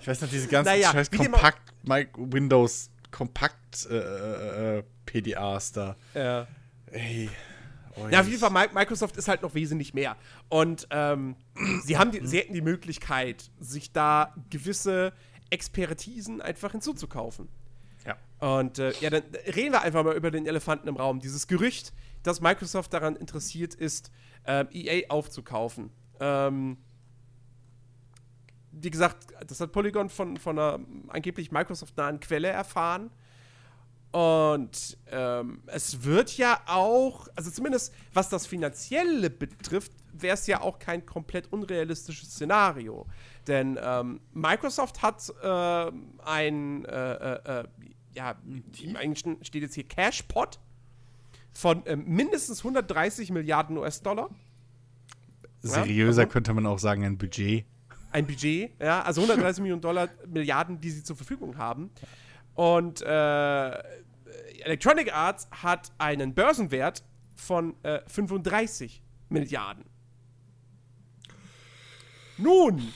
[0.00, 1.72] Ich weiß noch, diese ganzen Naja, scheiß Kompakt
[2.16, 5.96] Windows Kompakt äh, äh, äh, PDAs da.
[6.14, 6.46] Ja.
[6.90, 7.28] Ey.
[7.96, 10.16] Oh, Ja, auf jeden Fall, Mi- Microsoft ist halt noch wesentlich mehr.
[10.48, 11.36] Und ähm,
[11.84, 15.12] sie, haben die, sie hätten die Möglichkeit, sich da gewisse
[15.50, 17.48] Expertisen einfach hinzuzukaufen.
[18.06, 18.16] Ja.
[18.38, 19.22] Und äh, ja, dann
[19.54, 21.20] reden wir einfach mal über den Elefanten im Raum.
[21.20, 21.92] Dieses Gerücht,
[22.22, 24.10] dass Microsoft daran interessiert ist,
[24.46, 25.90] ähm, EA aufzukaufen.
[26.20, 26.78] Ähm,
[28.72, 33.10] wie gesagt, das hat Polygon von, von einer angeblich Microsoft-nahen Quelle erfahren.
[34.12, 40.60] Und ähm, es wird ja auch, also zumindest was das Finanzielle betrifft, wäre es ja
[40.60, 43.06] auch kein komplett unrealistisches Szenario.
[43.46, 47.64] Denn ähm, Microsoft hat ähm, ein, äh, äh, äh,
[48.14, 48.36] ja,
[48.94, 50.60] eigentlich steht jetzt hier Cashpot
[51.52, 54.30] von ähm, mindestens 130 Milliarden US-Dollar.
[55.60, 57.64] Seriöser Ja, könnte man auch sagen, ein Budget.
[58.10, 61.90] ein Budget, ja, also 130 Millionen Dollar, Milliarden, die sie zur Verfügung haben.
[62.54, 63.70] Und äh,
[64.64, 67.02] Electronic Arts hat einen Börsenwert
[67.34, 69.84] von äh, 35 Milliarden.
[72.38, 72.92] Nun,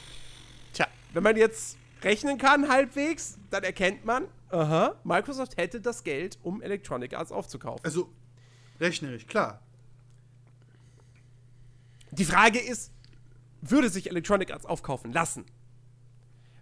[0.72, 6.38] tja, wenn man jetzt rechnen kann halbwegs, dann erkennt man, aha, Microsoft hätte das Geld,
[6.42, 7.84] um Electronic Arts aufzukaufen.
[7.84, 8.10] Also,
[8.80, 9.60] rechnerisch, klar.
[12.10, 12.92] Die Frage ist,
[13.60, 15.44] würde sich Electronic Arts aufkaufen lassen?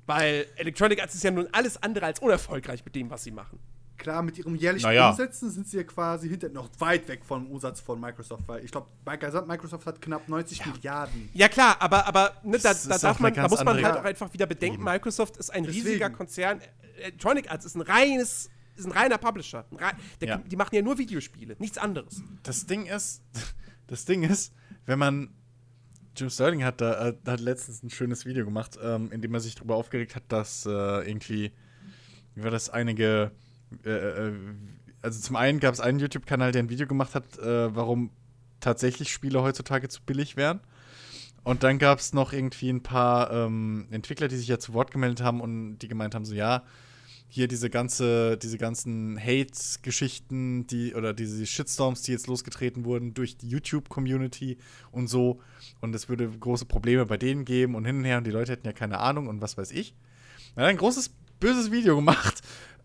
[0.06, 3.58] Weil Electronic Arts ist ja nun alles andere als unerfolgreich mit dem, was sie machen.
[3.96, 5.10] Klar, mit ihrem jährlichen Naja.
[5.10, 8.70] Umsätzen sind sie ja quasi hinter noch weit weg vom Umsatz von Microsoft, weil ich
[8.70, 11.28] glaube, Microsoft hat knapp 90 Milliarden.
[11.32, 14.32] Ja klar, aber, aber ne, da, da darf man, da muss man halt auch einfach
[14.32, 14.84] wieder bedenken, Eben.
[14.84, 15.86] Microsoft ist ein Deswegen.
[15.86, 16.60] riesiger Konzern.
[16.98, 19.64] Electronic Arts ist ein reines, ist ein reiner Publisher.
[19.70, 20.36] Ein rei der, Ja.
[20.38, 22.20] Die machen ja nur Videospiele, nichts anderes.
[22.42, 23.22] Das Ding ist,
[23.86, 24.52] das Ding ist,
[24.86, 25.30] wenn man
[26.16, 29.40] Jim Sterling hat da äh, hat letztens ein schönes Video gemacht, ähm, in dem er
[29.40, 31.52] sich darüber aufgeregt hat, dass äh, irgendwie,
[32.34, 33.32] wie war das, einige,
[33.84, 34.32] äh, äh,
[35.02, 38.10] also zum einen gab es einen YouTube-Kanal, der ein Video gemacht hat, äh, warum
[38.60, 40.60] tatsächlich Spiele heutzutage zu billig wären.
[41.42, 44.90] Und dann gab es noch irgendwie ein paar ähm, Entwickler, die sich ja zu Wort
[44.90, 46.64] gemeldet haben und die gemeint haben, so ja,
[47.28, 53.36] hier diese ganze, diese ganzen Hate-Geschichten, die oder diese Shitstorms, die jetzt losgetreten wurden durch
[53.36, 54.56] die YouTube-Community
[54.90, 55.40] und so.
[55.80, 58.52] Und es würde große Probleme bei denen geben und hin und her und die Leute
[58.52, 59.94] hätten ja keine Ahnung und was weiß ich.
[60.54, 61.10] Er hat ein großes,
[61.40, 62.40] böses Video gemacht,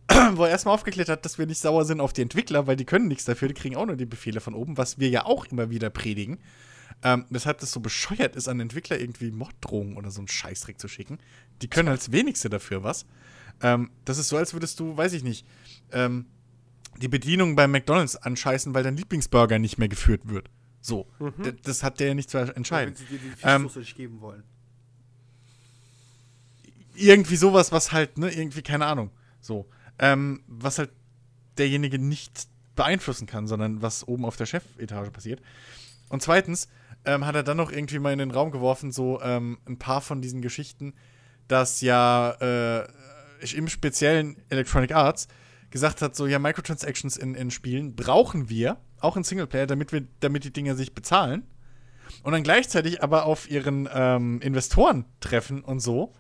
[0.34, 2.86] wo er erstmal aufgeklärt hat, dass wir nicht sauer sind auf die Entwickler, weil die
[2.86, 5.46] können nichts dafür, die kriegen auch nur die Befehle von oben, was wir ja auch
[5.46, 6.40] immer wieder predigen.
[7.04, 10.88] Ähm, weshalb das so bescheuert ist, an Entwickler irgendwie Morddrohungen oder so einen Scheißdreck zu
[10.90, 11.18] schicken.
[11.62, 13.06] Die können als wenigste dafür was.
[13.62, 15.46] Ähm, das ist so, als würdest du, weiß ich nicht,
[15.92, 16.26] ähm,
[17.02, 20.50] die Bedienung bei McDonalds anscheißen, weil dein Lieblingsburger nicht mehr geführt wird.
[20.82, 21.08] So.
[21.44, 22.96] D- Das hat der ja nicht zu entscheiden.
[22.98, 24.44] Wenn sie dir die Ähm, nicht geben wollen.
[26.96, 29.12] irgendwie sowas, was halt, ne, irgendwie, keine Ahnung.
[29.42, 29.68] So.
[30.00, 30.92] Ähm, was halt
[31.58, 35.42] derjenige nicht beeinflussen kann, sondern was oben auf der Chefetage passiert.
[36.08, 36.70] Und zweitens
[37.06, 40.02] ähm, hat er dann noch irgendwie mal in den Raum geworfen, so ähm, ein paar
[40.02, 40.94] von diesen Geschichten,
[41.48, 42.88] dass ja äh,
[43.54, 45.28] im speziellen Electronic Arts
[45.72, 50.08] gesagt hat, so ja, Microtransactions in, in Spielen brauchen wir, auch in Singleplayer, damit wir,
[50.20, 51.44] damit die Dinge sich bezahlen.
[52.24, 56.14] Und dann gleichzeitig aber auf ihren ähm, Investoren treffen und so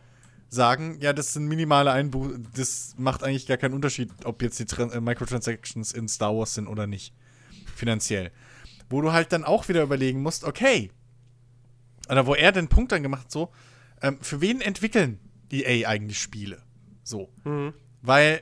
[0.49, 4.65] sagen, ja, das sind minimale Einbußen, das macht eigentlich gar keinen Unterschied, ob jetzt die
[4.65, 7.13] Tran äh, Microtransactions in Star Wars sind oder nicht.
[7.75, 8.31] Finanziell.
[8.89, 10.91] Wo du halt dann auch wieder überlegen musst, okay,
[12.09, 13.51] oder wo er den Punkt dann gemacht hat, so,
[14.01, 15.19] ähm, für wen entwickeln
[15.51, 16.63] EA eigentlich Spiele?
[17.03, 17.29] So.
[18.01, 18.41] Weil,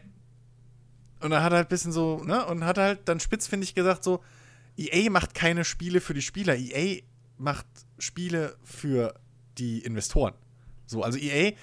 [1.19, 4.03] und dann hat er halt ein bisschen so, ne, und hat halt dann spitzfindig gesagt,
[4.03, 4.23] so,
[4.77, 7.01] EA macht keine Spiele für die Spieler, EA
[7.37, 7.65] macht
[7.97, 9.19] Spiele für
[9.57, 10.33] die Investoren.
[10.85, 11.53] So, also EA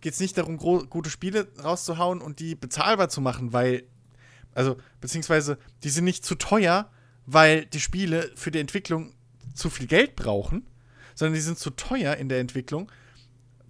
[0.00, 3.84] geht es nicht darum, gute Spiele rauszuhauen und die bezahlbar zu machen, weil,
[4.54, 6.90] also, beziehungsweise, die sind nicht zu teuer,
[7.26, 9.14] weil die Spiele für die Entwicklung
[9.54, 10.66] zu viel Geld brauchen,
[11.14, 12.90] sondern die sind zu teuer in der Entwicklung,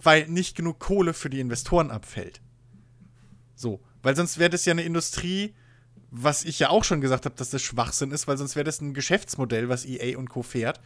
[0.01, 2.41] weil nicht genug Kohle für die Investoren abfällt.
[3.55, 5.55] So, weil sonst wäre das ja eine Industrie,
[6.11, 8.81] was ich ja auch schon gesagt habe, dass das Schwachsinn ist, weil sonst wäre das
[8.81, 10.43] ein Geschäftsmodell, was EA und Co.
[10.43, 10.81] fährt,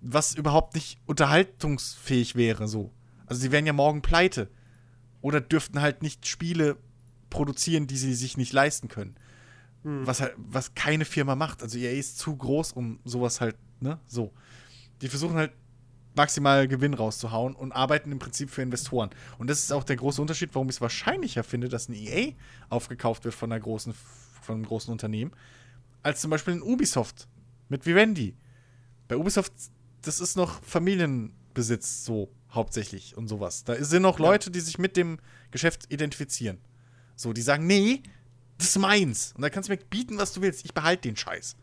[0.00, 2.90] was überhaupt nicht unterhaltungsfähig wäre, so.
[3.26, 4.50] Also sie wären ja morgen pleite.
[5.22, 6.76] Oder dürften halt nicht Spiele
[7.30, 9.16] produzieren, die sie sich nicht leisten können.
[9.84, 11.62] Was halt, was keine Firma macht.
[11.62, 14.32] Also EA ist zu groß, um sowas halt, ne, so.
[15.00, 15.52] Die versuchen halt
[16.14, 19.10] maximal Gewinn rauszuhauen und arbeiten im Prinzip für Investoren.
[19.38, 22.32] Und das ist auch der große Unterschied, warum ich es wahrscheinlicher finde, dass ein EA
[22.68, 23.94] aufgekauft wird von einer großen,
[24.42, 25.32] von einem großen Unternehmen,
[26.02, 27.26] als zum Beispiel ein Ubisoft
[27.68, 28.36] mit Vivendi.
[29.08, 29.52] Bei Ubisoft,
[30.02, 33.64] das ist noch Familienbesitz so hauptsächlich und sowas.
[33.64, 35.18] Da sind noch Leute, die sich mit dem
[35.50, 36.58] Geschäft identifizieren.
[37.16, 38.02] So, die sagen, nee,
[38.58, 39.32] das ist meins.
[39.34, 40.64] Und da kannst du mir bieten, was du willst.
[40.64, 41.56] Ich behalte den Scheiß.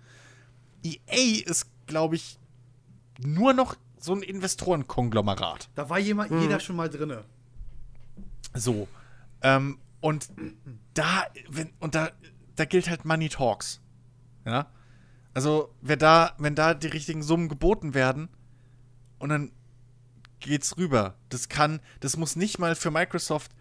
[0.83, 2.39] EA ist, glaube ich,
[3.19, 5.69] nur noch so ein Investorenkonglomerat.
[5.75, 7.25] Da war jemand, jeder schon mal drinne.
[8.53, 8.87] So.
[9.41, 10.29] Ähm, und
[10.93, 12.11] da, wenn, und da,
[12.55, 13.81] da gilt halt Money Talks.
[14.45, 14.71] Ja.
[15.33, 18.29] Also, wer da, wenn da die richtigen Summen geboten werden
[19.19, 19.51] und dann
[20.39, 21.15] geht's rüber.
[21.29, 23.51] Das kann, das muss nicht mal für Microsoft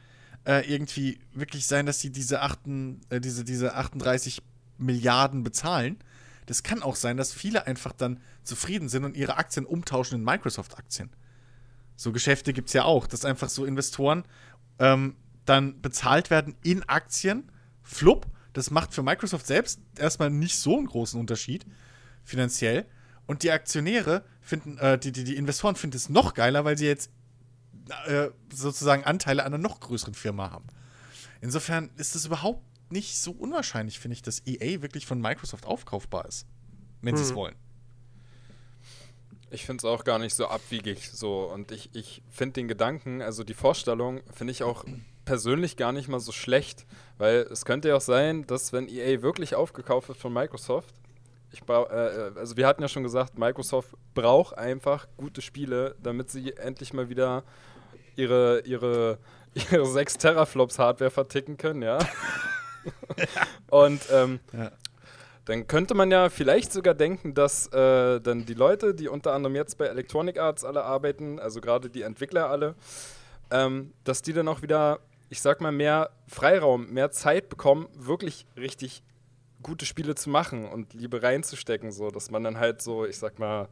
[0.47, 4.43] äh, irgendwie wirklich sein, dass sie diese, achten, äh, diese, diese 38
[4.79, 5.99] Milliarden bezahlen.
[6.47, 10.25] Das kann auch sein, dass viele einfach dann zufrieden sind und ihre Aktien umtauschen in
[10.25, 11.11] Microsoft-Aktien.
[11.97, 14.25] So Geschäfte gibt es ja auch, dass einfach so Investoren
[14.79, 17.51] ähm, dann bezahlt werden in Aktien.
[17.83, 21.67] Flupp, das macht für Microsoft selbst erstmal nicht so einen großen Unterschied
[22.25, 22.87] finanziell.
[23.27, 26.87] Und die Aktionäre finden, äh, die, die, die Investoren finden es noch geiler, weil sie
[26.87, 27.11] jetzt
[28.07, 30.67] äh, sozusagen Anteile an einer noch größeren Firma haben.
[31.41, 36.25] Insofern ist es überhaupt nicht so unwahrscheinlich, finde ich, dass EA wirklich von Microsoft aufkaufbar
[36.27, 36.47] ist.
[37.03, 37.55] Wenn sie es wollen.
[39.51, 41.45] Ich finde es auch gar nicht so abwiegig so.
[41.45, 44.85] Und ich, ich finde den Gedanken, also die Vorstellung, finde ich auch
[45.25, 46.87] persönlich gar nicht mal so schlecht.
[47.19, 50.95] Weil es könnte ja auch sein, dass wenn EA wirklich aufgekauft wird von Microsoft,
[51.51, 56.31] ich äh, äh, also wir hatten ja schon gesagt, Microsoft braucht einfach gute Spiele, damit
[56.31, 57.45] sie endlich mal wieder
[58.17, 59.19] ihre, ihre,
[59.55, 61.99] ihre 6 Teraflops Hardware verticken können, ja.
[63.71, 64.71] Und ähm, Ja.
[65.45, 69.57] dann könnte man ja vielleicht sogar denken, dass äh, dann die Leute, die unter anderem
[69.57, 72.75] jetzt bei Electronic Arts alle arbeiten, also gerade die Entwickler alle,
[73.51, 78.47] ähm, dass die dann auch wieder, ich sag mal, mehr Freiraum, mehr Zeit bekommen, wirklich
[78.57, 79.03] richtig
[79.63, 83.39] gute Spiele zu machen und Liebe reinzustecken, so dass man dann halt so, ich sag
[83.39, 83.69] mal,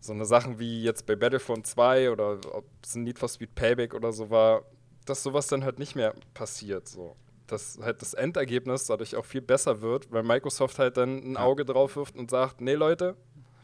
[0.00, 3.54] so eine Sachen wie jetzt bei Battlefront 2 oder ob es ein Need for Speed
[3.54, 4.62] Payback oder so war,
[5.04, 6.88] dass sowas dann halt nicht mehr passiert.
[6.88, 7.16] So.
[7.46, 11.64] Dass halt das Endergebnis dadurch auch viel besser wird, weil Microsoft halt dann ein Auge
[11.64, 13.16] drauf wirft und sagt, nee Leute,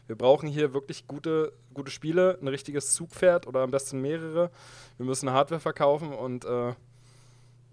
[0.07, 4.51] wir brauchen hier wirklich gute, gute Spiele, ein richtiges Zugpferd oder am besten mehrere.
[4.97, 6.73] Wir müssen Hardware verkaufen und äh,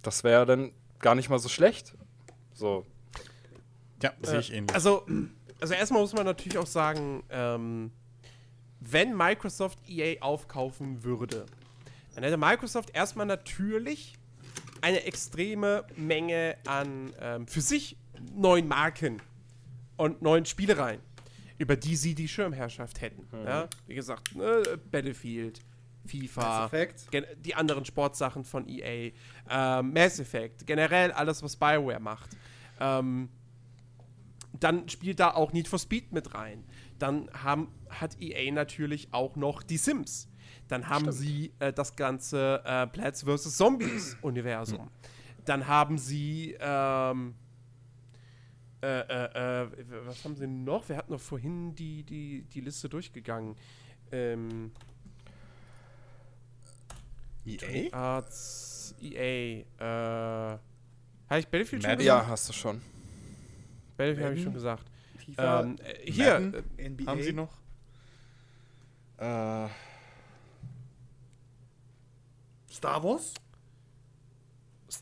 [0.03, 1.95] das wäre dann gar nicht mal so schlecht.
[2.55, 2.87] So.
[4.03, 4.75] Ja, sehe ich ähnlich.
[4.75, 5.07] Also,
[5.61, 7.93] also erstmal muss man natürlich auch sagen, ähm,
[8.81, 11.47] wenn Microsoft EA aufkaufen würde,
[12.15, 14.15] dann hätte Microsoft erstmal natürlich
[14.81, 17.97] eine extreme Menge an ähm, für sich
[18.35, 19.23] neuen Marken
[19.97, 21.01] und neuen Spielereien,
[21.59, 23.27] über die sie die Schirmherrschaft hätten.
[23.45, 23.69] Ja?
[23.87, 25.61] Wie gesagt, ne, Battlefield,
[26.05, 26.69] FIFA,
[27.37, 29.13] die anderen Sportsachen von EA,
[29.49, 32.31] ähm, Mass Effect, generell alles, was BioWare macht.
[32.81, 33.29] Ähm,
[34.59, 36.65] dann spielt da auch Need for Speed mit rein.
[36.99, 40.29] Dann haben, hat EA natürlich auch noch die Sims.
[40.69, 43.57] Dann haben sie äh, das ganze äh, Plants vs.
[43.57, 44.89] Zombies-Universum.
[45.45, 46.57] Dann haben sie.
[46.61, 47.35] Ähm,
[48.83, 49.69] äh, äh, äh,
[50.07, 50.89] was haben sie noch?
[50.89, 53.55] Wir hatten noch vorhin die, die, die Liste durchgegangen.
[54.11, 54.73] Ähm,
[57.47, 57.93] EA?
[57.93, 59.65] Arts, EA.
[59.79, 60.59] Äh,
[61.29, 61.99] habe ich Battlefield schon Madden?
[61.99, 62.25] gesagt?
[62.25, 62.81] Ja, hast du schon.
[63.97, 64.85] Battlefield habe ich schon gesagt.
[65.19, 66.55] FIFA, Ähm, äh, hier, Madden?
[66.79, 67.07] äh, NBA.
[67.11, 67.53] Haben sie noch?
[69.19, 69.69] Äh,
[72.73, 73.35] Star Wars?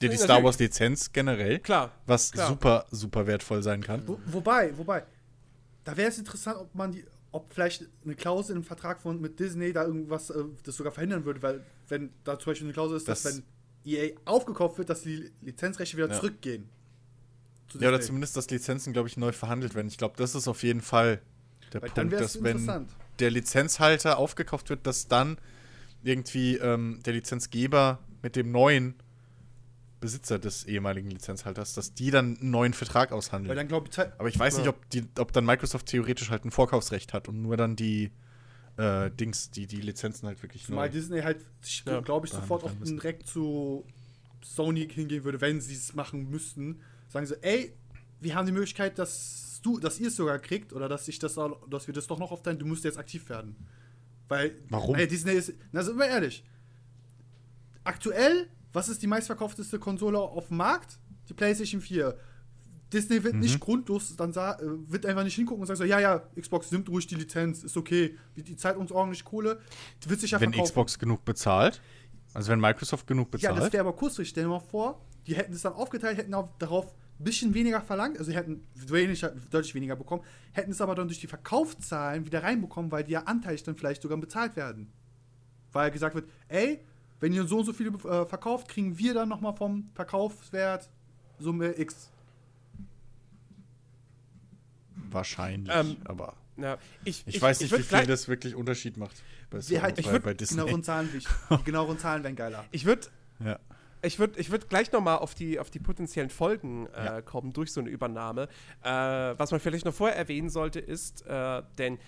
[0.01, 0.17] die, die.
[0.17, 1.91] Star Wars Lizenz generell, klar.
[2.07, 2.49] was Klar.
[2.49, 4.07] super, super wertvoll sein kann.
[4.07, 5.05] Wo, wobei, wobei,
[5.85, 9.39] da wäre es interessant, ob man die, ob vielleicht eine Klausel im Vertrag von mit
[9.41, 12.97] Disney da irgendwas äh, das sogar verhindern würde, weil wenn da zum Beispiel eine Klausel
[12.99, 13.45] ist, dass Das- wenn
[13.85, 16.15] EA aufgekauft wird, dass die Lizenzrechte wieder Ja.
[16.15, 16.69] zurückgehen.
[17.71, 19.89] Zu Ja, oder zumindest, dass Lizenzen, glaube ich, neu verhandelt werden.
[19.89, 21.21] Ich glaube, das ist auf jeden Fall
[21.73, 22.87] der Weil Punkt, dass wenn
[23.19, 25.39] der Lizenzhalter aufgekauft wird, dass dann
[26.03, 28.95] irgendwie ähm, der Lizenzgeber mit dem neuen
[30.01, 33.57] Besitzer des ehemaligen Lizenzhalters, dass die dann einen neuen Vertrag Weil aushandeln.
[33.57, 37.13] dann ich, Aber ich weiß nicht, ob, die, ob dann Microsoft theoretisch halt ein Vorkaufsrecht
[37.13, 38.11] hat und nur dann die
[38.79, 40.93] äh, Dings, die, die Lizenzen halt wirklich zumal neu.
[40.93, 41.45] Disney halt,
[42.05, 43.85] glaube ich, sofort auch direkt zu
[44.43, 46.81] Sony hingehen würde, wenn sie es machen müssten.
[47.11, 47.75] Sagen sie, ey,
[48.21, 51.35] wir haben die Möglichkeit, dass du, dass ihr es sogar kriegt oder dass ich das,
[51.69, 53.55] dass wir das doch noch auf dein, du musst jetzt aktiv werden.
[54.29, 54.97] Weil, Warum?
[54.97, 56.43] Weil Disney ist, na, sind wir ehrlich.
[57.85, 60.99] Aktuell, was ist die meistverkaufteste Konsole auf dem Markt?
[61.29, 62.17] Die PlayStation 4.
[62.93, 63.41] Disney wird Mhm.
[63.41, 64.55] nicht grundlos, dann äh,
[64.91, 67.77] wird einfach nicht hingucken und sagen so, ja, ja, Xbox nimmt ruhig die Lizenz, ist
[67.77, 69.61] okay, die, zahlt uns ordentlich Kohle,
[70.03, 70.71] die wird sich ja wenn verkaufen.
[70.71, 71.81] Xbox genug bezahlt,
[72.35, 74.31] also wenn Microsoft genug Ja, das bezahlt, wäre aber kurzfristig.
[74.31, 76.93] Stell dir mal vor, die hätten es dann aufgeteilt, hätten auch darauf
[77.25, 81.21] bisschen weniger verlangt, also sie hätten wenig, deutlich weniger bekommen, hätten es aber dann durch
[81.21, 84.91] die Verkaufszahlen wieder reinbekommen, weil die ja anteilig dann vielleicht sogar bezahlt werden.
[85.73, 86.81] Weil gesagt wird, ey,
[87.21, 90.89] wenn ihr so und so viele äh, verkauft, kriegen wir dann nochmal vom Verkaufswert
[91.39, 92.11] Summe X.
[95.11, 99.23] wahrscheinlich, Ähm, aber Ja, ich, ich, weiß nicht, würd wie viel das wirklich Unterschied macht.
[99.51, 100.59] Bei, Star- halt, ich bei, bei Disney.
[100.59, 101.09] genaueren Zahlen.
[101.13, 102.65] Die genaueren Zahlen wären geiler.
[102.71, 103.09] Ich würde
[103.45, 103.59] Ja.
[104.03, 107.21] Ich würd, ich würd gleich noch mal auf die, auf die potenziellen Folgen äh, Ja.
[107.23, 108.49] kommen durch so eine Übernahme.
[108.83, 111.99] Äh, was man vielleicht noch vorher erwähnen sollte, ist, äh, denn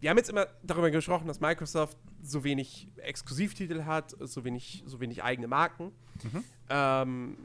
[0.00, 4.98] wir haben jetzt immer darüber gesprochen, dass Microsoft so wenig Exklusivtitel hat, so wenig, so
[5.00, 5.92] wenig eigene Marken.
[6.68, 7.36] Ähm,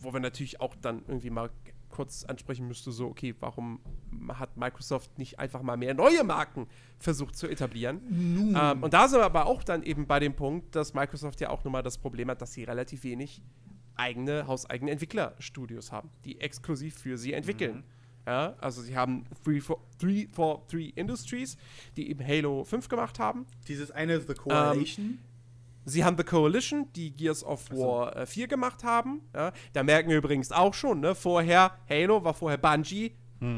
[0.00, 1.50] wo wir natürlich auch dann irgendwie mal
[1.92, 3.78] kurz ansprechen müsste, so, okay, warum
[4.28, 6.66] hat Microsoft nicht einfach mal mehr neue Marken
[6.98, 8.00] versucht zu etablieren?
[8.60, 11.50] Ähm, und da sind wir aber auch dann eben bei dem Punkt, dass Microsoft ja
[11.50, 13.40] auch nun mal das Problem hat, dass sie relativ wenig
[13.94, 17.84] eigene, hauseigene Entwicklerstudios haben, die exklusiv für sie entwickeln.
[18.26, 21.56] Ja, also sie haben 343 Industries,
[21.96, 23.46] die eben Halo 5 gemacht haben.
[23.66, 25.18] Dieses eine The Coalition.
[25.84, 29.20] Sie haben The Coalition, die Gears of War äh, 4 gemacht haben.
[29.34, 31.14] Ja, da merken wir übrigens auch schon, ne?
[31.14, 33.12] Vorher, Halo war vorher Bungie,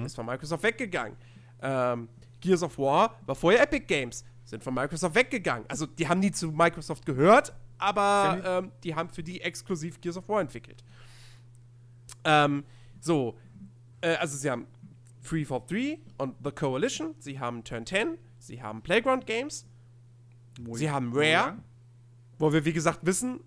[0.05, 1.17] ist von Microsoft weggegangen.
[1.61, 2.09] Ähm,
[2.41, 5.67] Gears of War war vorher Epic Games, sind von Microsoft weggegangen.
[5.69, 10.17] Also die haben nie zu Microsoft gehört, aber ähm, die haben für die exklusiv Gears
[10.17, 10.83] of War entwickelt.
[12.25, 12.65] Ähm,
[13.01, 13.39] so,
[14.01, 14.67] äh, also sie haben
[15.23, 19.67] 343 und The Coalition, sie haben Turn 10, sie haben Playground Games,
[20.73, 21.57] sie haben Rare,
[22.45, 23.41] wo wir, wie gesagt, wissen,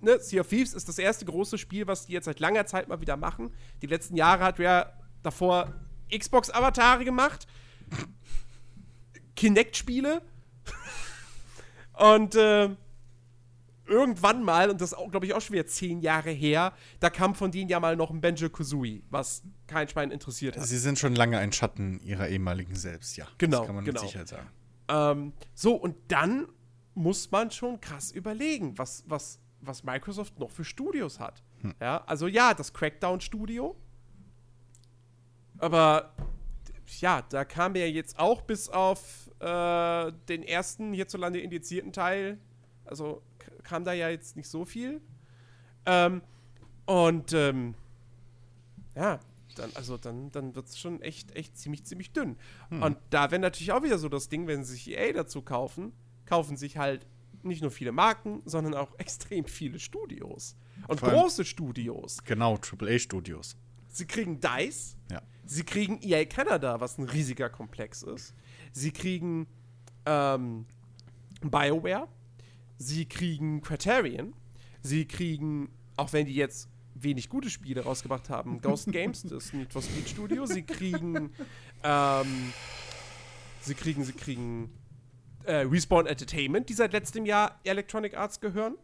[0.00, 2.86] ne, Sea of Thieves ist das erste große Spiel, was die jetzt seit langer Zeit
[2.86, 3.54] mal wieder machen.
[3.80, 4.92] Die letzten Jahre hat Rare
[5.22, 5.72] davor
[6.14, 7.46] Xbox-Avatare gemacht,
[9.34, 10.20] Kinect-Spiele
[11.94, 12.68] und äh,
[13.86, 17.34] irgendwann mal, und das ist, glaube ich, auch schon wieder zehn Jahre her, da kam
[17.34, 20.66] von denen ja mal noch ein Benjo Kazooie, was kein Schwein interessiert hat.
[20.66, 23.26] Sie sind schon lange ein Schatten ihrer ehemaligen selbst, ja.
[23.38, 24.02] Genau, Das kann man genau.
[24.02, 24.48] mit Sicherheit sagen.
[24.88, 26.46] Ähm, so, und dann
[26.94, 31.42] muss man schon krass überlegen, was, was, was Microsoft noch für Studios hat.
[31.80, 33.76] Ja, also ja, das Crackdown-Studio.
[35.58, 36.12] Aber
[37.00, 42.38] ja, da kam ja jetzt auch bis auf äh, den ersten hierzulande indizierten Teil,
[42.84, 43.22] also
[43.62, 45.00] kam da ja jetzt nicht so viel.
[45.86, 46.22] Ähm,
[46.84, 47.74] und ähm,
[48.96, 49.20] ja,
[49.56, 52.36] dann, also dann, dann wird es schon echt, echt ziemlich, ziemlich dünn.
[52.70, 55.92] Und da wäre natürlich auch wieder so das Ding, wenn sie sich EA dazu kaufen,
[56.32, 57.06] kaufen sich halt
[57.42, 60.56] nicht nur viele Marken, sondern auch extrem viele Studios.
[60.88, 62.18] Und Vor große Studios.
[62.24, 63.56] Genau, AAA-Studios.
[63.88, 65.20] Sie kriegen DICE, Ja.
[65.44, 68.34] sie kriegen EA Canada, was ein riesiger Komplex ist.
[68.72, 69.46] Sie kriegen
[70.06, 70.64] ähm,
[71.42, 72.08] BioWare,
[72.78, 74.32] sie kriegen Criterion,
[74.80, 79.70] sie kriegen, auch wenn die jetzt wenig gute Spiele rausgebracht haben, Ghost Games, das Need
[79.72, 81.30] for Speed Studio, sie kriegen,
[81.82, 82.52] ähm,
[83.60, 84.70] sie kriegen, sie kriegen
[85.46, 88.76] äh, Respawn Entertainment, die seit letztem Jahr Electronic Arts gehören.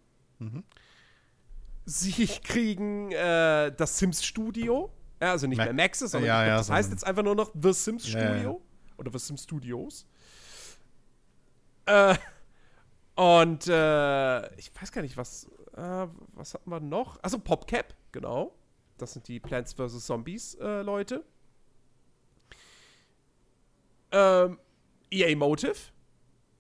[1.85, 4.93] Sie kriegen äh, das Sims Studio.
[5.21, 7.23] Ja, also nicht Ma- mehr Maxis, sondern Ja, glaub, ja, das heißt sondern- jetzt einfach
[7.25, 8.63] nur noch The Sims Studio.
[8.99, 10.07] Oder The Sims Studios.
[11.87, 12.15] Äh,
[13.17, 15.47] und äh, ich weiß gar nicht, was,
[15.77, 17.19] äh, was hatten wir noch?
[17.23, 18.55] Also PopCap, genau.
[18.99, 20.05] Das sind die Plants vs.
[20.07, 21.25] Zombies äh, Leute.
[24.13, 24.59] Ähm,
[25.11, 25.75] EA Motive.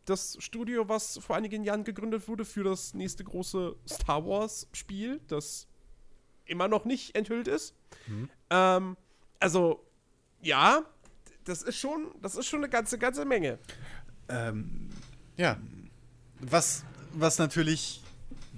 [0.08, 5.20] Das Studio, was vor einigen Jahren gegründet wurde für das nächste große Star Wars Spiel,
[5.28, 5.66] das
[6.46, 7.74] immer noch nicht enthüllt ist.
[8.48, 8.96] Ähm,
[9.38, 9.84] also,
[10.40, 10.82] ja,
[11.44, 13.58] das ist schon, das ist schon eine ganze, ganze Menge.
[14.28, 14.88] Ähm,
[15.36, 15.58] Ja.
[16.40, 18.02] Was, was natürlich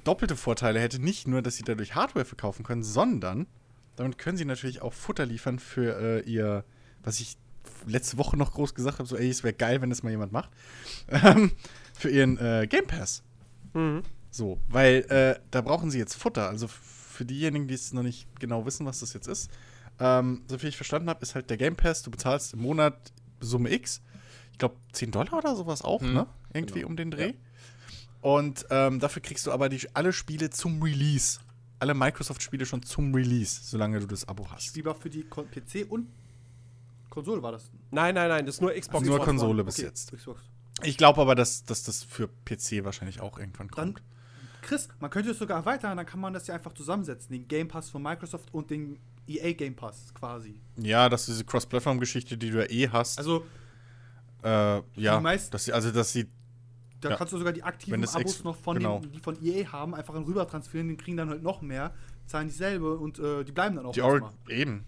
[0.04, 3.46] doppelte Vorteile hätte, nicht nur, dass sie dadurch Hardware verkaufen können, sondern
[3.96, 6.64] damit können sie natürlich auch Futter liefern für äh, ihr,
[7.02, 7.36] was ich
[7.86, 10.32] letzte Woche noch groß gesagt habe, so, ey, es wäre geil, wenn das mal jemand
[10.32, 10.50] macht,
[11.08, 11.52] ähm,
[11.94, 13.22] für ihren äh, Game Pass.
[14.30, 16.48] So, weil äh, da brauchen sie jetzt Futter.
[16.48, 19.50] Also für diejenigen, die es noch nicht genau wissen, was das jetzt ist,
[19.98, 23.12] ähm, so viel ich verstanden habe, ist halt der Game Pass, du bezahlst im Monat
[23.40, 24.00] Summe X.
[24.52, 26.26] Ich glaube 10 Dollar oder sowas auch, Hm, ne?
[26.52, 27.34] Irgendwie um den Dreh.
[28.20, 31.40] Und ähm, dafür kriegst du aber die, alle Spiele zum Release.
[31.78, 34.76] Alle Microsoft-Spiele schon zum Release, solange du das Abo hast.
[34.76, 36.08] lieber für die PC und
[37.10, 37.70] Konsole war das.
[37.90, 39.24] Nein, nein, nein, das ist nur Xbox Nur One.
[39.24, 40.12] Konsole bis Okay, jetzt.
[40.12, 40.40] Xbox.
[40.82, 44.02] Ich glaube aber, dass, dass das für PC wahrscheinlich auch irgendwann Dann, kommt.
[44.62, 47.32] Chris, man könnte es sogar erweitern, dann kann man das ja einfach zusammensetzen.
[47.32, 50.60] Den Game Pass von Microsoft und den EA Game Pass quasi.
[50.76, 53.44] ja, dass diese Cross-Plattform-Geschichte, die du ja eh hast, Also,
[54.42, 54.48] äh,
[54.96, 56.26] ja, die meisten- dass sie, also dass sie
[57.00, 57.16] da Ja.
[57.16, 59.00] kannst du sogar die aktiven das Abos ex- noch von genau.
[59.00, 61.94] den, die von EA haben, einfach rüber transferieren, die kriegen dann halt noch mehr,
[62.26, 64.30] zahlen dieselbe und äh, die bleiben dann auch Die erstmal.
[64.46, 64.84] Ori eben.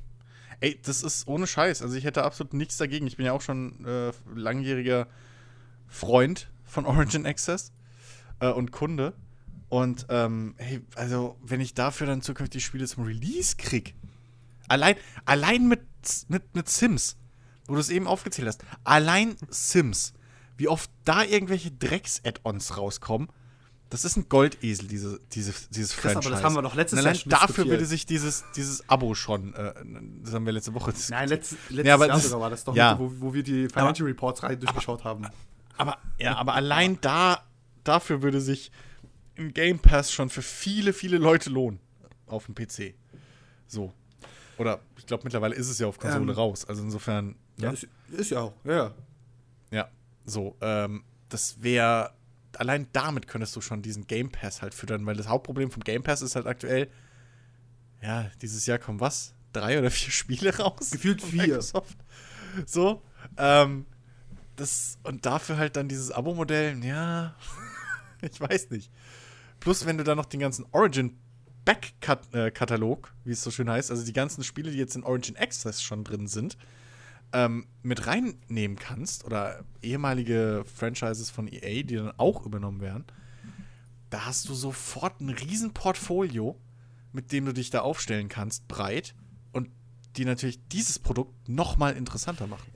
[0.62, 1.82] Ey, das ist ohne Scheiß.
[1.82, 3.08] Also ich hätte absolut nichts dagegen.
[3.08, 5.08] Ich bin ja auch schon äh, langjähriger
[5.88, 7.72] Freund von Origin Access
[8.38, 9.12] äh, und Kunde.
[9.68, 13.96] Und ähm, hey, also wenn ich dafür dann zukünftig Spiele zum Release krieg,
[14.68, 14.94] allein,
[15.24, 15.80] allein mit,
[16.28, 17.16] mit, mit Sims,
[17.66, 20.12] wo du es eben aufgezählt hast, allein Sims,
[20.58, 23.30] wie oft da irgendwelche Drecks-Add-ons rauskommen,
[23.92, 26.30] das ist ein Goldesel, diese, diese, dieses aber Franchise.
[26.30, 29.52] das haben wir doch letztes Jahr allein schon dafür würde sich dieses, dieses Abo schon,
[29.54, 29.74] äh,
[30.22, 31.20] das haben wir letzte Woche diskutiert.
[31.20, 32.98] Nein, letzt, letztes Ja, aber Jahr das- sogar war das doch, ja.
[32.98, 35.26] wo, wo wir die Financial Reports rein durchgeschaut haben.
[35.76, 37.42] Aber, ja, aber allein da,
[37.84, 38.72] dafür würde sich
[39.38, 41.78] ein Game Pass schon für viele, viele Leute lohnen.
[42.26, 42.94] Auf dem PC.
[43.66, 43.92] So.
[44.56, 46.64] Oder ich glaube, mittlerweile ist es ja auf Konsole Ähm, raus.
[46.64, 47.70] Also insofern, Ja, ja.
[47.72, 48.94] ist, ist ja auch, ja, ja.
[49.70, 49.88] Ja,
[50.24, 50.56] so.
[50.62, 52.12] Ähm, das wäre.
[52.58, 56.02] Allein damit könntest du schon diesen Game Pass halt füttern, weil das Hauptproblem vom Game
[56.02, 56.90] Pass ist halt aktuell,
[58.02, 59.34] ja, dieses Jahr kommen was?
[59.52, 60.90] Drei oder vier Spiele raus?
[60.90, 61.42] Gefühlt vier.
[61.42, 61.96] Microsoft.
[62.66, 63.02] So.
[63.36, 63.86] Ähm,
[64.56, 67.34] das, und dafür halt dann dieses Abo-Modell, ja,
[68.20, 68.90] ich weiß nicht.
[69.60, 71.18] Plus, wenn du dann noch den ganzen Origin
[71.64, 75.82] Back-Katalog, wie es so schön heißt, also die ganzen Spiele, die jetzt in Origin Access
[75.82, 76.56] schon drin sind,
[77.32, 83.04] ähm, mit reinnehmen kannst oder ehemalige Franchises von EA, die dann auch übernommen werden,
[84.10, 86.58] da hast du sofort ein riesen Portfolio,
[87.12, 89.14] mit dem du dich da aufstellen kannst, breit
[89.52, 89.70] und
[90.16, 92.70] die natürlich dieses Produkt noch mal interessanter machen.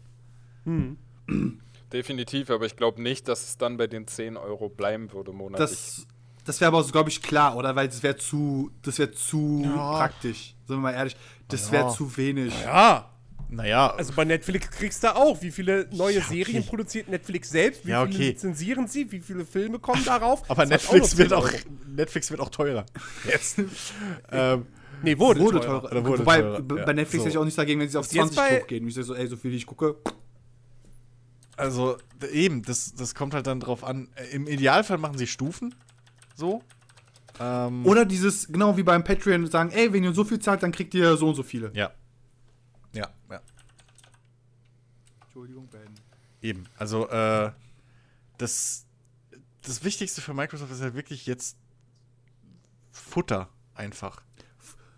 [1.92, 5.70] Definitiv, aber ich glaube nicht, dass es dann bei den 10 Euro bleiben würde monatlich.
[5.70, 6.06] Das,
[6.44, 7.76] das wäre aber, so, glaube ich, klar, oder?
[7.76, 9.92] Weil das wäre zu, das wäre zu Ja.
[9.96, 10.54] praktisch.
[10.66, 11.16] Sind wir mal ehrlich.
[11.48, 11.72] Das Ja.
[11.72, 12.52] wäre zu wenig.
[12.64, 13.10] Ja,
[13.48, 16.34] Naja, Also bei Netflix kriegst du auch, wie viele neue Ja, okay.
[16.44, 18.28] Serien produziert Netflix selbst, wie Ja, viele okay.
[18.30, 20.42] lizenzieren sie, wie viele Filme kommen darauf.
[20.50, 21.50] aber Das Netflix noch wird 10 auch.
[21.96, 22.86] Netflix wird auch teurer.
[23.28, 23.58] Jetzt.
[24.32, 24.66] ähm,
[25.02, 25.82] Nee, wurde, Wurde teurer.
[25.90, 26.04] teurer.
[26.06, 27.18] Wurde Wobei, teurer, bei Netflix So.
[27.26, 28.88] hätte ich auch nichts dagegen, wenn sie auf Was jetzt 20 bei- hochgehen.
[28.88, 29.96] Ich so, ey, so viel ich gucke.
[31.56, 31.96] also,
[32.32, 34.08] eben, das, das kommt halt dann drauf an.
[34.16, 35.74] Äh, Im Idealfall machen sie Stufen.
[36.34, 36.62] So.
[37.40, 40.72] Ähm, Oder dieses, genau wie beim Patreon, sagen, ey, wenn ihr so viel zahlt, dann
[40.72, 41.70] kriegt ihr so und so viele.
[41.74, 41.90] ja.
[42.96, 43.40] Ja, ja.
[45.22, 45.88] Entschuldigung, Ben.
[46.42, 46.68] Eben.
[46.76, 47.52] Also, äh,
[48.38, 48.86] das,
[49.62, 51.56] das Wichtigste für Microsoft ist halt wirklich jetzt
[52.92, 54.22] Futter einfach.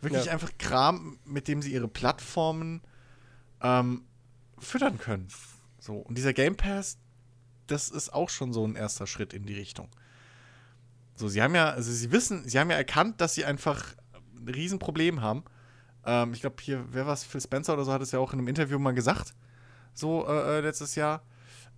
[0.00, 0.32] Wirklich Ja.
[0.32, 2.82] einfach Kram, mit dem sie ihre Plattformen
[3.60, 4.04] ähm,
[4.58, 5.28] füttern können.
[5.80, 5.96] So.
[5.96, 6.98] Und dieser Game Pass,
[7.66, 9.88] das ist auch schon so ein erster Schritt in die Richtung.
[11.16, 13.94] So, sie haben ja, also sie wissen, sie haben ja erkannt, dass sie einfach
[14.36, 15.42] ein Riesenproblem haben.
[16.08, 18.32] Ähm, ich glaube, hier, wer war es, Phil Spencer oder so, hat es ja auch
[18.32, 19.34] in einem Interview mal gesagt,
[19.92, 21.22] so äh, äh, letztes Jahr,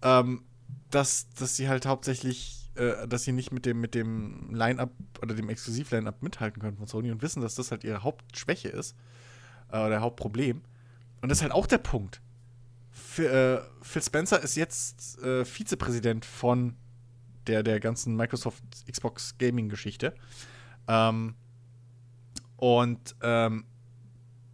[0.03, 0.45] ähm,
[0.91, 5.35] dass, dass sie halt hauptsächlich, äh, dass sie nicht mit dem, mit dem Line-Up oder
[5.35, 8.95] dem Exklusiv-Line-Up mithalten können von Sony und wissen, dass das halt ihre Hauptschwäche ist,
[9.72, 10.62] äh, oder Hauptproblem.
[11.22, 12.20] Und das ist halt auch der Punkt.
[12.93, 16.76] Phil, äh, Phil Spencer ist jetzt äh, Vizepräsident von
[17.49, 20.14] der, der ganzen Microsoft Xbox Gaming-Geschichte.
[20.87, 21.35] Ähm,
[22.57, 23.64] und ähm,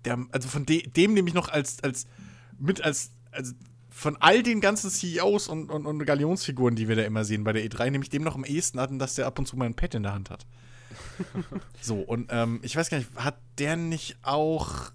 [0.07, 2.07] der, also von de, dem nehme ich noch als, als
[2.59, 3.55] mit als, als
[3.91, 7.53] von all den ganzen CEOs und, und, und Galionsfiguren, die wir da immer sehen bei
[7.53, 9.65] der E3, nehme ich dem noch am ehesten an, dass der ab und zu mal
[9.67, 10.47] ein Pad in der Hand hat.
[11.81, 14.93] so, und ähm, ich weiß gar nicht, hat der nicht auch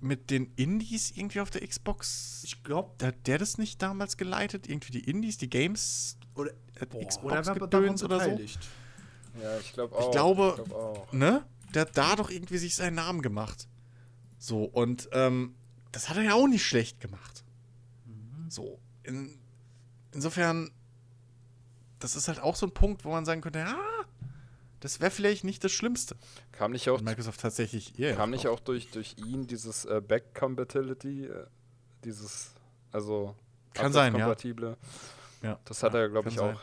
[0.00, 2.42] mit den Indies irgendwie auf der Xbox?
[2.44, 4.68] Ich glaube, Hat der das nicht damals geleitet?
[4.68, 6.16] Irgendwie die Indies, die Games?
[6.34, 6.50] oder,
[6.80, 8.30] Äh, boah, Xbox oder er Gedöns oder so?
[8.30, 10.10] Ja, ich glaube Ich auch.
[10.12, 11.12] glaube- Ich glaub auch.
[11.12, 11.44] ne?
[11.74, 13.66] Der hat da doch irgendwie sich seinen Namen gemacht.
[14.44, 15.54] So, und ähm,
[15.90, 17.44] das hat er ja auch nicht schlecht gemacht.
[18.50, 19.38] So, in,
[20.12, 20.70] insofern,
[21.98, 23.74] das ist halt auch so ein Punkt, wo man sagen könnte, ja,
[24.80, 26.14] das wäre vielleicht nicht das Schlimmste.
[26.52, 31.24] Kam nicht auch, Microsoft tatsächlich ihr kam nicht auch durch, durch ihn dieses äh, Back-Compatibility,
[31.24, 31.46] äh,
[32.04, 32.52] dieses,
[32.92, 33.34] also
[33.72, 34.26] Kann sein, ja.
[34.26, 34.76] abwärtskompatible.
[35.40, 35.58] Ja.
[35.64, 36.54] Das hat Ja, er, glaube ich, sein.
[36.54, 36.60] auch.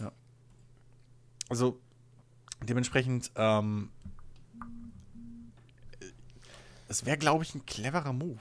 [0.00, 0.10] Ja.
[1.50, 1.78] Also,
[2.62, 3.90] dementsprechend, ähm,
[6.88, 8.40] es wäre, glaube ich, ein cleverer Move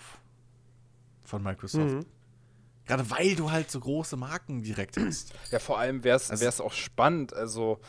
[1.23, 1.93] von Microsoft.
[1.93, 2.05] Mhm.
[2.85, 5.33] Gerade weil du halt so große Marken direkt hast.
[5.51, 7.33] Ja, vor allem wäre es Also- auch spannend.
[7.33, 7.79] Also,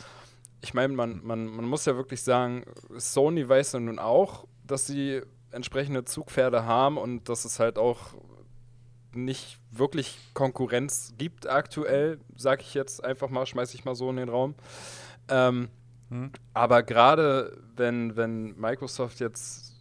[0.63, 2.65] ich meine, man, man, man muss ja wirklich sagen,
[2.97, 8.15] Sony weiß ja nun auch, dass sie entsprechende Zugpferde haben und dass es halt auch
[9.13, 14.17] nicht wirklich Konkurrenz gibt aktuell, sag ich jetzt einfach mal, schmeiße ich mal so in
[14.17, 14.55] den Raum.
[15.29, 15.69] Ähm,
[16.09, 16.31] Hm.
[16.55, 19.76] Aber gerade wenn, wenn Microsoft jetzt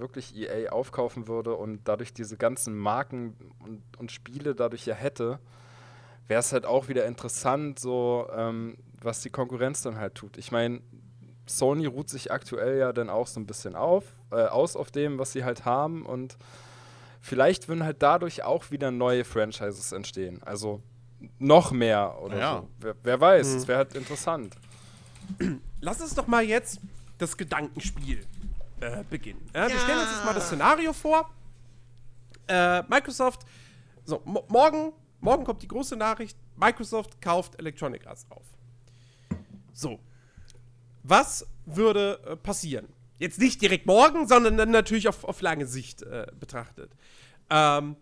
[0.00, 5.38] wirklich EA aufkaufen würde und dadurch diese ganzen Marken und, und Spiele dadurch ja hätte,
[6.28, 10.36] wäre es halt auch wieder interessant, so ähm, was die Konkurrenz dann halt tut.
[10.38, 10.80] Ich meine,
[11.46, 15.18] Sony ruht sich aktuell ja dann auch so ein bisschen auf, äh, aus auf dem,
[15.18, 16.36] was sie halt haben und
[17.20, 20.42] vielleicht würden halt dadurch auch wieder neue Franchises entstehen.
[20.44, 20.80] Also
[21.38, 22.58] noch mehr oder Ja.
[22.60, 22.68] so.
[22.78, 23.56] Wer, wer weiß, Mhm.
[23.56, 24.54] es wäre halt interessant.
[25.80, 26.80] Lass uns doch mal jetzt
[27.18, 28.24] das Gedankenspiel
[28.80, 29.44] äh, beginnen.
[29.54, 31.30] Ja, Wir stellen uns jetzt mal das Szenario vor.
[32.48, 33.42] Äh, Microsoft,
[34.04, 38.46] so, mo morgen, morgen kommt die große Nachricht, Microsoft kauft Electronic Arts auf.
[39.72, 40.00] So,
[41.02, 42.88] was würde äh, passieren?
[43.18, 46.90] Jetzt nicht direkt morgen, sondern dann natürlich auf, auf lange Sicht äh, betrachtet.
[47.50, 47.96] Ähm,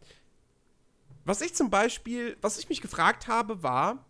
[1.25, 4.05] was ich zum Beispiel, was ich mich gefragt habe, war,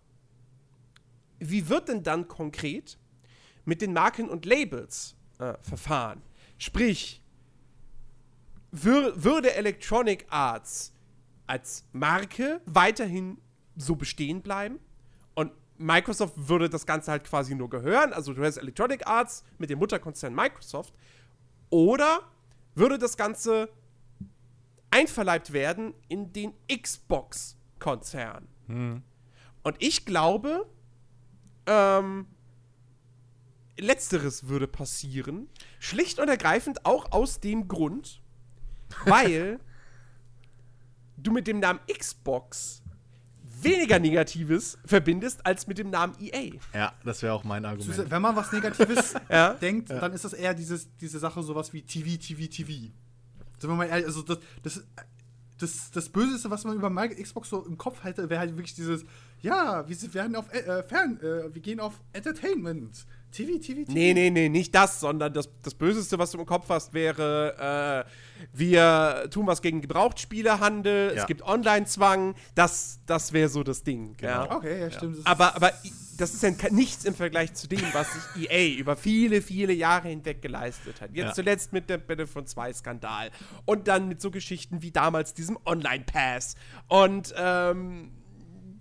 [1.38, 2.98] wie wird denn dann konkret
[3.64, 6.22] mit den Marken und Labels äh, verfahren?
[6.58, 7.22] Sprich,
[8.72, 10.92] wür würde Electronic Arts
[11.46, 13.38] als Marke weiterhin
[13.76, 14.78] so bestehen bleiben?
[15.34, 19.70] Und Microsoft würde das Ganze halt quasi nur gehören, also du hast Electronic Arts mit
[19.70, 20.92] dem Mutterkonzern Microsoft.
[21.70, 22.20] Oder
[22.74, 23.70] würde das Ganze
[24.90, 28.48] einverleibt werden in den Xbox-Konzern?
[29.62, 30.66] Und ich glaube,
[31.66, 32.26] ähm,
[33.78, 35.48] letzteres würde passieren.
[35.78, 38.20] Schlicht und ergreifend auch aus dem Grund,
[39.04, 39.60] weil
[41.16, 42.82] du mit dem Namen Xbox
[43.62, 46.52] weniger Negatives verbindest als mit dem Namen EA.
[46.72, 48.10] Ja, das wäre auch mein Argument.
[48.10, 49.54] Wenn man was Negatives Ja.
[49.54, 52.92] denkt, dann ist das eher dieses, diese Sache sowas wie TV, TV, TV.
[53.58, 54.82] Sind wir mal ehrlich, also das, das,
[55.58, 59.04] das, das Böseste, was man über Xbox so im Kopf hätte, wäre halt wirklich dieses,
[59.40, 63.06] ja, wir werden auf äh, Fern, äh, wir gehen auf Entertainment.
[63.30, 63.92] TV, TV, TV.
[63.92, 68.04] Nee, nee, nee, nicht das, sondern das, das Böseste, was du im Kopf hast, wäre,
[68.06, 68.10] äh,
[68.52, 71.20] wir tun was gegen Gebrauchtspielehandel, Ja.
[71.22, 74.16] es gibt Online-Zwang, das, das wäre so das Ding.
[74.20, 74.50] Ja.
[74.50, 75.18] Okay, ja, stimmt.
[75.18, 75.72] ist- Aber, aber
[76.16, 80.08] das ist ja nichts im Vergleich zu dem, was sich EA über viele, viele Jahre
[80.08, 81.10] hinweg geleistet hat.
[81.12, 81.32] Jetzt Ja.
[81.34, 83.30] zuletzt mit dem Battlefront 2-Skandal.
[83.66, 86.54] Und dann mit so Geschichten wie damals diesem Online-Pass.
[86.88, 88.10] Und ähm,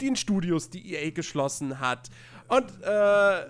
[0.02, 2.10] den Studios, die EA geschlossen hat.
[2.48, 3.46] Und äh,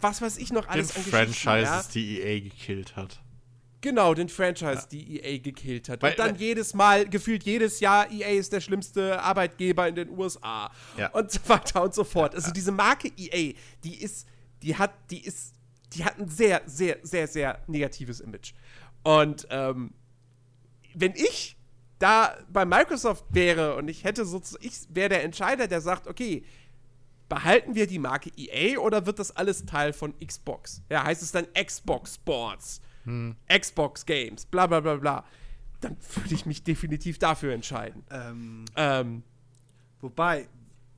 [0.00, 1.84] was weiß ich noch Den alles an Geschichten, Franchises, ja?
[1.94, 3.20] die EA gekillt hat.
[3.82, 6.02] Genau, den Franchise, die EA gekillt hat.
[6.02, 9.94] Weil- und dann weil- jedes Mal, gefühlt jedes Jahr, EA ist der schlimmste Arbeitgeber in
[9.94, 10.70] den USA.
[10.96, 11.08] Ja.
[11.10, 12.34] Und so weiter und so fort.
[12.34, 14.26] Also diese Marke EA, die ist,
[14.62, 15.54] die hat, die ist,
[15.92, 18.54] die hat ein sehr, sehr, sehr, sehr negatives Image.
[19.04, 19.92] Und ähm,
[20.94, 21.56] wenn ich
[21.98, 26.44] da bei Microsoft wäre und ich hätte so, ich wäre der Entscheider, der sagt, okay,
[27.28, 30.82] behalten wir die Marke EA oder wird das alles Teil von Xbox?
[30.88, 32.80] Ja, heißt es dann Xbox Sports,
[33.48, 35.24] Xbox Games, bla bla bla bla.
[35.80, 38.02] Dann würde ich mich definitiv dafür entscheiden.
[38.10, 39.22] ähm, Ähm,
[40.00, 40.48] wobei,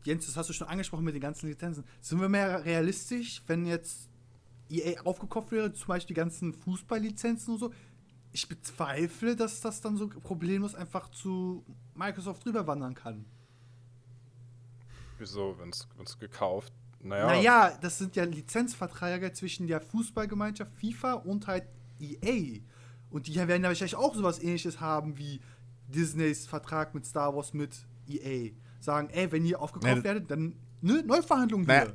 [0.05, 1.85] Jens, das hast du schon angesprochen mit den ganzen Lizenzen.
[2.01, 4.09] Sind wir mehr realistisch, wenn jetzt
[4.71, 7.73] EA aufgekauft wäre, zum Beispiel die ganzen Fußballlizenzen und so?
[8.33, 11.65] Ich bezweifle, dass das dann so problemlos einfach zu
[11.95, 13.25] Microsoft rüberwandern kann.
[15.19, 16.73] Wieso, wenn es gekauft?
[17.01, 21.65] Naja, Naja, das sind ja Lizenzverträge zwischen der Fußballgemeinschaft FIFA und halt
[22.01, 22.61] EA.
[23.11, 25.41] Und die werden ja wahrscheinlich auch sowas ähnliches haben wie
[25.89, 28.51] Disneys Vertrag mit Star Wars mit EA.
[28.81, 31.95] Sagen, ey, wenn ihr aufgekauft Nee, werdet, dann ne, Neuverhandlungen Naja, hier.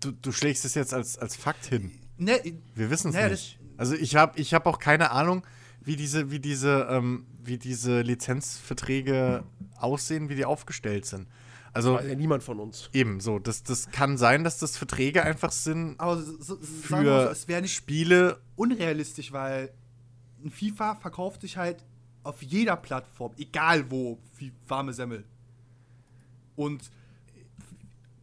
[0.00, 1.92] Du, du schlägst es jetzt als, als Fakt hin.
[2.16, 2.38] Ne,
[2.74, 3.58] Wir wissen es Naja, nicht.
[3.76, 5.42] Also ich habe ich hab auch keine Ahnung,
[5.80, 9.44] wie diese, wie diese, ähm, wie diese Lizenzverträge
[9.76, 11.28] aussehen, wie die aufgestellt sind.
[11.72, 12.90] Also weiß ja niemand von uns.
[12.92, 17.04] eben so, das, das kann sein, dass das Verträge einfach sind aber so, so, sagen
[17.04, 18.40] wir mal so, für es wäre nicht Spiele.
[18.56, 19.72] unrealistisch, weil
[20.44, 21.84] ein FIFA verkauft sich halt
[22.22, 25.24] auf jeder Plattform, egal wo, wie warme Semmel.
[26.56, 26.90] Und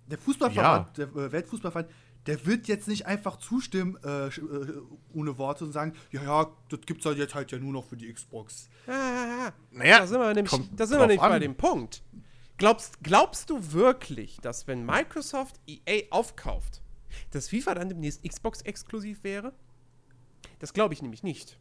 [0.08, 1.94] der Fußballverband, der äh, Weltfußballverband,
[2.28, 4.82] der wird jetzt nicht einfach zustimmen, äh, äh,
[5.14, 7.96] ohne Worte und sagen, ja, ja, das gibt's halt jetzt halt ja nur noch für
[7.98, 8.70] die Xbox.
[8.86, 12.04] Ah, Naja, da sind wir nämlich, da sind wir nämlich bei dem Punkt.
[12.58, 16.82] Glaubst, glaubst du wirklich, dass wenn Microsoft EA aufkauft,
[17.32, 19.54] dass FIFA dann demnächst Xbox-exklusiv wäre?
[20.60, 21.60] Das glaube ich nämlich nicht.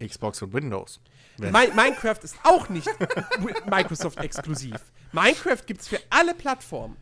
[0.00, 1.00] Xbox und Windows.
[1.38, 2.88] Mi Minecraft ist auch nicht
[3.70, 4.74] Microsoft-exklusiv.
[5.12, 6.96] Minecraft gibt es für alle Plattformen.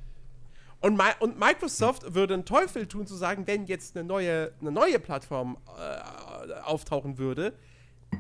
[0.81, 4.73] Und, Mi und Microsoft würde einen Teufel tun, zu sagen, wenn jetzt eine neue, eine
[4.73, 7.55] neue Plattform äh, auftauchen würde,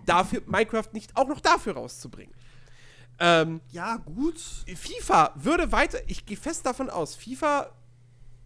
[0.07, 2.35] dafür Minecraft nicht auch noch dafür rauszubringen.
[3.21, 4.41] Ähm, Ja, gut.
[4.75, 7.71] FIFA würde weiter, ich gehe fest davon aus, FIFA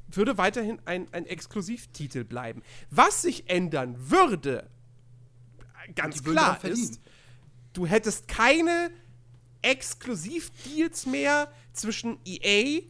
[0.09, 2.63] würde weiterhin ein, ein Exklusivtitel bleiben.
[2.91, 4.69] Was sich ändern würde,
[5.95, 7.01] ganz klar ist,
[7.73, 8.91] du hättest keine
[9.63, 12.83] Exklusivdeals mehr zwischen EA,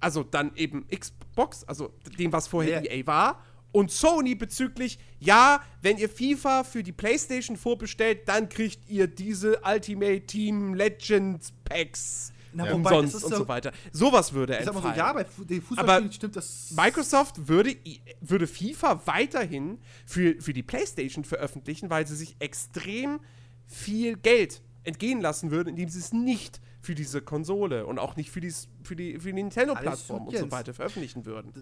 [0.00, 2.90] also dann eben Xbox, also dem, was vorher Ja.
[2.90, 8.88] EA war, und Sony bezüglich, ja, wenn ihr FIFA für die PlayStation vorbestellt, dann kriegt
[8.88, 12.74] ihr diese Ultimate Team Legends Packs Na, ja.
[12.74, 13.72] umsonst und ja- so weiter.
[13.92, 15.16] Sowas würde Ich sag mal so, entfallen.
[15.18, 16.72] ja, bei den Fußballspielen stimmt das.
[16.76, 17.76] Microsoft würde,
[18.20, 23.20] würde FIFA weiterhin für, für die PlayStation veröffentlichen, weil sie sich extrem
[23.66, 28.30] viel Geld entgehen lassen würden, indem sie es nicht für diese Konsole und auch nicht
[28.30, 31.52] für, dies, für die, für die Nintendo-Plattform und so weiter veröffentlichen würden.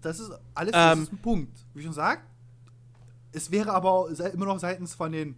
[0.00, 1.58] Das ist alles Ähm, das ist ein Punkt.
[1.74, 2.22] Wie schon sagt,
[3.32, 5.36] es wäre aber immer noch seitens von den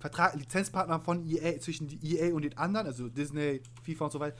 [0.00, 4.20] Vertrag Lizenzpartnern von EA, zwischen die EA und den anderen, also Disney, FIFA und so
[4.20, 4.36] weiter.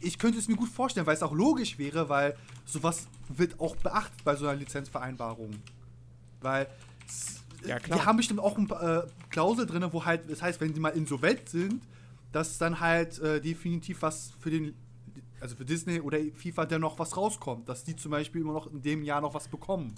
[0.00, 3.76] Ich könnte es mir gut vorstellen, weil es auch logisch wäre, weil sowas wird auch
[3.76, 5.50] beachtet bei so einer Lizenzvereinbarung.
[6.40, 6.68] Weil
[7.66, 10.72] Ja, die haben bestimmt auch ein paar äh, Klausel drin, wo halt, das heißt, wenn
[10.72, 11.82] die mal insolvent sind,
[12.36, 14.74] dass dann halt äh, definitiv was für den,
[15.40, 18.82] also für Disney oder FIFA dennoch was rauskommt, dass die zum Beispiel immer noch in
[18.82, 19.94] dem Jahr noch was bekommen.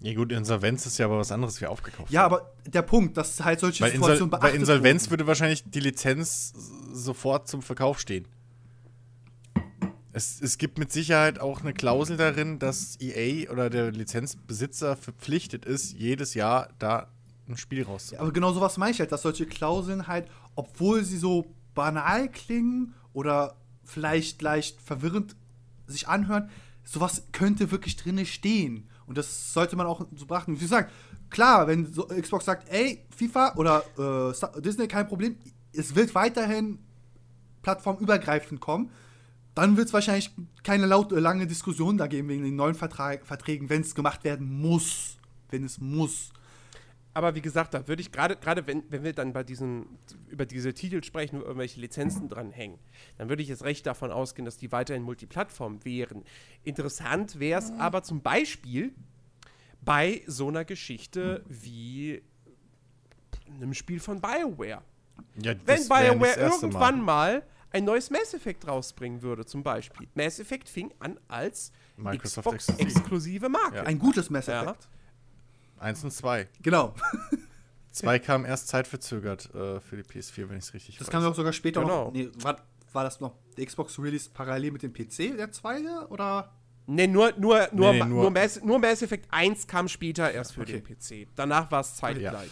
[0.00, 2.12] Ja gut, Insolvenz ist ja aber was anderes wie aufgekauft.
[2.12, 5.10] Ja, aber der Punkt, dass halt solche Bei, Insol Situationen bei beachtet Insolvenz wurden.
[5.10, 6.54] würde wahrscheinlich die Lizenz
[6.92, 8.28] sofort zum Verkauf stehen.
[10.12, 15.64] Es, es gibt mit Sicherheit auch eine Klausel darin, dass EA oder der Lizenzbesitzer verpflichtet
[15.64, 17.08] ist, jedes Jahr da
[17.50, 18.22] ein Spiel rauszubringen.
[18.22, 22.94] Aber genau sowas meine ich halt, dass solche Klauseln halt, obwohl sie so banal klingen
[23.12, 25.36] oder vielleicht leicht verwirrend
[25.86, 26.50] sich anhören,
[26.84, 28.88] sowas könnte wirklich drinne stehen.
[29.06, 30.54] Und das sollte man auch so beachten.
[30.54, 30.92] Wie gesagt,
[31.30, 35.36] klar, wenn so Xbox sagt, ey, FIFA oder äh, Disney, kein Problem,
[35.72, 36.78] es wird weiterhin
[37.62, 38.90] plattformübergreifend kommen,
[39.54, 40.30] dann wird es wahrscheinlich
[40.62, 44.24] keine laut, äh, lange Diskussion da geben wegen den neuen Vertrag, Verträgen, wenn es gemacht
[44.24, 45.16] werden muss.
[45.48, 46.32] Wenn es muss.
[47.12, 49.98] Aber wie gesagt, da würde ich gerade, gerade wenn, wenn wir dann bei diesen,
[50.28, 52.78] über diese Titel sprechen, wo irgendwelche Lizenzen dranhängen,
[53.18, 56.24] dann würde ich jetzt recht davon ausgehen, dass die weiterhin Multiplattform wären.
[56.62, 58.94] Interessant wäre es aber zum Beispiel
[59.82, 62.22] bei so einer Geschichte wie
[63.50, 64.82] einem Spiel von BioWare.
[65.42, 67.42] Ja, Wenn BioWare irgendwann mal
[67.72, 70.08] ein neues Mass Effect rausbringen würde, zum Beispiel.
[70.14, 73.76] Mass Effect fing an als Microsoft Xbox-exklusive Marke.
[73.76, 73.82] Ja.
[73.84, 74.74] Ein gutes Mass Ja.
[75.80, 76.48] Eins und zwei.
[76.62, 76.94] Genau.
[77.90, 81.12] Zwei kam erst zeitverzögert äh, für die PS4, wenn ich es richtig Das weiß.
[81.12, 82.04] kam doch sogar später Genau.
[82.06, 82.12] noch.
[82.12, 82.56] Nee, war,
[82.92, 86.06] war das noch der Xbox Release parallel mit dem PC, der zweite?
[86.10, 86.52] Oder?
[86.86, 90.52] Nee, nur, nur, nur, Nee, nur- nur, Mass, nur Mass Effect 1 kam später erst
[90.52, 90.80] für Okay.
[90.80, 91.28] den PC.
[91.34, 92.50] Danach war es zeitgleich.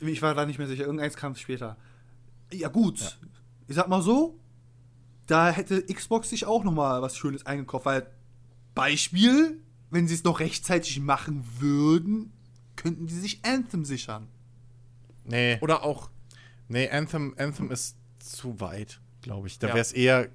[0.00, 0.84] Ich war da nicht mehr sicher.
[0.84, 1.76] Irgendeins kam später.
[2.52, 3.18] Ja, gut.
[3.66, 4.38] Ich sag mal so,
[5.26, 8.06] da hätte Xbox sich auch noch mal was Schönes eingekauft, weil
[8.74, 9.60] Beispiel,
[9.90, 12.32] wenn sie es noch rechtzeitig machen würden,
[12.86, 14.28] könnten die sich Anthem sichern.
[15.24, 16.08] Nee, Oder auch,
[16.68, 19.58] nee Anthem, Anthem ist zu weit, glaube ich.
[19.58, 19.74] Da Ja.
[19.74, 20.28] wäre es eher,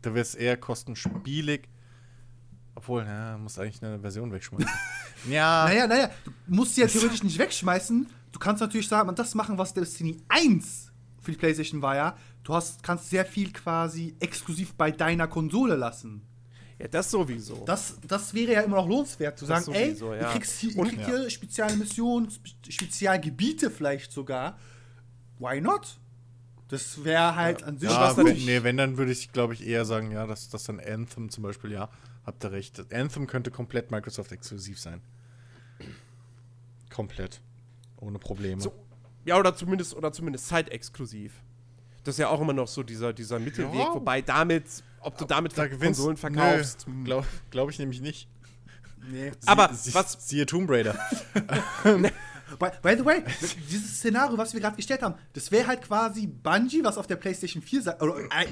[0.00, 1.68] da wär's eher kostenspielig.
[2.74, 4.66] Obwohl, ja, muss eigentlich eine Version wegschmeißen.
[5.28, 8.06] ja, Naja, naja, du musst sie ja theoretisch nicht wegschmeißen.
[8.32, 10.90] Du kannst natürlich sagen, das machen, was Destiny 1
[11.20, 12.16] für die PlayStation war, ja.
[12.44, 16.22] Du hast, kannst sehr viel quasi exklusiv bei deiner Konsole lassen.
[16.80, 17.64] Ja, das sowieso.
[17.64, 20.32] Das, das wäre ja immer noch lohnenswert, zu Das sagen, ey, sowieso, ihr ja.
[20.32, 24.58] kriegst hier, ihr kriegt hier spezielle Missionen, spe- Spezialgebiete vielleicht sogar.
[25.38, 25.98] Why not?
[26.68, 28.46] Das wäre halt an sich ja was wenn, natürlich.
[28.46, 31.42] nee, wenn, dann würde ich, glaube ich, eher sagen, ja, dass das dann Anthem zum
[31.42, 31.90] Beispiel, ja,
[32.24, 32.92] habt ihr recht.
[32.92, 35.00] Anthem könnte komplett Microsoft-exklusiv sein.
[36.90, 37.40] Komplett.
[37.98, 38.60] Ohne Probleme.
[38.60, 38.72] So,
[39.24, 41.32] ja, oder zumindest, oder zumindest zeitexklusiv.
[42.04, 43.94] Das ist ja auch immer noch so dieser, dieser Mittelweg, Ja.
[43.94, 44.64] wobei damit,
[45.00, 46.86] ob du damit da gewinnst Konsolen verkaufst.
[46.86, 47.04] Nö, hm.
[47.04, 48.28] Glaube glaub ich nämlich nicht.
[49.10, 49.32] Nee.
[49.46, 50.98] Aber Sie, was- Siehe Tomb Raider.
[52.58, 53.22] By, by the way,
[53.70, 57.14] dieses Szenario, was wir gerade gestellt haben, das wäre halt quasi Bungie, was auf der
[57.16, 58.46] PlayStation 4 Seite, oder äh,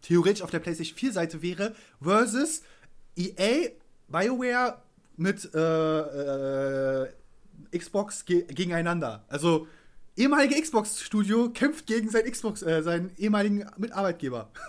[0.00, 2.62] theoretisch auf der PlayStation 4 Seite wäre, versus
[3.16, 3.70] EA,
[4.08, 4.80] BioWare
[5.16, 7.08] mit äh, äh,
[7.76, 9.24] Xbox ge gegeneinander.
[9.28, 9.66] Also,
[10.16, 14.50] ehemalige Xbox-Studio kämpft gegen sein Xbox, äh, seinen ehemaligen Mitarbeitgeber.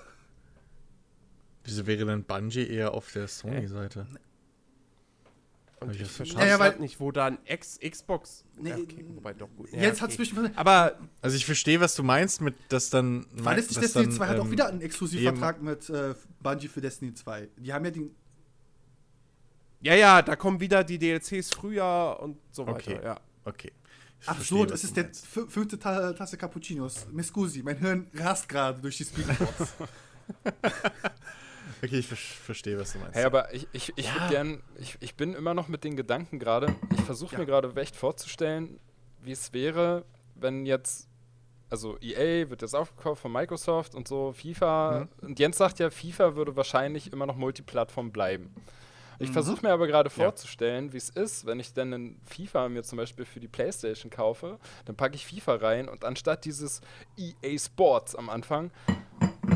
[1.63, 4.05] Wieso wäre denn Bungie eher auf der Sony-Seite?
[5.79, 7.79] Und Hab ich ich das verstehe Ja, ja, weil- halt nicht, wo da ein Ex
[7.79, 8.45] Xbox.
[8.57, 9.71] Nee, okay, wobei doch gut.
[9.71, 10.17] Ja, Jetzt hat okay.
[10.17, 10.57] zwischen.
[10.57, 13.25] Aber Also ich verstehe, was du meinst mit, dass dann...
[13.33, 16.67] Weil es nicht Destiny dann, 2 hat auch ähm, wieder einen Exklusivvertrag mit äh, Bungie
[16.67, 17.49] für Destiny 2.
[17.57, 18.15] Die haben ja den.
[19.81, 22.75] ja, ja, da kommen wieder die DLCs früher und so weiter.
[22.77, 22.99] Okay.
[23.03, 23.19] Ja.
[23.45, 23.71] Okay.
[24.21, 25.09] Ich Ach verstehe, du ist der
[25.49, 27.07] fünfte Ta Tasse Cappuccinos.
[27.11, 29.73] Me scusi, mein Hirn rast gerade durch die Speedbox.
[31.83, 33.15] Okay, ich ver verstehe, was du meinst.
[33.15, 36.39] Hey, aber ich, ich, ich würde gern, ich, ich bin immer noch mit den Gedanken
[36.39, 38.79] gerade, ich versuche mir gerade echt vorzustellen,
[39.21, 40.05] wie es wäre,
[40.35, 41.09] wenn jetzt,
[41.69, 46.37] also EA wird jetzt aufgekauft von Microsoft und so, FIFA, und Jens sagt ja, FIFA
[46.37, 48.53] würde wahrscheinlich immer noch Multiplattform bleiben.
[49.19, 52.83] Ich versuche mir aber gerade vorzustellen, wie es ist, wenn ich dann ein FIFA mir
[52.83, 56.81] zum Beispiel für die Playstation kaufe, dann packe ich FIFA rein und anstatt dieses
[57.17, 58.71] EA Sports am Anfang,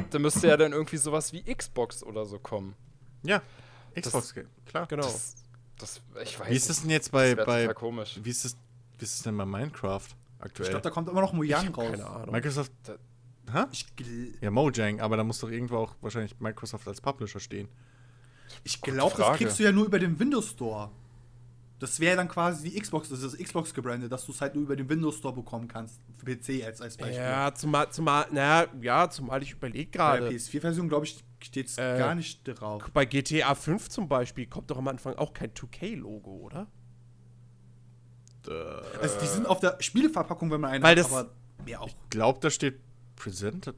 [0.09, 2.75] da müsste ja dann irgendwie sowas wie Xbox oder so kommen.
[3.23, 3.41] ja,
[3.99, 4.85] Xbox-Game, klar.
[4.87, 5.03] Genau.
[5.03, 5.35] Das,
[5.79, 8.19] das, ich weiß Wie ist das denn jetzt bei, das bei komisch.
[8.21, 8.55] wie ist das,
[8.99, 10.69] wie ist es denn bei Minecraft Ich aktuell?
[10.69, 11.91] glaube, da kommt immer noch Mojang raus.
[11.91, 12.31] Keine Ahnung.
[12.31, 12.97] Microsoft, Da-
[13.51, 13.65] hä?
[13.71, 17.67] Ich, gl Ja, Mojang, aber da muss doch irgendwo auch wahrscheinlich Microsoft als Publisher stehen.
[18.63, 20.91] ich glaube, das kriegst du ja nur über den Windows Store.
[21.79, 24.55] Das wäre dann quasi die Xbox, das ist das Xbox gebrandet, dass du es halt
[24.55, 26.01] nur über den Windows Store bekommen kannst.
[26.17, 27.17] Für PC als, als Beispiel.
[27.17, 30.35] Ja, zumal, zumal, na, ja, zumal ich überlege Bei der gerade.
[30.35, 32.83] PS4-Version, glaube ich, steht es Äh, gar nicht drauf.
[32.93, 36.67] Bei GTA 5 zum Beispiel kommt doch am Anfang auch kein 2K-Logo, oder?
[39.01, 41.31] Also, die sind auf der Spieleverpackung, wenn man eine Weil hat, das- aber
[41.65, 41.89] mehr auch.
[42.09, 42.79] Glaubt, da steht
[43.15, 43.75] Presented,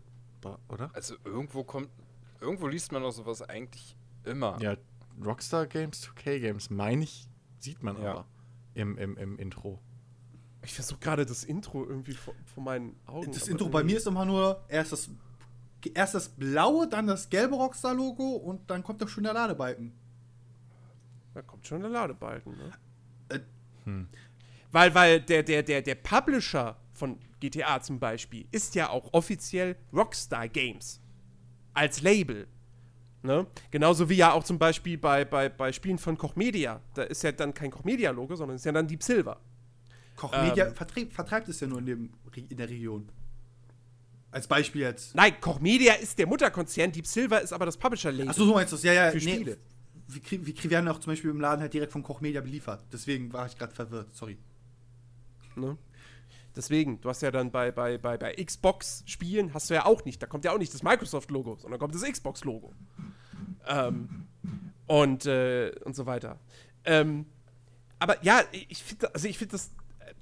[0.68, 0.92] oder?
[0.94, 1.90] Also irgendwo kommt,
[2.40, 3.96] irgendwo liest man doch sowas eigentlich
[4.26, 4.58] immer.
[4.62, 4.76] Ja,
[5.26, 7.28] Rockstar Games, 2K Games, meine ich,
[7.60, 8.12] sieht man Ja.
[8.12, 8.26] aber
[8.74, 9.80] im, im, im Intro.
[10.64, 13.32] Ich versuche gerade das Intro irgendwie vor, vor meinen Augen.
[13.32, 15.10] Das Intro bei mir ist immer nur erst das,
[15.94, 19.94] erst das blaue, dann das gelbe Rockstar-Logo und dann kommt doch schon der Ladebalken.
[21.34, 22.72] Da kommt schon der Ladebalken, ne?
[23.30, 23.40] Äh,
[24.72, 29.78] Weil, weil der, der, der, der Publisher von GTA zum Beispiel ist ja auch offiziell
[29.94, 31.00] Rockstar Games.
[31.74, 32.48] Als Label.
[33.22, 33.46] Ne?
[33.70, 36.82] Genauso wie ja auch zum Beispiel bei, bei, bei Spielen von Koch Media.
[36.94, 39.40] Da ist ja dann kein Koch Media-Logo, sondern ist ja dann Deep Silver.
[40.16, 40.76] Koch Media Ähm.
[40.76, 43.10] vertreib, vertreibt es ja nur in, dem, in der Region.
[44.32, 45.16] Als Beispiel jetzt.
[45.16, 48.30] Nein, Koch Media ist der Mutterkonzern, Deep Silver ist aber das Publisher-Label.
[48.30, 48.84] Achso, so meinst du es?
[48.84, 49.12] Ja, ja.
[49.12, 49.58] Für Spiele.
[50.08, 52.84] Wir, wir werden auch zum Beispiel im Laden halt direkt von Koch Media beliefert.
[52.92, 54.14] Deswegen war ich gerade verwirrt.
[54.16, 54.38] Sorry.
[55.56, 55.78] Ne?
[56.60, 60.22] Deswegen, du hast ja dann bei, bei, bei, bei Xbox-Spielen hast du ja auch nicht,
[60.22, 62.74] da kommt ja auch nicht das Microsoft-Logo, sondern kommt das Xbox-Logo.
[63.66, 64.28] Ähm,
[64.86, 66.38] und, äh, und so weiter.
[66.84, 67.28] Ähm,
[67.98, 69.72] aber ja, ich finde also find das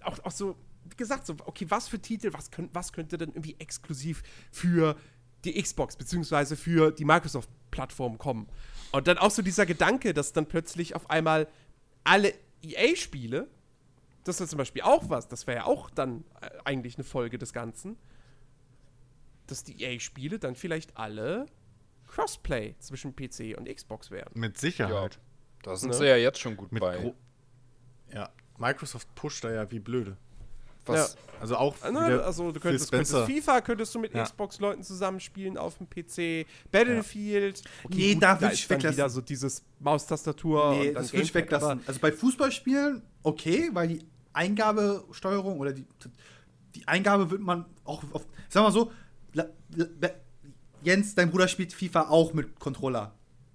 [0.04, 3.30] auch, auch so, wie gesagt, so, okay, was für Titel, was, könnt, was könnte denn
[3.30, 4.96] irgendwie exklusiv für
[5.44, 8.48] die Xbox beziehungsweise für die Microsoft-Plattform kommen?
[8.92, 11.48] Und dann auch so dieser Gedanke, dass dann plötzlich auf einmal
[12.04, 12.32] alle
[12.62, 13.48] EA-Spiele
[14.28, 15.28] das ist zum Beispiel auch was.
[15.28, 17.98] Das wäre ja auch dann äh, eigentlich eine Folge des Ganzen.
[19.48, 21.46] Dass die EA-Spiele dann vielleicht alle
[22.08, 24.30] Crossplay zwischen PC und Xbox wären.
[24.34, 25.20] Mit Sicherheit.
[25.64, 25.96] Da sind Ne?
[25.96, 26.98] sie ja jetzt schon gut Mit bei.
[26.98, 27.16] gro-
[28.14, 30.18] ja, Microsoft pusht da ja wie blöde.
[30.86, 32.24] Was, Also auch ne?
[32.24, 33.14] Also du könntest, könntest.
[33.26, 34.24] FIFA könntest du mit Ja.
[34.24, 36.46] Xbox-Leuten zusammenspielen auf dem PC.
[36.72, 37.62] Battlefield.
[37.90, 38.98] Nee, da würd ich weglassen.
[38.98, 41.82] wieder so dieses Maustastatur Nee, das würde ich weglassen.
[41.86, 44.06] Also bei Fußballspielen, okay, weil die
[44.38, 45.86] Eingabesteuerung oder die,
[46.76, 48.26] die Eingabe wird man auch auf.
[48.50, 48.92] Sag mal so,
[49.34, 50.10] la- la-
[50.84, 53.14] Jens, dein Bruder spielt FIFA auch mit Controller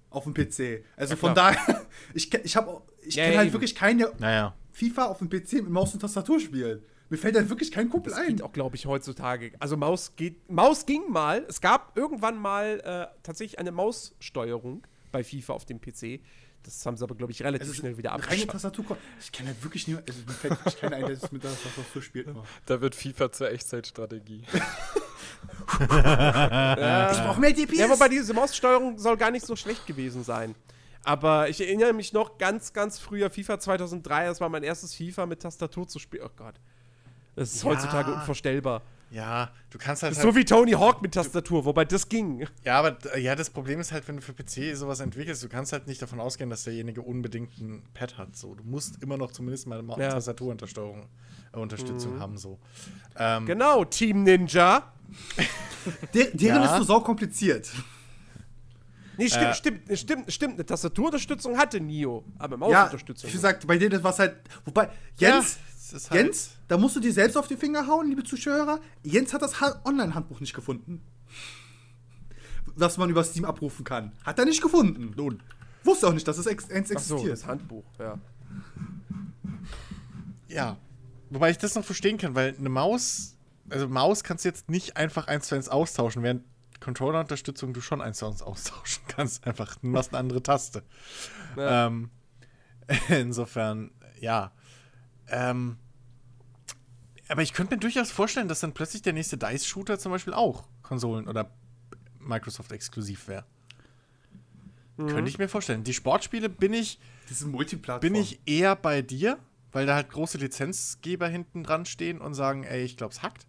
[0.09, 0.83] auf dem PC.
[0.97, 3.53] Also Ja, von daher, ich, ich, hab- ich Ja, kenne ja, halt eben.
[3.53, 4.53] wirklich keine Naja.
[4.71, 6.83] FIFA auf dem PC mit Maus und Tastatur spielen.
[7.09, 8.27] Mir fällt halt wirklich kein Kumpel Das ein.
[8.27, 9.51] geht auch, glaube ich, heutzutage.
[9.59, 10.49] Also Maus geht.
[10.49, 11.45] Maus ging mal.
[11.47, 16.21] Es gab irgendwann mal äh, tatsächlich eine Maussteuerung bei FIFA auf dem PC.
[16.63, 18.49] Das haben sie aber, glaube ich, relativ Also schnell wieder reine abgeschafft.
[18.51, 18.97] Tastatur.
[19.19, 20.09] Ich kenne halt wirklich niemanden.
[20.09, 22.27] Also mir fällt wirklich keiner ein, der das mit der Tastatur spielt.
[22.27, 22.43] Immer.
[22.65, 24.43] da wird FIFA zur Echtzeitstrategie.
[25.73, 27.77] Ich brauche mehr DPS.
[27.77, 30.55] Ja, wobei diese Maussteuerung soll gar nicht so schlecht gewesen sein.
[31.03, 34.25] Aber ich erinnere mich noch ganz, ganz früher FIFA 2003.
[34.27, 36.23] Das war mein erstes FIFA mit Tastatur zu spielen.
[36.25, 36.55] Oh Gott.
[37.35, 37.69] Das ist Ja.
[37.71, 38.81] heutzutage unvorstellbar.
[39.13, 42.47] Ja, du kannst halt, halt so wie Tony Hawk mit Tastatur, wobei das ging.
[42.63, 45.71] Ja, aber ja, das Problem ist halt, wenn du für PC sowas entwickelst, du kannst
[45.71, 48.35] halt nicht davon ausgehen, dass derjenige unbedingt ein Pad hat.
[48.35, 50.09] So, du musst immer noch zumindest mal eine Ja.
[50.13, 51.05] Tastaturuntersteuerung
[51.53, 52.37] äh, Unterstützung haben.
[52.37, 52.57] So.
[53.15, 54.91] Ähm, Genau, Team Ninja.
[56.13, 56.71] Der, deren Ja.
[56.71, 57.69] ist so sau kompliziert.
[59.17, 59.53] Nee, stimmt, Äh.
[59.53, 60.53] stimmt, stimmt, stimmt.
[60.55, 63.29] Eine Tastaturunterstützung hatte Nio, aber Ja, Mausunterstützung.
[63.29, 64.37] wie gesagt, bei denen war es halt.
[64.65, 67.87] Wobei, Ja, Jens, es ist halt- Jens, da musst du dir selbst auf die Finger
[67.87, 68.79] hauen, liebe Zuschauer.
[69.03, 71.01] Jens hat das Ha- Online-Handbuch nicht gefunden.
[72.75, 74.11] Was man über Steam abrufen kann.
[74.23, 75.13] Hat er nicht gefunden.
[75.15, 75.41] Nun.
[75.83, 77.33] Wusste auch nicht, dass es ex eins Ach so, existiert.
[77.33, 78.17] das Handbuch, ja.
[80.47, 80.77] Ja.
[81.29, 83.35] Wobei ich das noch verstehen kann, weil eine Maus,
[83.69, 86.43] also Maus kannst du jetzt nicht einfach eins zu eins austauschen, während
[86.79, 89.43] Controller-Unterstützung du schon eins zu eins austauschen kannst.
[89.47, 90.83] Einfach, du machst eine andere Taste.
[91.55, 91.87] Ja.
[91.87, 92.09] Ähm,
[93.09, 94.51] insofern, ja.
[95.27, 95.77] Ähm,
[97.33, 100.65] aber ich könnte mir durchaus vorstellen, dass dann plötzlich der nächste Dice-Shooter zum Beispiel auch
[100.83, 101.49] Konsolen- oder
[102.19, 103.43] Microsoft-exklusiv wäre.
[104.97, 105.83] Könnte ich mir vorstellen.
[105.83, 106.99] Die Sportspiele bin ich,
[107.31, 108.01] Diese Multiplattform.
[108.13, 109.39] bin ich eher bei dir,
[109.71, 113.47] weil da halt große Lizenzgeber hinten dran stehen und sagen, ey, ich glaube, es hackt.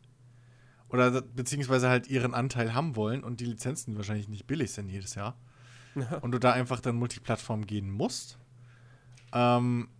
[0.89, 5.15] Oder beziehungsweise halt ihren Anteil haben wollen und die Lizenzen wahrscheinlich nicht billig sind jedes
[5.15, 5.37] Jahr.
[6.23, 8.39] Und du da einfach dann Multiplattform gehen musst.
[9.35, 9.91] Ähm,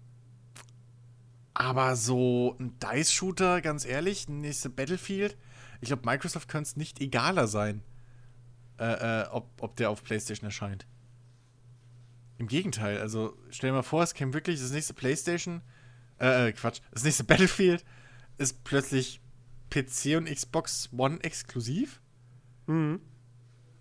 [1.55, 5.37] aber so ein Dice-Shooter, ganz ehrlich, ein nächste Battlefield,
[5.81, 7.83] ich glaube, Microsoft könnte es nicht egaler sein,
[8.79, 10.87] äh, äh, ob, ob der auf PlayStation erscheint.
[12.39, 15.63] Im Gegenteil, also stell dir mal vor, es käme wirklich das nächste PlayStation,
[16.19, 17.85] äh, äh, Quatsch, das nächste Battlefield
[18.39, 19.21] ist plötzlich
[19.71, 22.01] PC und Xbox One exklusiv.
[22.67, 23.01] Mhm.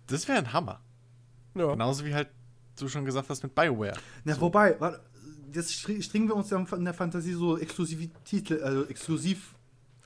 [0.06, 0.80] Das wäre ein Hammer.
[1.54, 1.72] ja.
[1.72, 2.28] Genauso wie halt
[2.76, 3.96] du schon gesagt hast mit BioWare.
[4.24, 5.00] Na, wobei, warte,
[5.54, 9.54] jetzt str- stringen wir uns ja in der Fantasie so exklusive Titel, also exklusiv.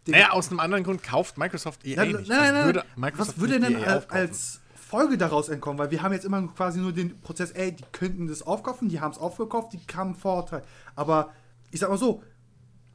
[0.07, 2.29] Naja, aus einem anderen Grund kauft Microsoft EA Nein, nicht.
[2.29, 2.67] nein, nein, Also nein.
[2.67, 4.11] würde Microsoft Was würde denn aufkaufen.
[4.11, 5.79] als Folge daraus entkommen?
[5.79, 9.01] Weil wir haben jetzt immer quasi nur den Prozess, ey, die könnten das aufkaufen, die
[9.01, 10.63] haben es aufgekauft, die kamen Vorteil.
[10.97, 11.35] Aber
[11.71, 12.23] ich sag mal so,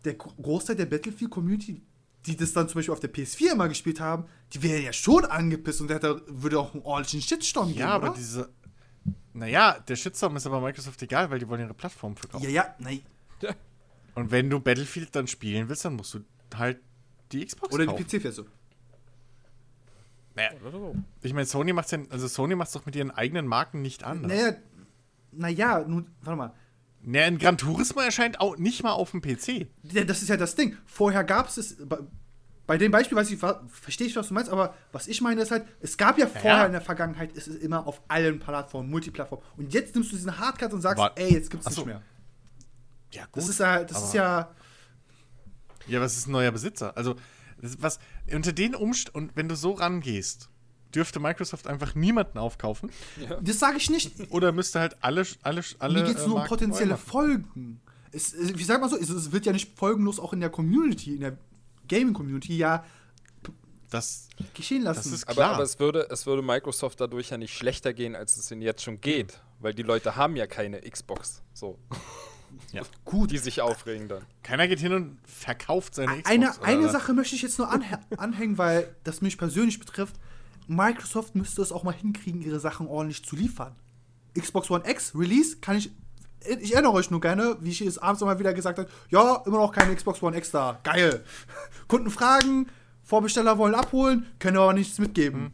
[0.06, 1.84] der Gro- Großteil der Battlefield-Community,
[2.26, 5.24] die das dann zum Beispiel auf der PS4 immer gespielt haben, die wären ja schon
[5.26, 8.18] angepisst und da würde auch einen ordentlichen Shitstorm geben, Ja, aber oder?
[8.18, 8.50] diese.
[9.34, 12.46] Naja, der Shitstorm ist aber Microsoft egal, weil die wollen ihre Plattform verkaufen.
[12.46, 13.02] Ja, ja, nein.
[14.16, 16.20] Und wenn du Battlefield dann spielen willst, dann musst du
[16.56, 16.80] halt
[17.32, 18.06] die Xbox Oder die kaufen.
[18.06, 18.48] PC-Version.
[20.36, 20.96] Oder so.
[21.22, 24.32] Ich meine, Sony macht's ja, also Sony macht's doch mit ihren eigenen Marken nicht anders.
[24.32, 24.56] Naja,
[25.32, 26.54] naja, nun, warte mal.
[27.02, 29.68] Naja, ein Gran Turismo erscheint auch nicht mal auf dem PC.
[29.84, 30.78] Ja, das ist ja das Ding.
[30.86, 31.78] Vorher gab es es.
[32.66, 35.52] Bei, dem Beispiel weiß ich, verstehe ich, was du meinst, aber was ich meine ist
[35.52, 36.66] halt, es gab ja vorher ja.
[36.66, 39.46] in der Vergangenheit, es ist immer auf allen Plattformen, Multiplattformen.
[39.58, 41.22] Und jetzt nimmst du diesen Hardcut und sagst, Warte.
[41.22, 41.82] ey, jetzt gibt's Ach so.
[41.82, 42.02] nicht mehr.
[43.12, 43.36] Ja, gut.
[43.36, 44.52] Das ist ja, das ist aber- ja.
[45.88, 46.96] Ja, was ist ein neuer Besitzer?
[46.96, 47.16] Also,
[47.80, 48.00] was,
[48.32, 50.50] unter den Umständen, und wenn du so rangehst,
[50.96, 52.90] dürfte Microsoft einfach niemanden aufkaufen
[53.42, 54.32] Das sage ich nicht.
[54.32, 56.98] oder müsste halt alle, alle, alle Mir geht es äh, nur um potenzielle.
[56.98, 57.82] Folgen.
[58.12, 60.50] Es, es- ich sag mal so, es, es wird ja nicht folgenlos auch in der
[60.50, 61.38] Community, in der
[61.88, 62.84] Gaming-Community ja
[63.90, 64.98] Das, geschehen lassen.
[65.04, 65.54] das ist Aber, klar.
[65.56, 68.82] aber es, würde, es würde Microsoft dadurch ja nicht schlechter gehen, als es ihnen jetzt
[68.84, 69.40] schon geht.
[69.60, 71.80] Weil die Leute haben ja keine Xbox, so,
[73.06, 73.32] gut.
[73.32, 74.26] die sich aufregen dann.
[74.42, 76.30] Keiner geht hin und verkauft seine Xbox.
[76.30, 76.90] Eine, oder eine?
[76.90, 80.16] Sache möchte ich jetzt nur anhä- anhängen, weil das mich persönlich betrifft.
[80.68, 83.76] Microsoft müsste es auch mal hinkriegen, ihre Sachen ordentlich zu liefern.
[84.38, 85.92] Xbox One X Release kann ich.
[86.62, 89.58] Ich erinnere euch nur gerne, wie ich es abends immer wieder gesagt habe: Ja, immer
[89.58, 90.80] noch keine Xbox One X da.
[90.84, 91.24] Geil.
[91.88, 92.68] Kunden fragen,
[93.04, 95.54] Vorbesteller wollen abholen, können aber nichts mitgeben.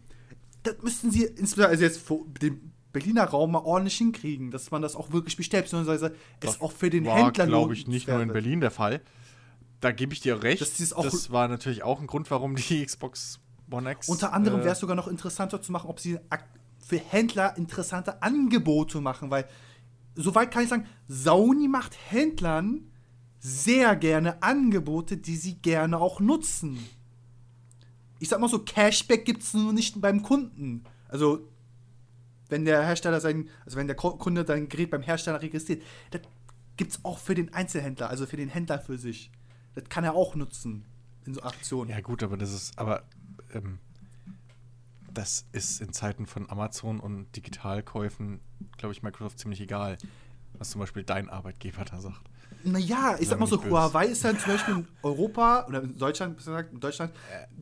[0.64, 4.82] Das müssten sie, insbesondere also jetzt vor dem Berliner Raum, mal ordentlich hinkriegen, dass man
[4.82, 8.22] das auch wirklich bestellt, beziehungsweise es auch für den war, Händler glaube ich, nicht nur
[8.22, 8.32] in.
[8.32, 9.02] Berlin der Fall.
[9.80, 10.62] Da gebe ich dir recht.
[10.62, 13.40] Das das war natürlich auch ein Grund, warum die Xbox
[13.72, 14.10] One X.
[14.10, 16.20] Unter anderem äh, wäre es sogar noch interessanter zu machen, ob sie
[16.80, 19.48] für Händler interessante Angebote machen, weil
[20.24, 22.92] soweit kann ich sagen, Sony macht Händlern
[23.40, 26.80] sehr gerne Angebote, die sie gerne auch nutzen.
[28.20, 30.84] Ich sag mal so, Cashback gibt es nur nicht beim Kunden.
[31.08, 31.48] Also,
[32.50, 36.22] wenn der Hersteller sein, also wenn der Kunde sein Gerät beim Hersteller registriert, das
[36.76, 39.32] gibt es auch für den Einzelhändler, also für den Händler für sich.
[39.76, 40.86] Das kann er auch nutzen
[41.26, 41.92] in so Aktionen.
[41.92, 43.04] Ja, gut, aber das ist, aber
[43.54, 43.80] ähm,
[45.20, 48.40] das ist in Zeiten von Amazon und Digitalkäufen,
[48.78, 49.98] glaube ich, Microsoft ziemlich egal,
[50.54, 52.22] was zum Beispiel dein Arbeitgeber da sagt.
[52.64, 53.70] Naja, ich sag mal so, böse.
[53.70, 57.12] Huawei ist dann zum Beispiel in Europa oder in Deutschland, besser gesagt, in Deutschland,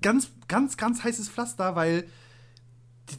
[0.01, 2.07] ganz, ganz, ganz heißes Pflaster, weil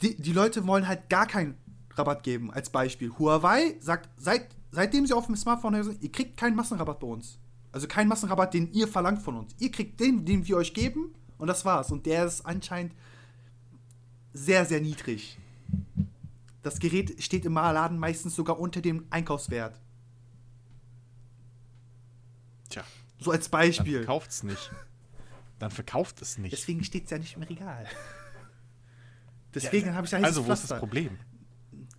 [0.01, 1.57] die, die Leute wollen halt gar keinen
[1.95, 2.49] Rabatt geben.
[2.49, 3.11] Als Beispiel.
[3.19, 7.39] Huawei sagt, seit, seitdem sie auf dem Smartphone sind, ihr kriegt keinen Massenrabatt bei uns.
[7.73, 9.53] Also keinen Massenrabatt, den ihr verlangt von uns.
[9.59, 11.91] Ihr kriegt den, den wir euch geben und das war's.
[11.91, 12.93] Und der ist anscheinend
[14.33, 15.37] sehr, sehr niedrig.
[16.61, 19.79] Das Gerät steht im Laden meistens sogar unter dem Einkaufswert.
[22.69, 22.83] Tja,
[23.19, 23.97] So als dann Beispiel.
[23.99, 24.71] verkauft es nicht.
[25.57, 26.53] Dann verkauft es nicht.
[26.53, 27.85] Deswegen steht es ja nicht im Regal.
[29.53, 31.17] Deswegen habe ich da also, wo ist das Problem?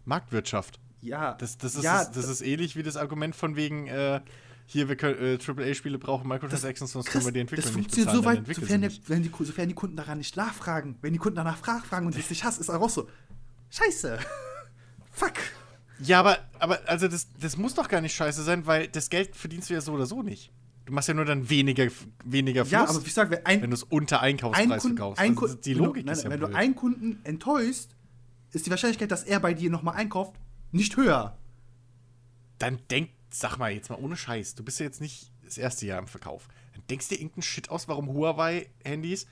[0.04, 0.78] Marktwirtschaft.
[1.00, 4.20] Ja, Das, das, ist, ja, das, das ist ähnlich wie das Argument von wegen, äh,
[4.72, 8.22] hier, wir können, äh, AAA-Spiele brauchen Microtransactions, sonst können wir die das Entwicklung nicht funktioniert
[8.22, 8.22] bezahlen.
[8.36, 8.80] so dann weit, sofern,
[9.22, 9.38] nicht.
[9.38, 10.96] die, sofern die Kunden daran nicht nachfragen.
[11.02, 13.08] Wenn die Kunden danach fra- fragen und es nicht hast, ist auch so.
[13.70, 14.18] Scheiße.
[15.12, 15.34] Fuck.
[16.02, 19.36] Ja, aber, aber also das, das muss doch gar nicht scheiße sein, weil das Geld
[19.36, 20.52] verdienst du ja so oder so nicht.
[20.86, 21.86] Du machst ja nur dann weniger,
[22.24, 24.96] weniger Ja, Fluss, aber wie gesagt, wenn ein, wenn du es unter ein Einkaufspreis Kunden,
[24.96, 25.20] verkaufst.
[25.20, 26.52] ein Also die Logik nein, ist ja wenn blöd.
[26.52, 27.90] du einen Kunden enttäuscht,
[28.52, 30.32] ist die Wahrscheinlichkeit, dass er bei dir nochmal einkauft,
[30.72, 31.36] nicht höher.
[32.58, 35.86] Dann denk, sag mal jetzt mal ohne Scheiß, du bist ja jetzt nicht das erste
[35.86, 36.48] Jahr im Verkauf.
[36.74, 39.26] Dann denkst dir irgendeinen Shit aus, warum Huawei-Handys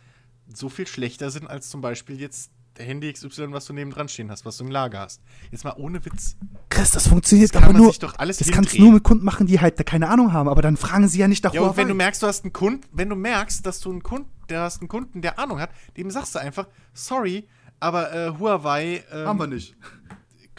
[0.53, 4.09] so viel schlechter sind als zum Beispiel jetzt der Handy XY, was du neben dran
[4.09, 5.21] stehen hast, was du im Lager hast.
[5.51, 6.37] Jetzt mal ohne Witz.
[6.71, 7.89] Chris, das funktioniert kann aber nur.
[7.89, 10.33] sich doch alles das kannst du nur mit Kunden machen, die halt da keine Ahnung
[10.33, 11.77] haben, aber dann fragen sie ja nicht nach Ja, und Huawei.
[11.83, 14.61] wenn du merkst, du hast einen Kunden, wenn du merkst, dass du einen Kunden, der
[14.63, 17.49] hast einen Kunden, der Ahnung hat, dem sagst du einfach, sorry,
[17.81, 19.75] aber äh, Huawei ähm, haben wir nicht.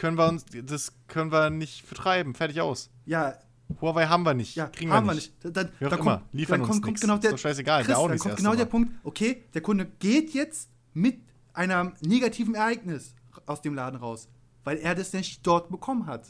[0.00, 2.88] Können wir uns, das können wir nicht vertreiben, fertig aus.
[3.04, 3.34] Ja,
[3.80, 5.44] Huawei haben wir nicht, Ja, kriegen haben wir wir nicht.
[5.44, 5.56] nicht.
[5.56, 7.38] Dann, Wie auch dann immer, kommt, liefern dann uns kommt, kommt genau Ist der, doch
[7.38, 8.64] scheißegal, Chris, dann nicht kommt genau der.
[8.64, 11.20] Punkt, okay, der Kunde geht jetzt mit
[11.52, 13.14] einem negativen Ereignis
[13.44, 14.28] aus dem Laden raus,
[14.64, 16.26] weil er das nicht dort bekommen hat.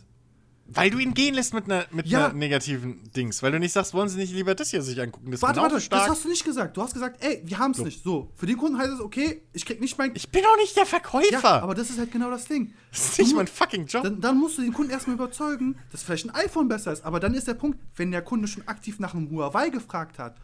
[0.72, 2.26] Weil du ihn gehen lässt mit einer mit Ja.
[2.26, 5.26] einer negativen Dings, weil du nicht sagst, wollen sie nicht lieber das hier sich angucken.
[5.32, 6.02] Das ist Warte, warte, stark.
[6.02, 6.76] das hast du nicht gesagt.
[6.76, 7.84] Du hast gesagt, ey, wir haben es So.
[7.84, 8.04] nicht.
[8.04, 10.12] So, für den Kunden heißt es, okay, ich krieg nicht mein...
[10.14, 11.30] ich bin doch nicht der Verkäufer.
[11.42, 12.72] ja, aber das ist halt genau das Ding.
[12.92, 14.04] das ist nicht Du- mein fucking Job.
[14.04, 17.04] Dann, dann musst du den Kunden erstmal überzeugen, dass vielleicht ein iPhone besser ist.
[17.04, 20.36] Aber dann ist der Punkt, wenn der Kunde schon aktiv nach einem Huawei gefragt hat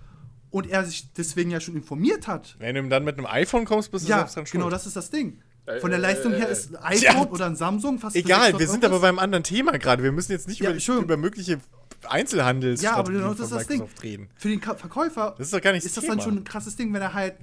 [0.50, 3.90] und er sich deswegen ja schon informiert hat, Wenn du dann mit einem iPhone kommst,
[3.92, 4.52] bist du Ja, selbst dran schuld.
[4.60, 5.40] genau, das ist das Ding.
[5.66, 6.52] Äh, Von der äh, Leistung äh, her äh.
[6.52, 7.28] ist ein iPhone Ja.
[7.30, 10.02] oder ein Samsung fast Egal, 600 wir sind aber beim anderen Thema gerade.
[10.02, 11.04] Wir müssen jetzt nicht Ja, über, Entschuldigung.
[11.04, 11.60] über mögliche
[12.08, 13.88] Einzelhandels Ja, aber genau das ist das Ding.
[14.02, 14.28] reden.
[14.36, 16.16] Für den Ka Verkäufer Das ist doch gar nicht ist das Thema.
[16.16, 17.34] dann schon ein krasses Ding, wenn er halt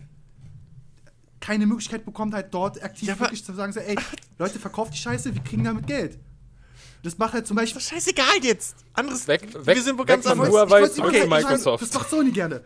[1.42, 3.98] keine Möglichkeit bekommt, halt dort aktiv Ja, wirklich zu sagen, so, ey,
[4.40, 6.18] Leute, verkauft die Scheiße, wir kriegen damit Geld.
[7.04, 7.76] Das macht halt zum Beispiel.
[7.82, 8.78] Das ist scheißegal jetzt.
[8.94, 9.28] Anderes.
[9.28, 10.48] Weg- wir weg- sind wo weg ganz anders.
[10.50, 11.84] Zurück nicht zu mal sagen, Microsoft.
[11.84, 12.64] Das macht Sony gerne.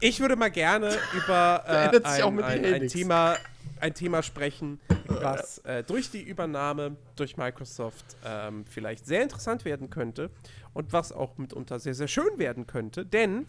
[0.00, 2.88] Ich würde mal gerne über äh, ein, ein, ein.
[2.88, 3.36] Thema,
[3.80, 9.88] ein Thema sprechen, was äh, durch die Übernahme durch Microsoft ähm, vielleicht sehr interessant werden
[9.88, 10.30] könnte
[10.74, 13.06] und was auch mitunter sehr, sehr schön werden könnte.
[13.06, 13.46] Denn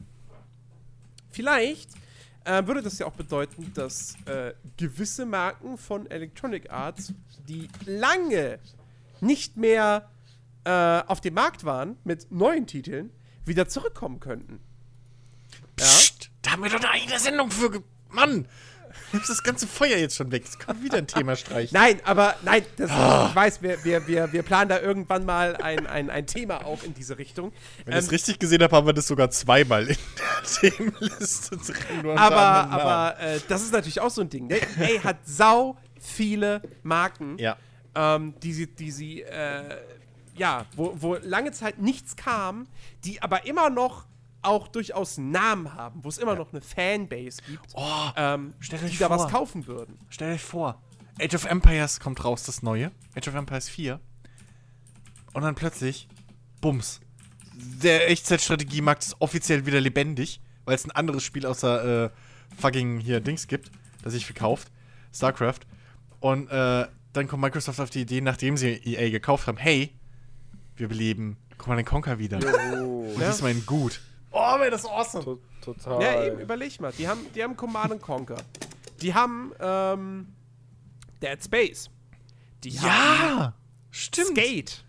[1.30, 1.90] vielleicht
[2.46, 7.14] äh, würde das ja auch bedeuten, dass äh, gewisse Marken von Electronic Arts,
[7.48, 8.60] die lange
[9.20, 10.10] nicht mehr
[10.64, 13.12] äh, auf dem Markt waren mit neuen Titeln,
[13.44, 14.62] wieder zurückkommen könnten.
[16.48, 17.70] Da haben wir doch eine eigene Sendung für.
[17.70, 18.48] ge- Mann!
[19.12, 20.44] Nimmst das ganze Feuer jetzt schon weg.
[20.48, 21.74] Es kann wieder ein Thema streichen.
[21.78, 25.86] Nein, aber nein, das, ich weiß, wir, wir, wir, wir planen da irgendwann mal ein,
[25.88, 27.52] ein, ein Thema auch in diese Richtung.
[27.84, 31.58] Wenn ich es Ähm, richtig gesehen habe, haben wir das sogar zweimal in der Themenliste
[31.58, 32.18] drin.
[32.18, 34.48] aber aber äh, das ist natürlich auch so ein Ding.
[34.48, 34.60] Ne?
[34.80, 37.58] EA hat sau viele Marken, Ja.
[37.94, 39.78] ähm, die sie, die sie äh,
[40.36, 42.68] ja, wo, wo lange Zeit nichts kam,
[43.04, 44.06] die aber immer noch
[44.48, 48.86] auch durchaus Namen haben, wo es immer noch eine Fanbase gibt, Oh, ähm, stell die
[48.86, 49.20] euch da vor.
[49.20, 49.98] was kaufen würden.
[50.10, 50.82] Stell euch vor,
[51.22, 52.92] Age of Empires kommt raus, das neue.
[53.16, 54.00] Age of Empires 4.
[55.34, 56.08] Und dann plötzlich,
[56.62, 57.00] bums.
[57.54, 62.10] Der Echtzeitstrategiemarkt ist offiziell wieder lebendig, weil es ein anderes Spiel außer äh,
[62.60, 63.72] fucking hier Dings gibt,
[64.04, 64.72] das sich verkauft.
[65.14, 65.62] StarCraft.
[66.20, 69.94] Und äh, dann kommt Microsoft auf die Idee, nachdem sie EA gekauft haben, hey,
[70.76, 72.40] wir beleben Command Conquer wieder.
[72.84, 74.02] Oh, Und diesmal in gut.
[74.38, 75.24] Oh, wäre das awesome.
[75.24, 76.02] to total.
[76.02, 76.92] Ja, eben, überleg mal.
[76.98, 78.38] Die haben, die haben Command and Conquer.
[79.02, 80.28] Die haben ähm,
[81.22, 81.90] Dead Space.
[82.64, 83.54] Die haben Ja!
[83.92, 84.38] Stimmt.
[84.38, 84.84] Skate.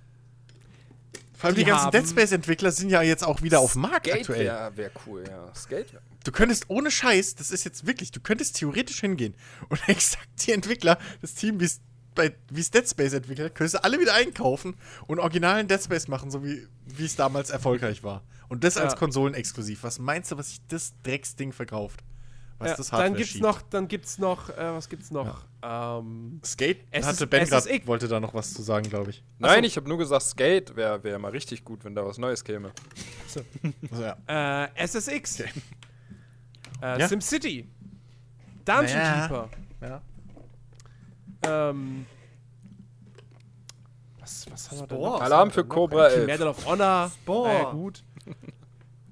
[1.34, 4.06] Vor allem die, Die ganzen Dead Space-Entwickler sind ja jetzt auch wieder auf dem Markt
[4.06, 4.46] Skate aktuell.
[4.46, 5.54] wäre wär cool, ja.
[5.54, 9.34] Skate wär Du könntest ohne Scheiß, das ist jetzt wirklich, du könntest theoretisch hingehen
[9.68, 11.80] und exakt die Entwickler, das Team, wie es
[12.14, 14.74] bei wie es Dead Space entwickelt, könntest du alle wieder einkaufen
[15.06, 18.22] und originalen Dead Space machen, so wie wie es damals erfolgreich war.
[18.48, 18.98] Und das als Ja.
[18.98, 19.82] Konsolenexklusiv.
[19.82, 22.02] Was meinst du, was sich das Drecksding verkauft?
[22.58, 23.44] Was Ja, das dann Hardware gibt's schiebt?
[23.44, 25.44] noch, dann gibt's noch, äh, was gibt's noch?
[25.62, 28.62] Ähm, Skate Es hatte ist- Ben es grad, ist ich- wollte da noch was zu
[28.62, 29.22] sagen, glaube ich.
[29.38, 32.42] Nein, ich habe nur gesagt, Skate wäre wär mal richtig gut, wenn da was Neues
[32.42, 32.72] käme.
[33.90, 34.64] Also, ja.
[34.64, 35.40] äh, SSX.
[35.40, 35.50] Okay.
[36.82, 37.08] Äh, Ja.
[37.08, 37.68] SimCity.
[38.64, 39.22] Dungeon Naja.
[39.28, 39.48] Keeper.
[39.82, 41.70] ja.
[41.70, 42.06] Ähm,
[44.20, 44.88] was, was haben wir noch?
[44.96, 45.22] Spore.
[45.22, 46.26] Alarm für Cobra Die 11.
[46.26, 47.10] Medal of Honor.
[47.14, 47.48] Spore.
[47.48, 48.02] Naja, gut.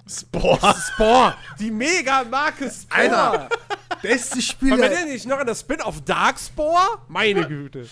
[0.08, 0.74] Spore.
[0.92, 1.36] Spore.
[1.58, 3.00] Die Mega-Marke Spore.
[3.00, 3.48] Alter,
[4.02, 4.72] Beste Spiel.
[4.72, 4.96] Haben wir ey.
[4.96, 7.00] denn nicht noch an das Spin-off Dark Spore?
[7.08, 7.88] Meine Güte.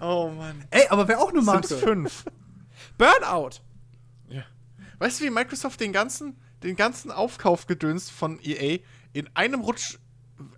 [0.00, 0.64] Oh Mann.
[0.70, 1.66] Ey, aber wäre auch eine Marke.
[1.66, 2.24] Sims 5.
[2.98, 3.60] Burnout.
[4.28, 4.44] Ja.
[4.98, 8.80] Weißt du, wie Microsoft den ganzen, den ganzen Aufkaufgedöns von EA
[9.12, 9.98] in einem Rutsch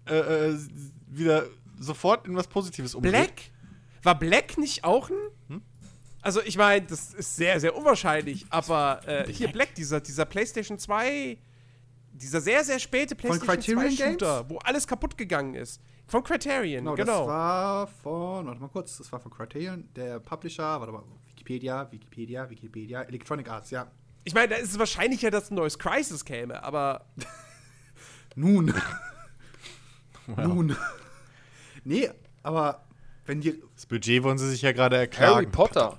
[0.09, 0.59] äh, äh,
[1.07, 1.47] wieder
[1.79, 3.13] sofort in was Positives umdreht?
[3.13, 3.33] Black?
[4.03, 5.17] War Black nicht auch ein?
[5.49, 5.63] Hm?
[6.23, 10.79] Also ich meine, das ist sehr, sehr unwahrscheinlich, aber äh, hier Black, dieser, dieser PlayStation
[10.79, 11.39] 2,
[12.13, 14.51] dieser sehr, sehr späte PlayStation Criterion 2 Shooter, Games?
[14.51, 15.81] wo alles kaputt gegangen ist.
[16.09, 17.19] Von Criterion, Genau, genau.
[17.21, 21.91] das war von, warte mal kurz, das war von Criterion, der Publisher, warte mal, Wikipedia,
[21.91, 23.91] Wikipedia, Wikipedia, Electronic Arts, ja.
[24.25, 27.07] Ich meine, da ist es wahrscheinlicher, dass ein neues Crisis käme, aber
[28.37, 28.73] Nun.
[30.37, 30.77] Nun.
[31.85, 32.11] nee,
[32.43, 32.86] aber
[33.27, 35.35] wenn die, Das Budget wollen sie sich ja gerade erklären.
[35.35, 35.99] Harry Potter.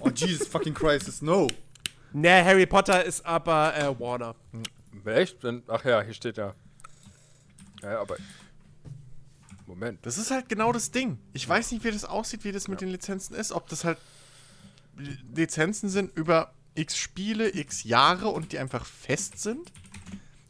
[0.00, 1.46] oh Jesus fucking Christ, no.
[2.12, 4.34] ne, Harry Potter ist aber äh, Warner.
[5.04, 5.42] Echt?
[5.42, 6.54] Wenn- Ach ja, hier steht ja.
[7.82, 8.16] Ja, aber.
[9.66, 10.04] Moment.
[10.04, 11.18] Das ist halt genau das Ding.
[11.32, 13.52] Ich weiß nicht, wie das aussieht, wie das mit den Lizenzen ist.
[13.52, 13.98] Ob das halt
[14.96, 19.70] Li- Lizenzen sind über x Spiele, x Jahre und die einfach fest sind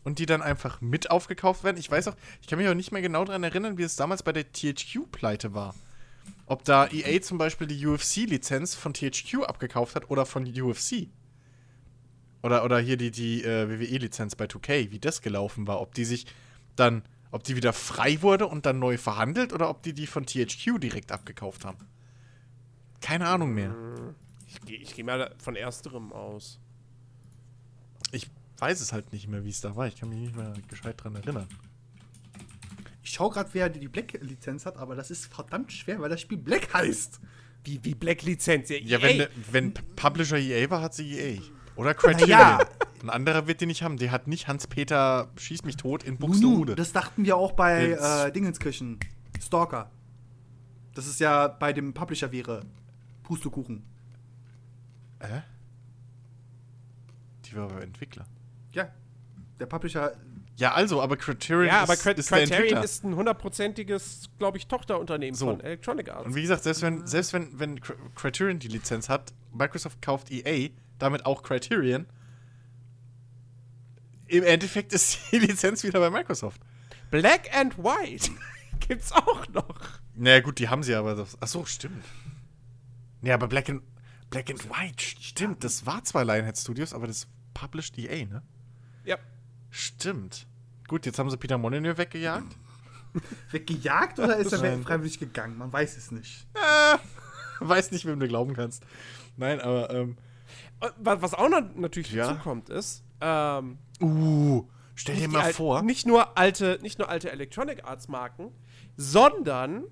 [0.04, 1.76] und die dann einfach mit aufgekauft werden.
[1.76, 4.22] Ich weiß auch, ich kann mich auch nicht mehr genau daran erinnern, wie es damals
[4.22, 5.74] bei der THQ-Pleite war.
[6.46, 11.08] Ob da EA zum Beispiel die UFC-Lizenz von THQ abgekauft hat oder von UFC.
[12.42, 15.80] Oder, oder hier die, die äh, WWE-Lizenz bei 2K, wie das gelaufen war.
[15.80, 16.26] Ob die sich
[16.76, 20.24] dann, ob die wieder frei wurde und dann neu verhandelt oder ob die die von
[20.24, 21.86] THQ direkt abgekauft haben.
[23.00, 23.74] Keine Ahnung mehr.
[24.46, 26.58] Ich gehe ich geh mal von ersterem aus.
[28.12, 28.28] Ich
[28.60, 29.86] weiß es halt nicht mehr, wie es da war.
[29.86, 31.46] Ich kann mich nicht mehr gescheit dran erinnern.
[33.02, 36.38] Ich schau gerade, wer die Black-Lizenz hat, aber das ist verdammt schwer, weil das Spiel
[36.38, 37.20] Black heißt.
[37.64, 38.68] Wie, wie Black-Lizenz?
[38.68, 41.40] Ja, Ja, wenn, wenn Publisher EA war, hat sie EA.
[41.76, 42.28] Oder Criterion.
[42.28, 42.58] ja.
[43.02, 43.96] Ein anderer wird die nicht haben.
[43.96, 46.74] Der hat nicht Hans-Peter Schieß mich tot in Buxtehude.
[46.74, 48.98] das dachten wir auch bei äh, Dingenskirchen.
[49.40, 49.90] Stalker.
[50.94, 52.66] Das ist ja bei dem Publisher wäre.
[53.22, 53.84] Pustekuchen.
[55.20, 55.40] Äh?
[57.46, 58.26] Die war aber Entwickler.
[58.72, 58.88] Ja.
[59.58, 60.12] Der Publisher.
[60.56, 62.84] Ja, also, aber Criterion Ja, aber ist, ist der Criterion Entwickler.
[62.84, 65.46] ist ein hundertprozentiges, glaube ich, Tochterunternehmen So.
[65.46, 66.26] von Electronic Arts.
[66.26, 70.30] Und wie gesagt, selbst wenn, selbst wenn, wenn Cr- Criterion die Lizenz hat, Microsoft kauft
[70.30, 70.68] EA,
[70.98, 72.06] damit auch Criterion,
[74.26, 76.60] im Endeffekt ist die Lizenz wieder bei Microsoft.
[77.10, 78.30] Black and White
[78.86, 79.74] gibt's auch noch.
[80.14, 81.14] Naja, gut, die haben sie aber.
[81.14, 82.04] Das, ach so, stimmt.
[83.22, 83.82] Nee, aber Black and,
[84.30, 85.64] Black and White, stimmt.
[85.64, 88.42] Das war zwar Lionhead Studios, aber das published EA, ne?
[89.10, 89.18] Ja.
[89.70, 90.46] Stimmt.
[90.88, 92.56] Gut, jetzt haben sie Peter Molyneux weggejagt.
[93.50, 95.58] Weggejagt oder ist er freiwillig gegangen?
[95.58, 96.46] Man weiß es nicht.
[97.62, 98.84] Weiß nicht, wem du glauben kannst.
[99.36, 100.16] Nein, aber, ähm.
[100.98, 102.28] Was auch noch natürlich Ja.
[102.28, 104.64] dazu kommt, ist, ähm, Uh,
[104.94, 105.82] Stell dir nicht, mal vor.
[105.82, 108.50] Nicht nur alte, nicht nur alte Electronic Arts Marken,
[108.96, 109.84] sondern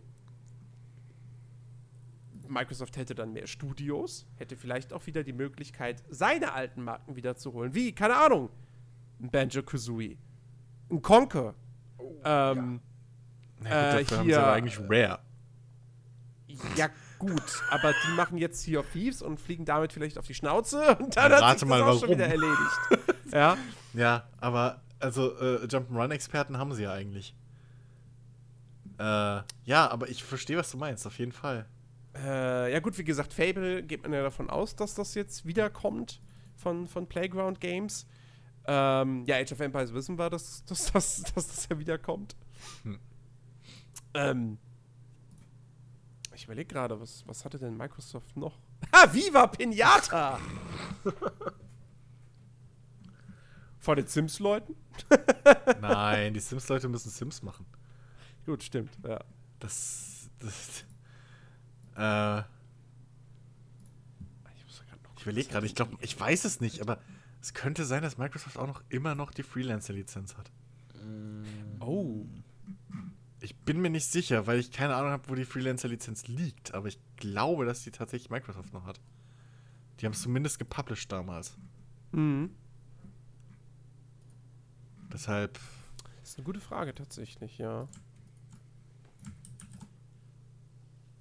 [2.46, 7.74] Microsoft hätte dann mehr Studios, hätte vielleicht auch wieder die Möglichkeit, seine alten Marken wiederzuholen.
[7.74, 8.48] Wie, keine Ahnung,
[9.20, 10.16] ein Banjo-Kazooie,
[10.90, 11.54] ein Conker.
[12.24, 12.80] ähm,
[13.60, 15.18] Na gut, äh, dafür haben sie hier- aber eigentlich Rare.
[16.76, 16.88] ja.
[17.18, 20.96] gut, aber die machen jetzt Sea of Thieves und fliegen damit vielleicht auf die Schnauze
[21.00, 22.78] und dann Rate hat sich mal, das auch schon wieder erledigt.
[23.32, 23.56] ja.
[23.94, 27.34] Ja, aber also äh, Jump'n'Run-Experten haben sie ja eigentlich.
[28.98, 29.02] Äh,
[29.64, 31.66] ja, aber ich verstehe, was du meinst, auf jeden Fall.
[32.16, 36.20] Äh, ja gut, wie gesagt, Fable geht man ja davon aus, dass das jetzt wiederkommt
[36.56, 38.06] von, von Playground Games.
[38.70, 42.36] Ähm, ja, Age of Empires wissen wir, dass, dass, dass, dass das ja wiederkommt.
[42.82, 42.98] Hm.
[44.12, 44.58] Ähm,
[46.34, 48.58] ich überlege gerade, was, was hatte denn Microsoft noch?
[48.94, 50.38] Ha, Viva Pinata!
[53.78, 54.76] Von den Sims-Leuten?
[55.80, 57.64] Nein, die Sims-Leute müssen Sims machen.
[58.44, 59.24] Gut, stimmt, ja.
[59.60, 60.28] Das.
[60.38, 60.84] das
[61.96, 62.42] äh,
[65.16, 66.98] ich überlege gerade, ich glaube, ich weiß es nicht, aber
[67.40, 70.50] es könnte sein, dass Microsoft auch noch immer noch die Freelancer-Lizenz hat.
[71.80, 72.26] Oh.
[73.40, 76.88] Ich bin mir nicht sicher, weil ich keine Ahnung habe, wo die Freelancer-Lizenz liegt, aber
[76.88, 79.00] ich glaube, dass die tatsächlich Microsoft noch hat.
[80.00, 81.56] Die haben es zumindest gepublished damals.
[82.12, 82.50] Mhm.
[85.12, 85.58] Deshalb.
[86.20, 87.88] Das ist eine gute Frage tatsächlich, ja.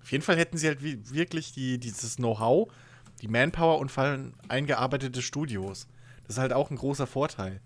[0.02, 2.72] Auf jeden Fall hätten sie halt wie, wirklich die, dieses Know-how,
[3.22, 5.88] die Manpower und vor allem eingearbeitete Studios.
[6.28, 7.62] Das ist halt auch ein großer Vorteil.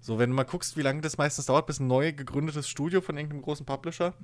[0.00, 3.00] So, wenn du mal guckst, wie lange das meistens dauert, bis ein neu gegründetes Studio
[3.00, 4.14] von irgendeinem großen Publisher,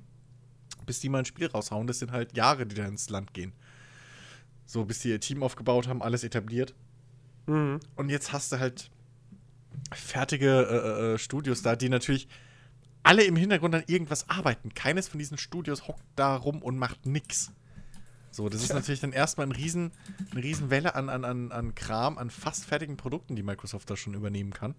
[0.86, 3.52] bis die mal ein Spiel raushauen, das sind halt Jahre, die da ins Land gehen.
[4.66, 6.74] So, bis die ihr Team aufgebaut haben, alles etabliert.
[7.46, 7.80] Mhm.
[7.96, 8.90] Und jetzt hast du halt
[9.92, 12.28] fertige äh, äh, Studios da, die natürlich
[13.02, 14.74] alle im Hintergrund an irgendwas arbeiten.
[14.74, 17.52] Keines von diesen Studios hockt da rum und macht nix.
[18.30, 19.92] So, das ist natürlich dann erstmal ein riesen,
[20.30, 23.96] eine riesen Welle an, an, an, an Kram, an fast fertigen Produkten, die Microsoft da
[23.96, 24.74] schon übernehmen kann.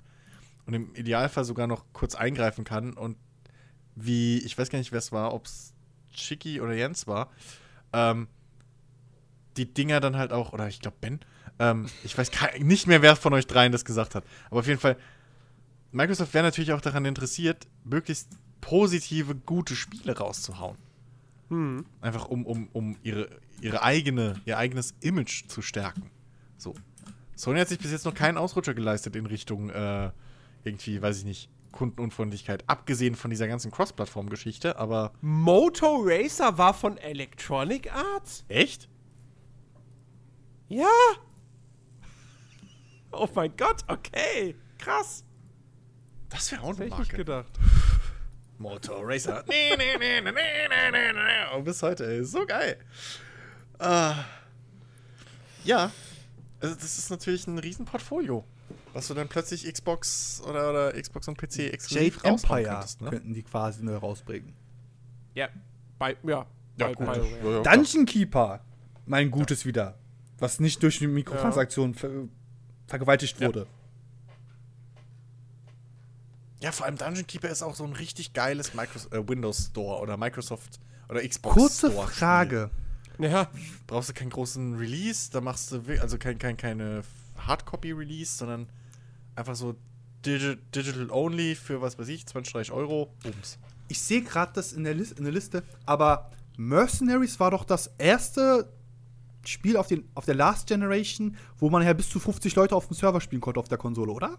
[0.66, 2.94] Und im Idealfall sogar noch kurz eingreifen kann.
[2.94, 3.18] Und
[3.96, 5.74] wie, ich weiß gar nicht, wer es war, ob es
[6.14, 7.30] Chicky oder Jens war,
[7.94, 8.28] ähm,
[9.58, 11.20] die Dinger dann halt auch, oder ich glaube Ben,
[11.60, 14.24] ähm, ich weiß nicht mehr, wer von euch dreien das gesagt hat.
[14.50, 14.98] Aber auf jeden Fall,
[15.92, 18.30] Microsoft wäre natürlich auch daran interessiert, möglichst
[18.62, 20.78] positive, gute Spiele rauszuhauen.
[21.52, 21.86] Mhm.
[22.00, 23.30] Einfach um, um, um ihre,
[23.60, 26.10] ihre eigene, ihr eigenes Image zu stärken.
[26.58, 26.74] So.
[27.36, 30.12] Sony hat sich bis jetzt noch keinen Ausrutscher geleistet in Richtung äh,
[30.64, 32.64] irgendwie, weiß ich nicht, Kundenunfreundlichkeit.
[32.68, 35.12] Abgesehen von dieser ganzen Cross-Plattform-Geschichte, aber.
[35.22, 38.46] Moto Racer war von Electronic Arts?
[38.48, 38.88] Echt?
[40.70, 40.88] Ja.
[43.12, 44.56] Oh mein Gott, okay.
[44.78, 45.26] Krass.
[46.30, 47.18] Das wäre auch eine hätte ich nicht Marke.
[47.18, 47.60] gedacht.
[48.62, 49.44] Motor Racer.
[49.48, 51.56] nee, nee, nee, nee, nee, nee, nee, nee.
[51.58, 52.24] Und bis heute, ey.
[52.24, 52.78] So geil.
[53.80, 54.26] Ah.
[55.64, 55.92] Ja.
[56.60, 58.44] Also das ist natürlich ein Riesenportfolio.
[58.94, 63.10] Was du dann plötzlich Xbox oder, oder Xbox und PC exklusiv Jade Empire könntest, ne?
[63.10, 64.54] könnten die quasi neu rausbringen.
[65.34, 65.50] Ja.
[65.98, 66.46] Bei, ja.
[66.78, 67.06] Ja, bei gut.
[67.14, 67.28] BioWare.
[67.44, 67.76] Ja, ja.
[67.76, 68.62] Dungeon Keeper,
[69.06, 69.98] mein Gutes wieder.
[70.40, 72.10] Was nicht durch die Mikrotransaktion ver
[72.88, 73.48] vergewaltigt Ja.
[73.48, 73.68] wurde.
[76.62, 80.00] Ja, vor allem Dungeon Keeper ist auch so ein richtig geiles Microsoft, äh, Windows Store
[80.00, 80.80] oder Microsoft
[81.10, 82.08] oder Xbox Kurze Store.
[82.08, 82.70] Frage.
[83.18, 83.50] Ja.
[83.88, 87.04] Brauchst du keinen großen Release, da machst du, also kein, kein, keine
[87.38, 88.70] Hardcopy-Release, sondern
[89.36, 89.76] einfach so
[90.26, 93.14] Digi Digital Only für was weiß ich, 20, 30 Euro.
[93.24, 93.58] Bums.
[93.88, 98.72] Ich sehe gerade das in der, in der Liste, aber Mercenaries war doch das erste
[99.46, 102.88] Spiel auf, den, auf der Last Generation, wo man ja bis zu 50 Leute auf
[102.88, 104.38] dem Server spielen konnte auf der Konsole, oder?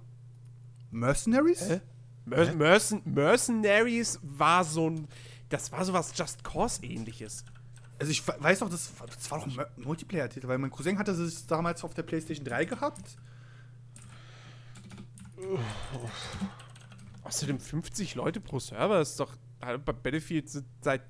[0.93, 1.69] Mercenaries?
[1.69, 1.81] Hä?
[2.25, 5.09] Mer Mercen Mercenaries war so ein.
[5.49, 7.45] Das war sowas Just Cause-ähnliches.
[7.99, 10.71] Also ich we- weiß noch, das, war- das war doch ein Mu- Multiplayer-Titel, weil mein
[10.71, 13.17] Cousin hatte es damals auf der PlayStation 3 gehabt.
[17.23, 19.35] Außerdem 50 Leute pro Server ist doch.
[19.61, 21.03] äh, Bei Battlefield sind seit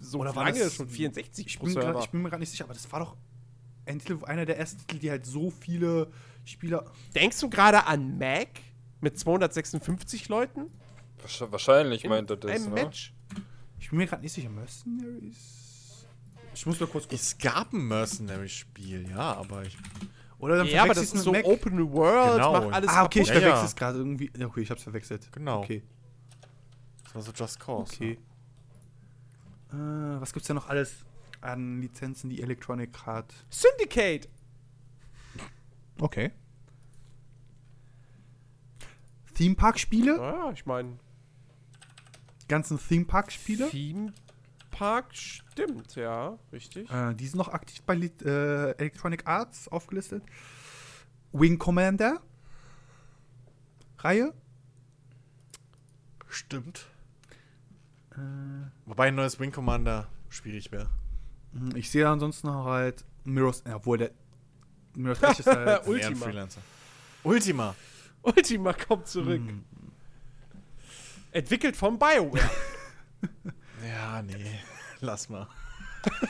[0.00, 2.00] so Oder war lange das- schon 64 Ich pro bin, grad, Server.
[2.00, 3.16] ich bin mir gerade nicht sicher, aber das war doch
[3.86, 6.10] ein Titel, einer der ersten Titel, die halt so viele
[6.44, 6.90] Spieler.
[7.14, 8.48] Denkst du gerade an Mac
[9.00, 10.70] mit 256 Leuten?
[11.22, 12.50] Wahrsch- Wahrscheinlich in meint er das.
[12.50, 12.84] einem Ne?
[12.84, 13.12] Match?
[13.78, 14.48] Ich bin mir gerade nicht sicher.
[14.48, 16.06] Mercenaries?
[16.54, 17.16] Ich muss mal kurz gucken.
[17.16, 19.76] Es gab ein Mercenary-Spiel, ja, aber ich.
[20.38, 21.44] Oder dann Ja, aber das ist so Mac.
[21.44, 22.52] Open World, Genau.
[22.52, 23.64] macht alles Ah, okay, ich Ja, verwechsel ja.
[23.64, 24.30] es gerade irgendwie.
[24.36, 25.30] Ja, Okay, ich hab's verwechselt.
[25.32, 25.60] Genau.
[25.62, 25.82] Okay.
[27.04, 27.92] Das war so Just Cause.
[27.94, 28.18] Okay.
[29.72, 29.74] Äh,
[30.20, 31.04] was gibt's denn noch alles
[31.40, 33.32] an Lizenzen, die Electronic hat?
[33.50, 34.28] Syndicate.
[36.00, 36.30] Okay.
[39.36, 40.16] Theme Park-Spiele.
[40.16, 40.98] Ja, ich meine,
[42.48, 43.68] ganzen Theme Park-Spiele.
[43.70, 44.12] Theme
[44.70, 46.90] Park stimmt, ja, richtig.
[46.90, 50.22] Äh, die sind noch aktiv bei äh, Electronic Arts aufgelistet.
[51.32, 52.20] Wing Commander.
[53.98, 54.34] Reihe.
[56.28, 56.86] Stimmt.
[58.86, 60.88] Wobei ein neues Wing Commander schwierig wäre.
[61.52, 64.10] Hm, Ich sehe ansonsten noch halt Mirror's, ja, obwohl der
[64.94, 66.24] Mirror's Edge ist halt, Ultima.
[66.26, 66.60] Freelancer.
[67.24, 67.74] Ultima.
[68.36, 69.40] Ultima kommt zurück.
[69.40, 69.64] Hm.
[71.30, 72.50] Entwickelt von BioWare.
[73.86, 74.58] Ja, nee.
[75.00, 75.46] Lass mal.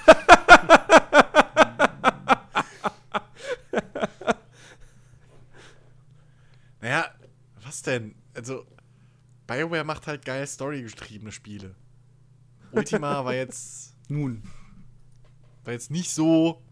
[6.80, 7.14] naja,
[7.62, 8.14] was denn?
[8.34, 8.66] Also,
[9.46, 11.74] BioWare macht halt geil storygetriebene Spiele.
[12.72, 14.42] Ultima war jetzt, nun.
[15.64, 16.62] war jetzt nicht so,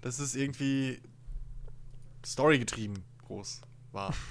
[0.00, 1.02] dass es irgendwie
[2.24, 3.60] storygetrieben groß
[3.92, 4.14] war.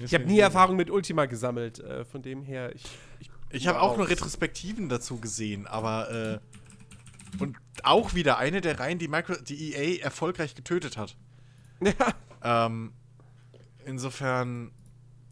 [0.00, 2.84] Ich habe nie Erfahrung mit Ultima gesammelt, äh, von dem her, ich.
[3.18, 4.08] ich Ich habe auch nur.
[4.08, 6.38] Retrospektiven dazu gesehen, aber äh,
[7.40, 11.16] und auch wieder eine der Reihen, die, Micro die EA erfolgreich getötet hat.
[11.80, 12.92] Ja, Ähm,
[13.84, 14.72] insofern,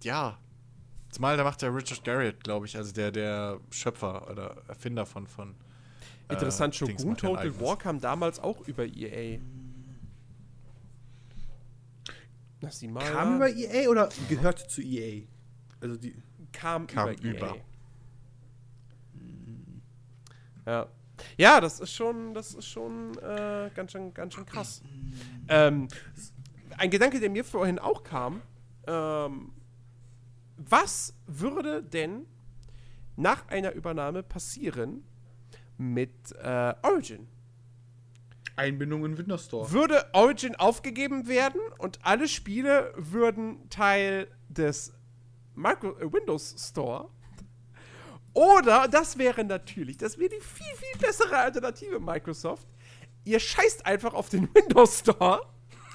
[0.03, 0.39] ja.
[1.11, 5.27] Zumal da macht der Richard Garriott, glaube ich, also der, der Schöpfer oder Erfinder von.
[5.27, 5.57] von
[6.29, 7.61] äh, interessant, Dings Shogun Total.
[7.61, 9.41] War kam damals auch über EA.
[12.67, 13.05] Na, sieh mal.
[13.05, 15.23] Kam über EA oder gehörte zu EA?
[15.81, 16.17] Also die.
[16.53, 17.55] kam, Kam über, über.
[17.55, 17.57] EA.
[20.67, 20.87] Ja.
[21.39, 24.83] Ja, das ist schon, das ist schon äh, ganz schön, ganz schön krass.
[25.49, 25.87] Ähm,
[26.77, 28.43] ein Gedanke, der mir vorhin auch kam,
[28.89, 29.53] ähm,
[30.57, 32.27] was würde denn
[33.15, 35.05] nach einer Übernahme passieren
[35.79, 37.29] mit äh, Origin?
[38.57, 39.71] Einbindung in Windows Store.
[39.71, 44.93] Würde Origin aufgegeben werden und alle Spiele würden Teil des
[45.55, 47.11] Micro äh, Windows Store?
[48.33, 52.67] Oder, das wäre natürlich, das wäre die viel, viel bessere Alternative, Microsoft.
[53.25, 55.41] Ihr scheißt einfach auf den Windows Store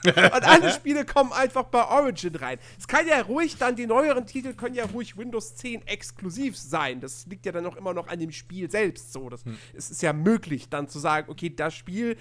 [0.05, 2.57] und alle Spiele kommen einfach bei Origin rein.
[2.79, 6.99] Es kann ja ruhig dann, die neueren Titel können ja ruhig Windows 10 exklusiv sein.
[6.99, 9.29] Das liegt ja dann auch immer noch an dem Spiel selbst so.
[9.29, 9.43] Das,
[9.73, 12.17] Es ist ja möglich, dann zu sagen, okay, das Spiel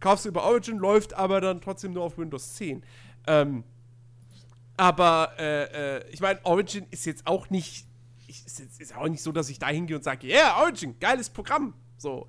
[0.00, 2.82] kaufst du über Origin, läuft aber dann trotzdem nur auf Windows 10.
[3.26, 3.64] Ähm,
[4.76, 7.86] aber äh, äh, ich meine, Origin ist jetzt auch nicht,
[8.26, 10.62] ich, ist, jetzt, ist auch nicht so, dass ich da hingehe und sage, ja, yeah,
[10.62, 11.74] Origin, geiles Programm.
[11.98, 12.26] So.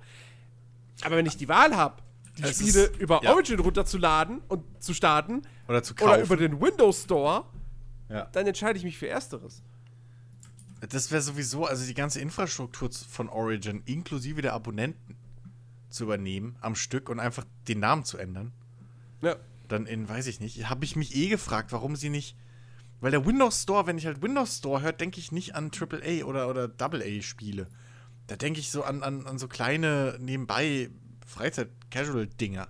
[1.02, 2.02] Aber wenn ich die Wahl habe,
[2.36, 3.32] die Es Spiele ist- über ja.
[3.32, 6.10] Origin runterzuladen und zu starten Oder zu kaufen.
[6.12, 7.44] oder über den Windows Store,
[8.10, 8.26] ja.
[8.32, 9.62] dann entscheide ich mich für Ersteres.
[10.88, 15.16] Das wäre sowieso, also die ganze Infrastruktur von Origin, inklusive der Abonnenten,
[15.92, 18.52] zu übernehmen am Stück und einfach den Namen zu ändern.
[19.20, 19.36] Ja.
[19.68, 22.36] Dann in, weiß ich nicht, habe ich mich eh gefragt, warum sie nicht.
[23.00, 26.24] Weil der Windows Store, wenn ich halt Windows Store höre, denke ich nicht an AAA
[26.24, 27.68] oder, oder AA-Spiele.
[28.26, 30.90] Da denke ich so an, an, an so kleine nebenbei
[31.26, 32.68] Freizeit-Casual-Dinger.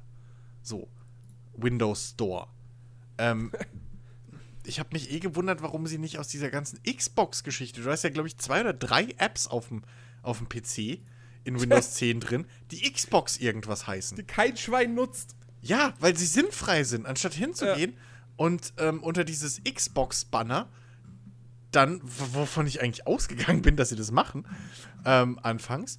[0.62, 0.88] So.
[1.54, 2.48] Windows Store.
[3.18, 3.52] Ähm,
[4.64, 8.10] ich habe mich eh gewundert, warum sie nicht aus dieser ganzen Xbox-Geschichte, du hast ja,
[8.10, 9.82] glaube ich, zwei oder drei Apps auf dem,
[10.22, 11.00] auf dem PC
[11.44, 14.16] in Windows 10 drin, die Xbox irgendwas heißen.
[14.16, 15.36] Die kein Schwein nutzt.
[15.60, 17.96] Ja, weil sie sinnfrei sind, anstatt hinzugehen
[18.36, 20.68] und ähm, unter dieses Xbox-Banner
[21.70, 24.46] dann, wovon ich eigentlich ausgegangen bin, dass sie das machen,
[25.04, 25.98] ähm, anfangs,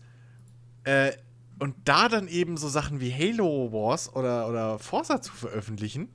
[0.83, 1.13] äh,
[1.59, 6.09] und da dann eben so Sachen wie Halo Wars oder, oder Forza zu veröffentlichen,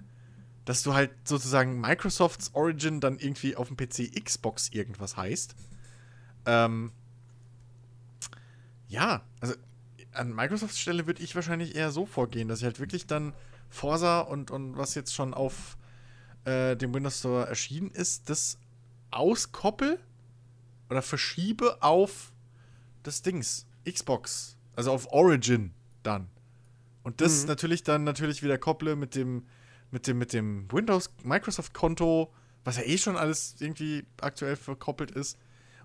[0.65, 5.55] dass du halt sozusagen Microsofts Origin dann irgendwie auf dem PC Xbox irgendwas heißt.
[6.45, 6.93] Ähm,
[8.89, 9.55] ja, also
[10.13, 13.35] an Microsofts Stelle würde ich wahrscheinlich eher so vorgehen, dass ich halt wirklich dann
[13.69, 15.77] Forza und, und was jetzt schon auf
[16.45, 18.59] äh, dem Windows Store erschienen ist, das
[19.11, 19.99] auskoppel
[20.91, 22.33] oder verschiebe auf
[23.03, 26.29] das Dings, Xbox, also auf Origin dann.
[27.03, 29.47] Und das natürlich dann natürlich wieder kopple mit dem,
[29.91, 32.33] mit dem, mit dem Windows Microsoft Konto,
[32.65, 35.39] was ja eh schon alles irgendwie aktuell verkoppelt ist.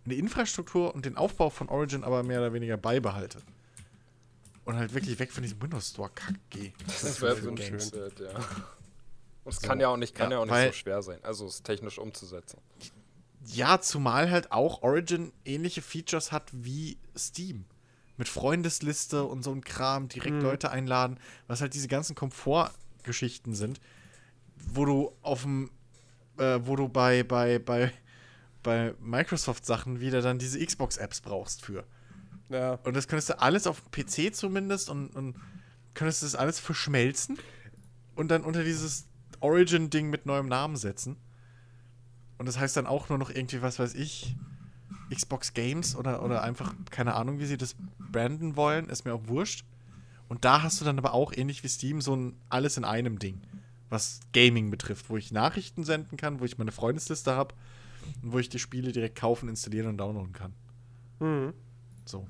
[0.06, 3.40] Und die Infrastruktur und den Aufbau von Origin aber mehr oder weniger beibehalte.
[4.66, 6.74] Und halt wirklich weg von diesem Windows Store Kack gehe.
[6.88, 8.30] Das wäre für wünschenswert, ja.
[9.44, 11.20] Und es kann ja auch nicht, kann Ja, ja, auch nicht weil- so schwer sein.
[11.22, 12.60] Also es technisch umzusetzen.
[13.48, 17.66] Ja, zumal halt auch Origin ähnliche Features hat wie Steam.
[18.16, 23.82] Mit Freundesliste und so ein Kram, direkt Leute einladen, was halt diese ganzen Komfortgeschichten sind,
[24.56, 25.72] wo du auf dem,
[26.38, 27.92] äh, wo du bei, bei, bei,
[28.64, 31.84] bei Microsoft-Sachen wieder dann diese Xbox-Apps brauchst für.
[32.50, 32.76] Ja.
[32.84, 35.36] Und das könntest du alles auf PC zumindest und, und
[35.94, 37.38] könntest das alles verschmelzen
[38.16, 39.06] und dann unter dieses
[39.40, 41.18] Origin-Ding mit neuem Namen setzen.
[42.38, 44.36] Und das heißt dann auch nur noch irgendwie, was weiß ich,
[45.14, 49.28] Xbox Games oder, oder einfach, keine Ahnung, wie sie das branden wollen, ist mir auch
[49.28, 49.66] wurscht.
[50.28, 53.20] Und da hast du dann aber auch ähnlich wie Steam so ein alles in einem
[53.20, 53.42] Ding,
[53.90, 57.54] was Gaming betrifft, wo ich Nachrichten senden kann, wo ich meine Freundesliste habe
[58.22, 60.54] wo ich die Spiele direkt kaufen, installieren und downloaden kann.
[61.20, 61.54] Mhm.
[62.06, 62.28] So.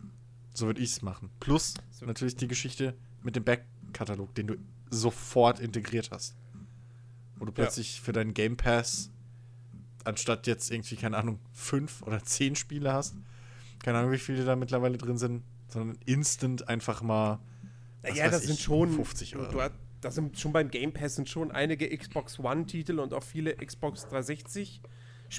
[0.53, 1.29] So würde ich es machen.
[1.39, 2.05] Plus So.
[2.05, 2.93] natürlich die Geschichte
[3.23, 4.55] mit dem Backkatalog, den du
[4.89, 6.35] sofort integriert hast.
[7.37, 9.09] Wo du plötzlich für deinen Game Pass
[10.05, 13.15] anstatt jetzt irgendwie, keine Ahnung, fünf oder zehn Spiele hast,
[13.81, 17.39] keine Ahnung, wie viele da mittlerweile drin sind, sondern instant einfach mal.
[18.13, 19.51] Ja, das ich, sind schon 50 Du, Euro.
[19.51, 19.71] du,
[20.01, 24.05] das sind schon beim Game Pass sind schon einige Xbox One-Titel und auch viele Xbox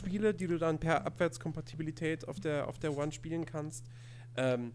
[0.02, 3.84] 360-Spiele, die du dann per Abwärtskompatibilität auf der, auf der One spielen kannst.
[4.36, 4.72] Ähm,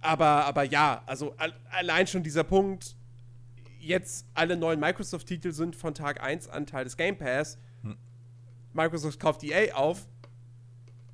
[0.00, 2.94] aber, aber ja, also al allein schon dieser Punkt,
[3.80, 7.58] jetzt alle neuen Microsoft-Titel sind von Tag 1 an Teil des Game Pass.
[8.74, 10.06] Microsoft kauft EA auf.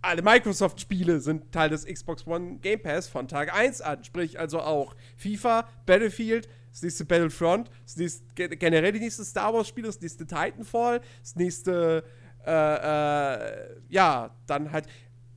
[0.03, 4.05] Alle Microsoft-Spiele sind Teil des Xbox One Game Pass von Tag 1 an.
[4.05, 9.55] Sprich also auch FIFA, Battlefield, das nächste Battlefront, das nächste, ge- generell die nächste Star
[9.55, 12.05] Wars-Spiele, das nächste Titanfall, das nächste,
[12.47, 14.87] äh, äh, ja, dann halt.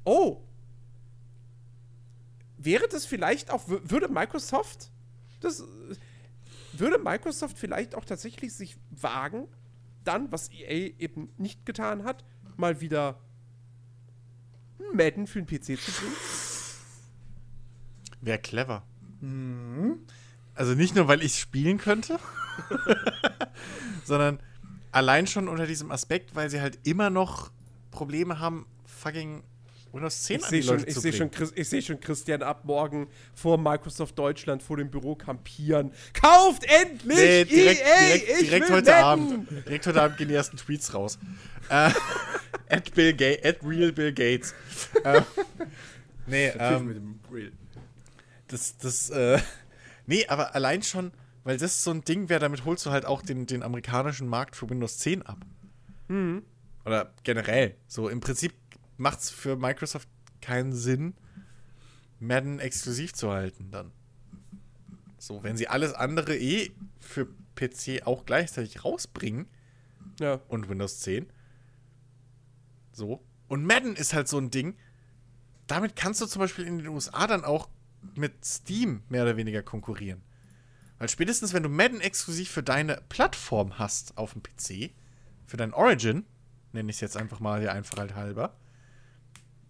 [0.04, 0.42] Oh!
[2.58, 4.92] Wäre das vielleicht auch, wür- würde Microsoft
[5.42, 5.64] das,
[6.74, 9.48] würde Microsoft vielleicht auch tatsächlich sich wagen,
[10.04, 12.24] dann, was EA eben nicht getan hat,
[12.56, 13.20] mal wieder
[14.94, 16.16] Madden für den PC zu bringen?
[18.22, 18.84] Wäre clever.
[20.56, 22.20] Also nicht nur, weil ich es spielen könnte,
[24.06, 24.40] sondern
[24.98, 27.52] allein schon unter diesem Aspekt, weil sie halt immer noch
[27.92, 29.44] Probleme haben, fucking
[29.94, 31.52] Windows 10 Ich an sehe die schon, Leute ich zu seh schon, bringen.
[31.56, 35.92] Ich seh schon Christian ab morgen vor Microsoft Deutschland vor dem Büro kampieren.
[36.14, 38.06] Kauft endlich Nee, direkt, EA!
[38.08, 38.96] direkt, ich direkt will heute!
[38.96, 39.50] Abend.
[39.68, 41.20] Direkt heute Abend gehen die ersten Tweets raus.
[41.70, 41.92] Äh,
[42.70, 44.54] at Bill at real Bill Gates.
[45.04, 45.22] äh,
[46.26, 47.20] nee, ähm,
[48.48, 49.40] das, das, äh,
[50.08, 51.12] nee, aber allein schon,
[51.48, 54.58] weil das so ein Ding wäre, damit holst du halt auch den, den amerikanischen Markt
[54.58, 55.46] für Windows 10 ab.
[56.86, 57.76] Oder generell.
[57.88, 58.54] So, im Prinzip
[58.98, 60.10] macht es für Microsoft
[60.42, 61.14] keinen Sinn,
[62.20, 63.92] Madden exklusiv zu halten dann.
[65.20, 69.48] So, wenn sie alles andere eh für PC auch gleichzeitig rausbringen
[70.20, 70.42] Ja.
[70.50, 71.28] und Windows 10.
[72.92, 73.24] So.
[73.48, 74.76] Und Madden ist halt so ein Ding.
[75.68, 77.70] Damit kannst du zum Beispiel in den USA dann auch
[78.16, 80.22] mit Steam mehr oder weniger konkurrieren.
[81.00, 84.92] Weil spätestens, wenn du Madden exklusiv für deine Plattform hast auf dem PC,
[85.46, 86.26] für dein Origin,
[86.74, 88.56] nenne ich es jetzt einfach mal der Einfachheit halber,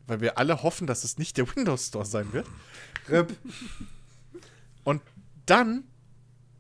[0.07, 2.47] weil wir alle hoffen, dass es nicht der Windows Store sein wird.
[3.09, 3.35] RIP.
[4.83, 5.01] Und
[5.45, 5.83] dann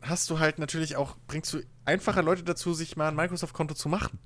[0.01, 3.89] hast du halt natürlich auch, bringst du einfacher Leute dazu, sich mal ein Microsoft-Konto zu
[3.89, 4.19] machen.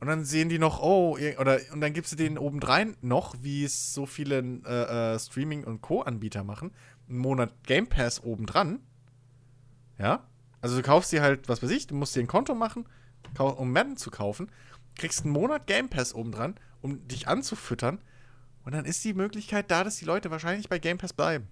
[0.00, 3.64] Und dann sehen die noch, oh, oder und dann gibst du denen obendrein noch, wie
[3.64, 6.72] es so viele äh, äh, Streaming- und Co-Anbieter machen,
[7.08, 8.80] einen Monat Game Pass obendran.
[10.00, 10.26] Ja?
[10.60, 12.86] Also du kaufst dir halt, was weiß ich, du musst dir ein Konto machen,
[13.38, 14.50] um Madden zu kaufen,
[14.96, 18.00] kriegst einen Monat Game Pass obendran, um dich anzufüttern.
[18.64, 21.46] Und dann ist die Möglichkeit da, dass die Leute wahrscheinlich bei Game Pass bleiben.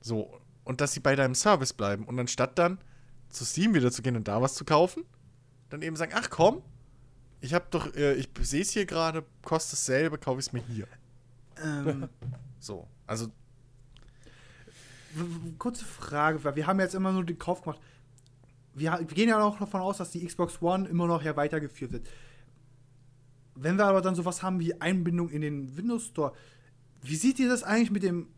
[0.00, 2.04] So, und dass sie bei deinem Service bleiben.
[2.04, 2.78] Und anstatt dann
[3.28, 5.04] zu Steam wieder zu gehen und da was zu kaufen,
[5.68, 6.62] dann eben sagen, ach komm,
[7.40, 10.62] ich hab doch, äh, ich sehe es hier gerade, kostet dasselbe, kaufe ich es mir
[10.62, 10.86] hier.
[11.62, 12.08] Ähm,
[12.60, 13.28] So, also
[15.58, 17.80] kurze Frage, weil wir haben jetzt immer nur den Kauf gemacht.
[18.74, 21.92] Wir, wir gehen ja auch davon aus, dass die Xbox One immer noch ja weitergeführt
[21.92, 22.08] wird.
[23.54, 26.32] Wenn wir aber dann sowas haben wie Einbindung in den Windows Store,
[27.02, 28.28] wie seht ihr das eigentlich mit dem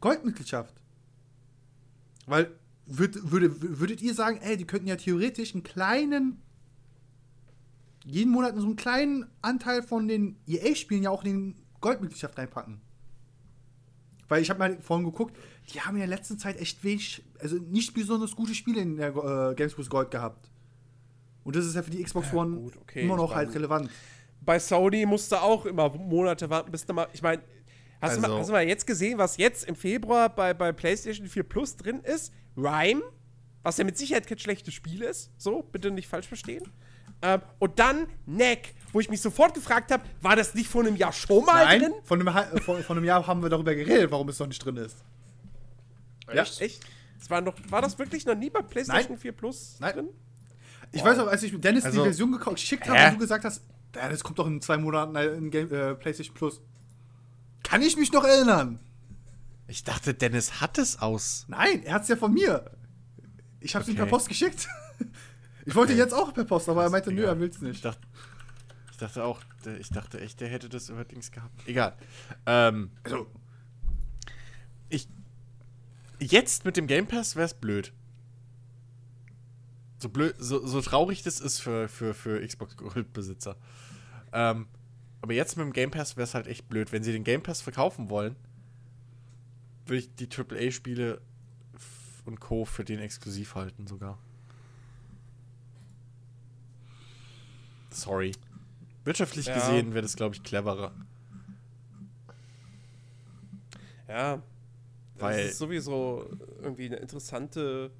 [0.00, 0.74] Goldmitgliedschaft?
[2.26, 2.50] Weil,
[2.86, 6.40] würd, würde, würdet ihr sagen, ey, die könnten ja theoretisch einen kleinen,
[8.04, 12.80] jeden Monat so einen kleinen Anteil von den EA-Spielen ja auch in den Goldmitgliedschaft reinpacken?
[14.28, 15.36] Weil ich habe mal vorhin geguckt,
[15.72, 19.08] die haben in der letzten Zeit echt wenig, also nicht besonders gute Spiele in der
[19.14, 20.50] äh, Games with Gold gehabt.
[21.42, 23.90] Und das ist ja für die Xbox One gut, okay, immer noch halt relevant.
[24.40, 27.08] Bei Sony musste auch immer Monate warten, bis du mal.
[27.12, 27.42] Ich meine,
[28.00, 30.72] hast, du mal- Also- hast du mal jetzt gesehen, was jetzt im Februar bei, bei
[30.72, 32.32] PlayStation 4 Plus drin ist?
[32.56, 33.02] Rhyme,
[33.62, 35.30] was ja mit Sicherheit kein schlechtes Spiel ist.
[35.38, 36.62] So, bitte nicht falsch verstehen.
[37.22, 40.96] Ähm, und dann Neck, wo ich mich sofort gefragt habe, war das nicht vor einem
[40.96, 41.92] Jahr schon mal Nein, drin?
[42.04, 44.64] von einem, Hal- von, von einem Jahr haben wir darüber geredet, warum es noch nicht
[44.64, 44.96] drin ist.
[46.28, 46.60] Echt?
[46.60, 46.80] Echt?
[47.18, 49.18] Das war, noch, war das wirklich noch nie bei PlayStation Nein.
[49.18, 49.92] 4 Plus Nein.
[49.94, 50.08] drin?
[50.92, 53.18] Ich weiß auch, als ich mit Dennis Also- die Version gekauft- geschickt habe und du
[53.18, 53.62] gesagt hast,
[53.94, 56.60] ja, das kommt doch in zwei Monaten in Game, äh, PlayStation Plus.
[57.62, 58.78] Kann ich mich noch erinnern?
[59.66, 61.46] ich dachte, Dennis hat es aus.
[61.48, 62.70] Nein, er hat es ja von mir.
[63.60, 64.02] Ich habe es ihm Okay.
[64.02, 64.68] per Post geschickt.
[65.66, 66.02] Ich wollte Okay.
[66.02, 67.76] jetzt auch per Post, aber er meinte, nö, er will es Ich nicht.
[67.76, 67.98] ich dachte
[69.18, 71.66] auch, der- ich dachte echt, der hätte das über Dings gehabt.
[71.66, 71.96] Egal.
[72.46, 72.90] Ähm,
[74.88, 75.08] ich.
[76.20, 77.92] Jetzt mit dem Game Pass wäre es blöd.
[79.98, 83.56] So blöd, so, so traurig das ist für, für, für Xbox Gold-Besitzer.
[84.32, 84.66] Ähm,
[85.22, 86.92] aber jetzt mit dem Game Pass wäre es halt echt blöd.
[86.92, 88.36] Wenn sie den Game Pass verkaufen wollen,
[89.86, 91.20] würde ich die AAA-Spiele
[92.26, 92.64] und Co.
[92.64, 94.18] für den exklusiv halten sogar.
[97.90, 98.32] Sorry.
[99.04, 99.54] Wirtschaftlich Ja.
[99.54, 100.92] gesehen wäre das, glaube ich, cleverer.
[104.08, 104.42] Ja.
[105.16, 106.28] Weil- das ist sowieso
[106.60, 107.90] irgendwie eine interessante,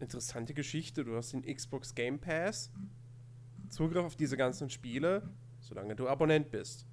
[0.00, 1.04] interessante Geschichte.
[1.04, 2.70] Du hast den Xbox Game Pass,
[3.68, 5.28] Zugriff auf diese ganzen Spiele,
[5.60, 6.86] solange du Abonnent bist.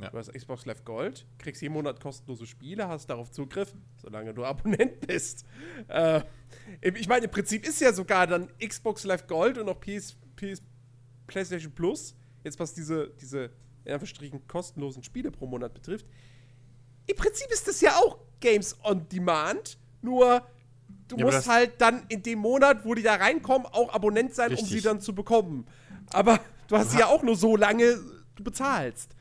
[0.00, 0.08] Ja.
[0.10, 4.44] Du hast Xbox Live Gold, kriegst jeden Monat kostenlose Spiele, hast darauf Zugriff, solange du
[4.44, 5.44] Abonnent bist.
[5.88, 6.22] Äh,
[6.80, 10.62] ich meine, im Prinzip ist ja sogar dann Xbox Live Gold und auch PS, PS
[11.26, 12.14] PlayStation Plus,
[12.44, 13.50] jetzt was diese, diese
[13.84, 16.06] in Anführungsstrichen kostenlosen Spiele pro Monat betrifft,
[17.06, 20.42] im Prinzip ist das ja auch Games on Demand, nur
[21.08, 24.34] du Ja, musst das- halt dann in dem Monat, wo die da reinkommen, auch Abonnent
[24.34, 24.70] sein, um Richtig.
[24.70, 25.66] sie dann zu bekommen.
[26.12, 27.98] Aber du hast sie ja auch nur so lange
[28.36, 29.14] du bezahlst.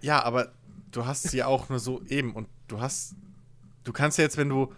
[0.00, 0.52] Ja, aber
[0.90, 3.14] du hast sie auch nur so eben und du hast,
[3.84, 4.72] du kannst ja jetzt, wenn du,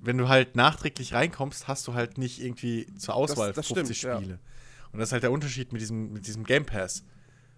[0.00, 4.12] wenn du halt nachträglich reinkommst, hast du halt nicht irgendwie zur Auswahl das 50 stimmt,
[4.14, 4.18] ja.
[4.20, 4.38] Spiele.
[4.92, 7.04] Und das ist halt der Unterschied mit diesem, mit diesem Game Pass,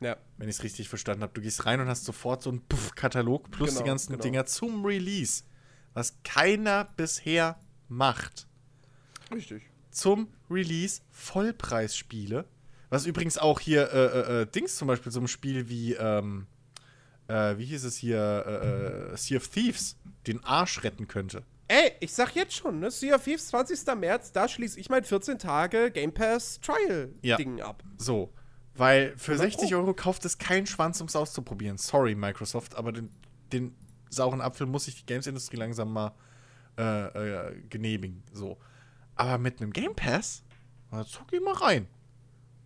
[0.01, 0.17] Ja.
[0.39, 1.33] wenn ich es richtig verstanden habe.
[1.35, 4.23] Du gehst rein und hast sofort so einen Puff Katalog plus Genau, die ganzen genau.
[4.23, 5.45] Dinger zum Release,
[5.93, 8.47] was keiner bisher macht.
[9.33, 9.63] Richtig.
[9.91, 12.47] Zum Release Vollpreisspiele.
[12.89, 16.47] Was übrigens auch hier äh, äh, äh, Dings zum Beispiel, so ein Spiel wie, ähm,
[17.29, 19.97] äh, wie hieß es hier, äh, äh, Sea of Thieves,
[20.27, 21.45] den Arsch retten könnte.
[21.69, 22.91] Ey, ich sag jetzt schon, ne?
[22.91, 23.95] Sea of Thieves, 20.
[23.95, 27.85] März, da schließe ich mein 14 Tage Game Pass Trial-Ding ab.
[27.97, 28.33] So.
[28.81, 29.77] Weil für 100 60 Pro.
[29.77, 31.77] Euro kauft es keinen Schwanz, um es auszuprobieren.
[31.77, 33.11] Sorry, Microsoft, aber den,
[33.53, 33.75] den
[34.09, 36.15] sauren Apfel muss sich die Games-Industrie langsam mal
[36.79, 38.23] äh, äh, genehmigen.
[38.33, 38.57] So.
[39.17, 40.45] Aber mit einem Game Pass,
[40.91, 41.89] na, zock ich mal rein.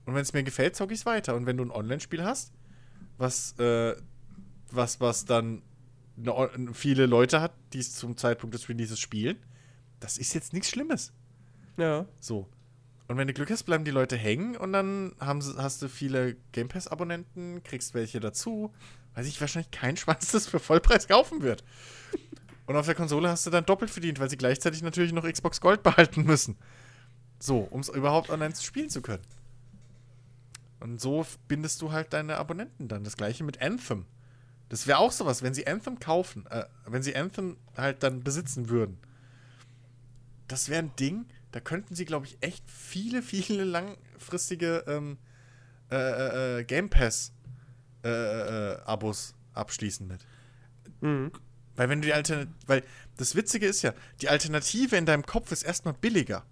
[0.04, 1.34] Und wenn es mir gefällt, zock ich es weiter.
[1.34, 2.52] Und wenn du ein Online-Spiel hast,
[3.18, 3.96] was, äh,
[4.70, 5.62] was, was dann
[6.14, 9.36] ne, viele Leute hat, die es zum Zeitpunkt des Releases spielen,
[9.98, 11.12] das ist jetzt nichts Schlimmes.
[11.76, 12.06] Ja.
[12.20, 12.48] So.
[13.06, 16.36] Und wenn du Glück hast, bleiben die Leute hängen und dann haben, hast du viele
[16.52, 18.72] Game Pass-Abonnenten, kriegst welche dazu,
[19.14, 21.64] weil sich wahrscheinlich kein Schwanz das für Vollpreis kaufen wird.
[22.66, 25.60] Und auf der Konsole hast du dann doppelt verdient, weil sie gleichzeitig natürlich noch Xbox
[25.60, 26.56] Gold behalten müssen.
[27.38, 29.22] So, um es überhaupt online spielen zu können.
[30.80, 33.04] Und so bindest du halt deine Abonnenten dann.
[33.04, 34.06] Das gleiche mit Anthem.
[34.70, 38.70] Das wäre auch sowas, wenn sie Anthem kaufen, äh, wenn sie Anthem halt dann besitzen
[38.70, 38.98] würden
[40.48, 45.18] das wäre ein Ding, da könnten sie, glaube ich, echt viele, viele langfristige ähm,
[45.90, 47.32] äh, äh, äh, Game Pass
[48.02, 50.26] äh, äh, Abos abschließen mit.
[51.00, 51.30] Mhm.
[51.76, 52.82] Weil wenn du die Alternative, weil
[53.16, 56.44] das Witzige ist ja, die Alternative in deinem Kopf ist erstmal billiger.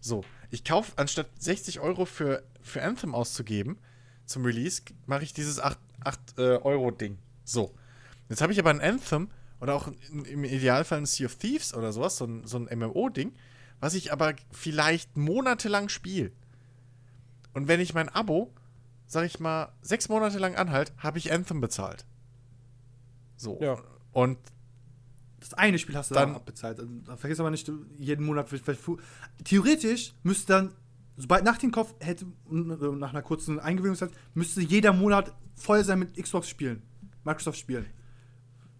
[0.00, 3.78] So, ich kaufe, anstatt 60 Euro für, für Anthem auszugeben
[4.26, 7.18] zum Release, mache ich dieses 8, 8 äh, Euro Ding.
[7.44, 7.74] So.
[8.28, 9.30] Jetzt habe ich aber ein Anthem
[9.60, 13.32] oder auch im Idealfall ein Sea of Thieves oder sowas, so ein, so ein MMO-Ding,
[13.80, 16.32] was ich aber vielleicht monatelang spiele.
[17.52, 18.52] Und wenn ich mein Abo,
[19.06, 22.04] sag ich mal, sechs Monate lang anhalt, habe ich Anthem bezahlt.
[23.36, 23.58] So.
[23.60, 23.78] Ja.
[24.12, 24.38] Und
[25.40, 26.80] Das eine Spiel hast du Dann- dann abbezahlt.
[26.80, 28.48] Also, Vergiss aber nicht, jeden Monat.
[29.44, 30.72] Theoretisch müsste dann,
[31.18, 36.16] sobald nach dem Kopf hätte, nach einer kurzen Eingewöhnungszeit, müsste jeder Monat voll sein mit
[36.16, 36.82] Xbox spielen.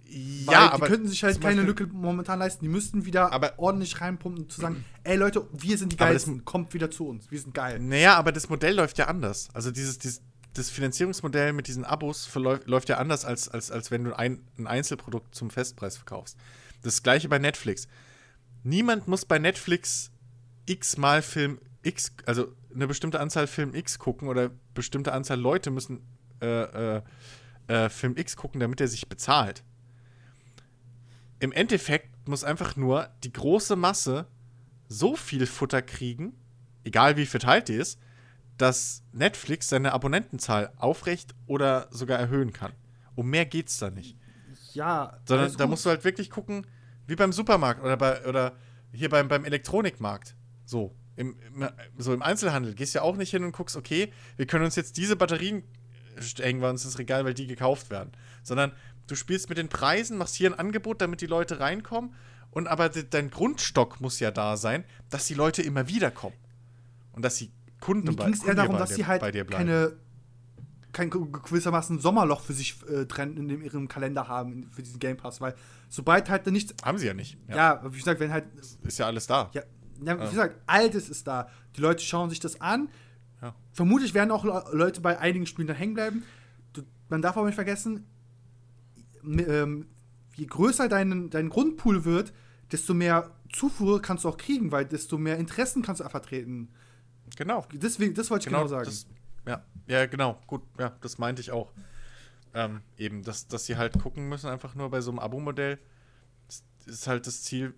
[0.07, 2.65] Ja, die aber könnten sich halt keine Lücke momentan leisten.
[2.65, 6.25] Die müssten wieder Aber- ordentlich reinpumpen zu sagen, ey Leute, wir sind die Aber das-
[6.25, 7.79] Geilsten, kommt wieder zu uns, wir sind geil.
[7.81, 9.49] Naja, aber das Modell läuft ja anders.
[9.55, 10.21] Also dieses, dieses
[10.53, 14.41] das Finanzierungsmodell mit diesen Abos verläuft, läuft ja anders, als, als, als wenn du ein,
[14.57, 16.37] ein Einzelprodukt zum Festpreis verkaufst.
[16.83, 17.89] Das gleiche bei Netflix.
[18.63, 20.13] Niemand muss bei Netflix
[20.67, 25.71] x mal Film X, also eine bestimmte Anzahl Film X gucken oder bestimmte Anzahl Leute
[25.71, 26.01] müssen
[26.41, 27.03] äh, äh,
[27.67, 29.65] äh, Film X gucken, damit er sich bezahlt.
[31.45, 34.27] Im Endeffekt muss einfach nur die große Masse
[34.89, 36.33] so viel Futter kriegen,
[36.85, 38.01] egal wie verteilt die ist,
[38.57, 42.73] dass Netflix seine Abonnentenzahl aufrecht oder sogar erhöhen kann.
[43.15, 44.17] Um mehr geht's da nicht.
[44.73, 46.67] Ja, Sondern da musst du halt wirklich gucken,
[47.07, 48.57] wie beim Supermarkt oder, bei, oder
[48.95, 50.35] hier beim, beim Elektronikmarkt.
[50.65, 51.69] So im, im,
[51.99, 54.77] so im Einzelhandel gehst du ja auch nicht hin und guckst, okay, wir können uns
[54.77, 55.63] jetzt diese Batterien
[56.39, 58.13] hängen wir uns ins Regal, weil die gekauft werden.
[58.43, 58.73] Sondern
[59.07, 62.15] du spielst mit den Preisen, machst hier ein Angebot, damit die Leute reinkommen.
[62.51, 66.37] Und aber de, dein Grundstock muss ja da sein, dass die Leute immer wieder kommen.
[67.13, 67.51] Und dass die
[67.81, 69.67] Kunden Mir bei, ging es eher darum, dass dir- sie halt bei dir bleiben.
[69.67, 69.97] keine
[70.93, 75.17] kein gewissermaßen Sommerloch für sich äh, drin in dem, ihrem Kalender haben für diesen Game
[75.17, 75.57] Pass, weil
[75.89, 76.73] sobald halt nichts.
[76.85, 77.37] Haben sie ja nicht.
[77.49, 78.45] Ja, wie gesagt, wenn halt.
[78.85, 79.51] Ist ja alles da.
[79.55, 79.63] Ja,
[80.05, 81.49] ja, wie gesagt, Altes ist da.
[81.77, 82.89] Die Leute schauen sich das an.
[83.43, 83.57] Ja.
[83.73, 86.23] Vermutlich werden auch Le- Leute bei einigen Spielen dann hängen bleiben.
[86.73, 88.07] Du, man darf aber nicht vergessen,
[89.25, 89.87] ähm,
[90.37, 92.33] je größer dein, dein Grundpool wird,
[92.73, 96.71] desto mehr Zufuhr kannst du auch kriegen, weil desto mehr Interessen kannst du vertreten.
[97.37, 97.67] Genau.
[97.73, 98.85] Deswegen, das wollte ich genau, sagen.
[98.85, 99.07] Das,
[99.47, 100.41] ja, ja, genau.
[100.47, 101.73] Gut, ja, das meinte ich auch.
[102.53, 105.79] Ähm, eben, dass, dass sie halt gucken müssen, einfach nur bei so einem Abo-Modell,
[106.87, 107.75] ist halt das Ziel,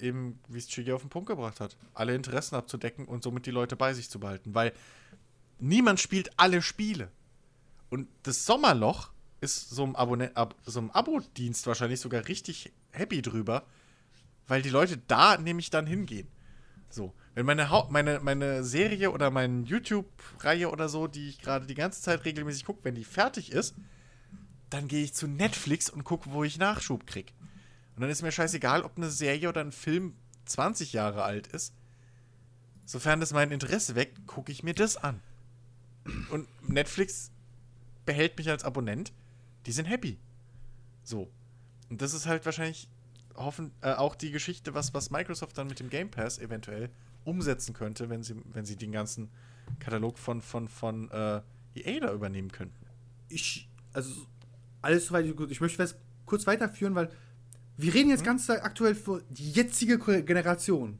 [0.00, 3.50] eben, wie es Chigi auf den Punkt gebracht hat, alle Interessen abzudecken und somit die
[3.50, 4.72] Leute bei sich zu behalten, weil
[5.58, 7.10] niemand spielt alle Spiele.
[7.90, 9.10] Und das Sommerloch
[9.40, 13.64] ist so ein, Abonne Ab so ein Abo-Dienst wahrscheinlich sogar richtig happy drüber,
[14.46, 16.28] weil die Leute da nämlich dann hingehen.
[16.90, 21.66] So, wenn meine, Hau meine, meine Serie oder meine YouTube-Reihe oder so, die ich gerade
[21.66, 23.74] die ganze Zeit regelmäßig gucke, wenn die fertig ist,
[24.70, 27.32] dann gehe ich zu Netflix und gucke, wo ich Nachschub krieg.
[27.94, 30.14] Und dann ist mir scheißegal, ob eine Serie oder ein Film
[30.46, 31.74] 20 Jahre alt ist.
[32.84, 35.20] Sofern das mein Interesse weckt, gucke ich mir das an.
[36.30, 37.30] Und Netflix
[38.06, 39.12] behält mich als Abonnent.
[39.68, 40.18] Die sind happy.
[41.04, 41.30] So.
[41.90, 42.88] Und das ist halt wahrscheinlich
[43.36, 46.88] hoffen, äh, auch die Geschichte, was, was Microsoft dann mit dem Game Pass eventuell
[47.24, 49.30] umsetzen könnte, wenn sie, wenn sie den ganzen
[49.78, 51.42] Katalog von, von, von äh,
[51.74, 52.86] EA da übernehmen könnten.
[53.28, 54.26] ich, also
[54.80, 55.50] alles soweit gut.
[55.50, 57.10] Ich möchte das kurz weiterführen, weil
[57.76, 60.98] wir reden jetzt ganz aktuell für die jetzige Generation.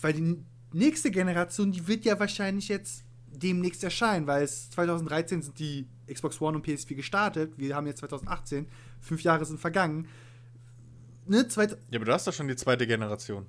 [0.00, 5.58] Weil die nächste Generation, die wird ja wahrscheinlich jetzt demnächst erscheinen, weil es 2013 sind
[5.58, 7.52] die Xbox One und PS4 gestartet.
[7.56, 8.68] Wir haben jetzt 2018,
[9.00, 10.08] fünf Jahre sind vergangen.
[11.26, 13.46] Ne, Ja, aber du hast doch schon die zweite Generation.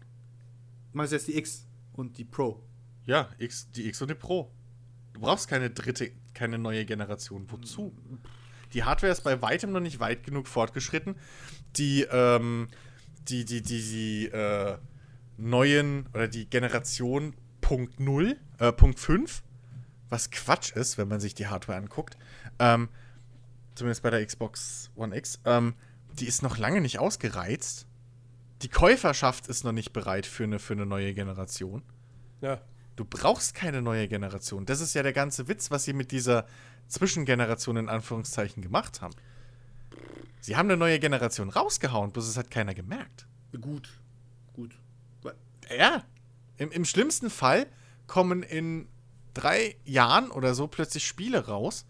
[0.94, 2.62] meinst du jetzt die X und die Pro?
[3.06, 4.52] Ja, X, die X und die Pro.
[5.14, 7.50] Du brauchst keine dritte, keine neue Generation.
[7.50, 7.94] Wozu?
[8.74, 11.16] Die Hardware ist bei weitem noch nicht weit genug fortgeschritten.
[11.76, 12.68] Die, ähm,
[13.28, 14.78] die, die, die, die, äh,
[15.38, 19.44] neuen oder die Generation Punkt 0, äh, Punkt 5,
[20.12, 22.18] was Quatsch ist, wenn man sich die Hardware anguckt,
[22.60, 22.90] ähm,
[23.74, 25.74] zumindest bei der Xbox One X, ähm,
[26.14, 27.88] die ist noch lange nicht ausgereizt.
[28.62, 31.82] Die Käuferschaft ist noch nicht bereit für eine, für eine neue Generation.
[32.42, 32.62] Ja.
[32.98, 34.66] Du brauchst keine neue Generation.
[34.66, 36.46] Das ist ja der ganze Witz, was sie mit dieser
[36.88, 39.16] Zwischengeneration in Anführungszeichen gemacht haben.
[40.42, 43.28] Sie haben eine neue Generation rausgehauen, bloß es hat keiner gemerkt.
[43.62, 43.90] Gut,
[44.54, 44.78] gut.
[45.76, 46.04] Ja.
[46.58, 47.68] Im, Im schlimmsten Fall
[48.08, 48.88] kommen in
[49.34, 51.86] drei Jahren oder so plötzlich Spiele raus,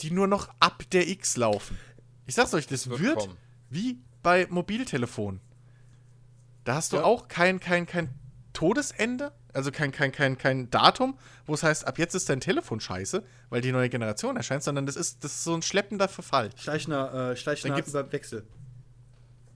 [0.00, 1.76] die nur noch ab der X laufen.
[2.26, 3.36] Ich sag's euch, das Wird wird, kommen.
[3.68, 5.40] wie bei Mobiltelefonen.
[6.64, 7.04] Da hast du Ja.
[7.04, 8.08] auch kein, kein, kein
[8.52, 12.80] Todesende, also kein, kein, kein, kein Datum, wo es heißt, ab jetzt ist dein Telefon
[12.80, 16.50] scheiße, weil die neue Generation erscheint, sondern das ist, das ist so ein schleppender Verfall.
[16.56, 18.46] Schleichender, äh, schleichender Überwechsel.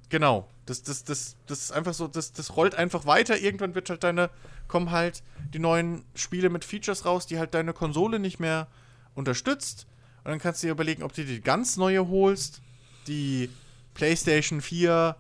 [0.09, 0.49] Genau.
[0.67, 3.39] Das, das, das, das ist einfach so, das, das rollt einfach weiter.
[3.39, 4.31] Irgendwann wird halt deine,
[4.69, 5.23] kommen halt
[5.53, 8.69] die neuen Spiele mit Features raus, die halt deine Konsole nicht mehr
[9.15, 9.87] unterstützt.
[10.25, 12.63] Und dann kannst du dir überlegen, ob du die ganz neue holst.
[13.07, 13.51] Die
[13.93, 15.17] PlayStation 4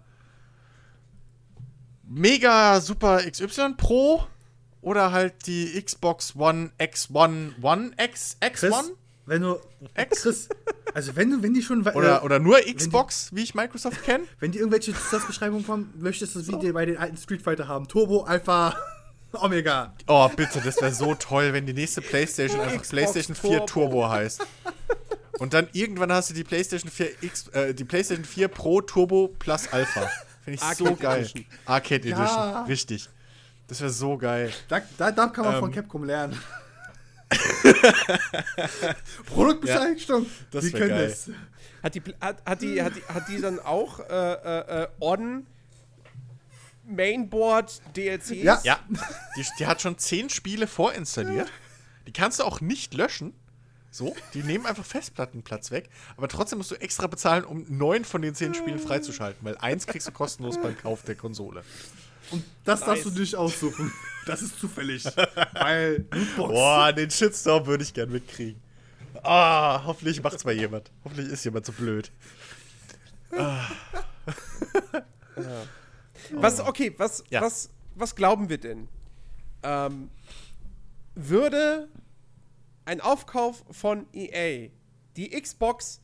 [2.06, 4.26] Mega Super XY Pro
[4.80, 8.90] oder halt die Xbox One X1 One X Chris, X1
[9.26, 9.58] wenn du.
[9.96, 10.48] X Chris,
[10.94, 11.86] also wenn du, wenn die schon.
[11.86, 14.24] oder, äh, oder nur Xbox, wie ich Microsoft kenne.
[14.40, 17.66] Wenn die irgendwelche Zusatzbeschreibungen kommen, möchtest du das wie die bei den alten Street Fighter
[17.68, 17.88] haben.
[17.88, 18.76] Turbo, Alpha,
[19.32, 19.94] Omega.
[20.06, 23.66] Oh, bitte, das wäre so toll, wenn die nächste PlayStation einfach Xbox PlayStation 4 Turbo.
[23.66, 24.46] Turbo heißt.
[25.38, 29.28] Und dann irgendwann hast du die PlayStation 4 X, äh, die PlayStation 4 Pro Turbo
[29.38, 30.08] plus Alpha.
[30.44, 31.20] Finde ich so Arcade geil.
[31.22, 31.44] Edition.
[31.66, 32.16] Arcade Ja.
[32.22, 33.08] Edition, richtig.
[33.66, 34.52] Das wäre so geil.
[34.68, 35.60] Da, da, da kann man Ähm.
[35.60, 36.38] von Capcom lernen.
[39.26, 40.26] Produktbezeichnung.
[40.50, 41.08] das Wir wär können geil.
[41.08, 41.30] das.
[41.82, 45.46] Hat die, hat, hat, die, hat, die, hat die dann auch äh, äh, äh, On
[46.86, 48.42] Mainboard DLCs?
[48.42, 48.60] Ja.
[48.64, 48.78] Ja,
[49.36, 51.50] die, die hat schon 10 Spiele vorinstalliert.
[52.06, 53.34] Die kannst du auch nicht löschen.
[53.90, 58.22] So, die nehmen einfach Festplattenplatz weg, aber trotzdem musst du extra bezahlen, um neun von
[58.22, 61.62] den zehn Spielen freizuschalten, weil eins kriegst du kostenlos beim Kauf der Konsole.
[62.30, 63.18] Und das darfst du Nice.
[63.18, 63.92] nicht aussuchen.
[64.26, 65.04] Das ist zufällig.
[65.52, 66.48] Weil Lootbox.
[66.54, 68.58] Boah, den Shitstorm würde ich gern mitkriegen.
[69.22, 70.90] Ah, hoffentlich macht's mal jemand.
[71.04, 72.10] Hoffentlich ist jemand so blöd.
[76.30, 77.42] Was, okay, was, Ja.
[77.42, 78.88] was, was glauben wir denn?
[79.62, 80.10] Ähm,
[81.14, 81.88] würde
[82.86, 84.70] ein Aufkauf von EA
[85.16, 86.00] die Xbox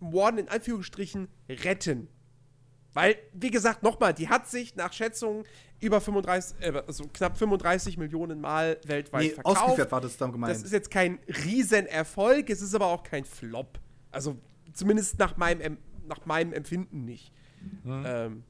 [0.00, 2.08] One in Anführungsstrichen retten?
[2.94, 5.44] Weil, wie gesagt, nochmal, die hat sich nach Schätzungen
[5.80, 9.56] über 35, äh, also knapp 35 Millionen Mal weltweit Nee, verkauft.
[9.58, 10.54] ausgeliefert war das dann gemeint.
[10.54, 13.78] Das ist jetzt kein Riesenerfolg, es ist aber auch kein Flop.
[14.10, 14.36] Also
[14.74, 17.32] zumindest nach meinem, Em- nach meinem Empfinden nicht.
[17.86, 18.42] Ähm,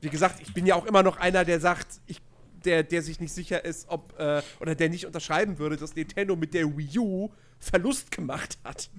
[0.00, 2.20] wie gesagt, ich bin ja auch immer noch einer, der sagt, ich,
[2.64, 6.34] der, der sich nicht sicher ist, ob, äh, oder der nicht unterschreiben würde, dass Nintendo
[6.34, 8.90] mit der Wii U Verlust gemacht hat.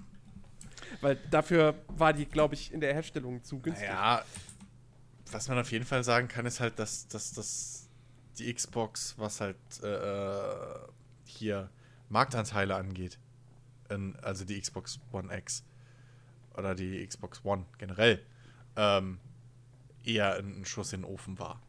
[1.05, 3.87] Weil dafür war die, glaube ich, in der Herstellung zu günstig.
[3.87, 4.25] Ja,
[5.31, 7.87] was man auf jeden Fall sagen kann, ist halt, dass, dass, dass
[8.39, 10.79] die Xbox, was halt äh, äh,
[11.25, 11.69] hier
[12.09, 13.19] Marktanteile angeht,
[13.91, 15.63] in, also die Xbox One X
[16.57, 18.25] oder die Xbox One generell,
[18.75, 19.19] ähm,
[20.03, 21.61] eher ein, ein Schuss in den Ofen war.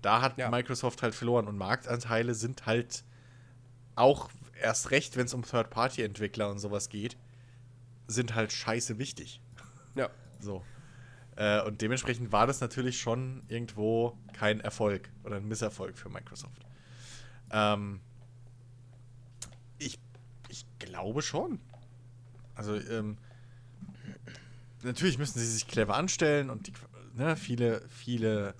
[0.00, 0.48] Da hat Ja.
[0.48, 3.02] Microsoft halt verloren und Marktanteile sind halt
[3.96, 4.30] auch
[4.62, 7.16] erst recht, wenn es um Third-Party-Entwickler und sowas geht,
[8.06, 9.40] sind halt scheiße wichtig.
[9.94, 10.10] Ja.
[10.38, 10.62] So.
[11.36, 16.66] Äh, und dementsprechend war das natürlich schon irgendwo kein Erfolg oder ein Misserfolg für Microsoft.
[17.50, 18.00] Ähm,
[19.78, 19.98] ich,
[20.50, 21.58] ich glaube schon.
[22.54, 23.16] Also, ähm,
[24.82, 26.72] natürlich müssen sie sich clever anstellen und die,
[27.14, 28.54] ne, viele, viele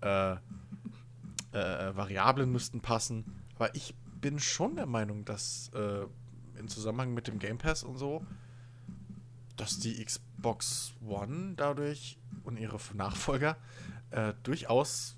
[0.00, 3.24] äh, äh, Variablen müssten passen.
[3.56, 6.06] Aber ich bin schon der Meinung, dass äh,
[6.58, 8.24] im Zusammenhang mit dem Game Pass und so,
[9.58, 13.56] dass die Xbox One dadurch und ihre Nachfolger
[14.10, 15.16] äh, durchaus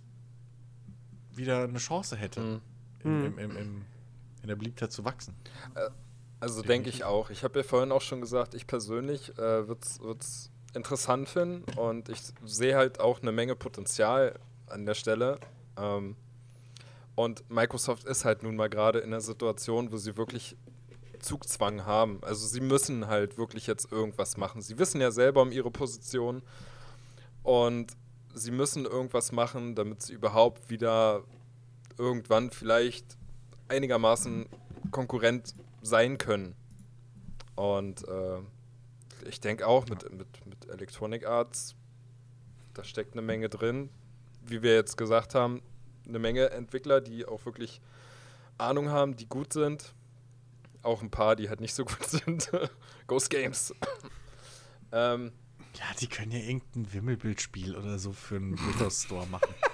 [1.34, 2.60] wieder eine Chance hätte, Mhm.
[3.04, 3.84] im, im, im, im,
[4.42, 5.34] in der Beliebtheit zu wachsen.
[6.40, 7.30] Also denke ich auch.
[7.30, 9.80] Ich habe ja vorhin auch schon gesagt, ich persönlich äh, würde
[10.18, 15.38] es interessant finden und ich sehe halt auch eine Menge Potenzial an der Stelle.
[15.76, 16.16] Ähm,
[17.14, 20.56] und Microsoft ist halt nun mal gerade in einer Situation, wo sie wirklich
[21.20, 22.20] Zugzwang haben.
[22.22, 24.62] Also sie müssen halt wirklich jetzt irgendwas machen.
[24.62, 26.42] Sie wissen ja selber um ihre Position
[27.42, 27.96] und
[28.34, 31.22] sie müssen irgendwas machen, damit sie überhaupt wieder
[31.98, 33.18] irgendwann vielleicht
[33.68, 34.46] einigermaßen
[34.90, 36.54] Konkurrent sein können.
[37.56, 38.38] Und äh,
[39.28, 41.74] ich denke auch mit, mit, mit Electronic Arts,
[42.74, 43.90] da steckt eine Menge drin.
[44.42, 45.62] Wie wir jetzt gesagt haben,
[46.08, 47.80] eine Menge Entwickler, die auch wirklich
[48.58, 49.94] Ahnung haben, die gut sind.
[50.82, 52.50] Auch ein paar, die halt nicht so gut sind.
[53.06, 53.74] Ghost Games.
[54.92, 55.32] ähm,
[55.74, 59.54] Ja, die können ja irgendein Wimmelbildspiel oder so für einen Windows Store machen.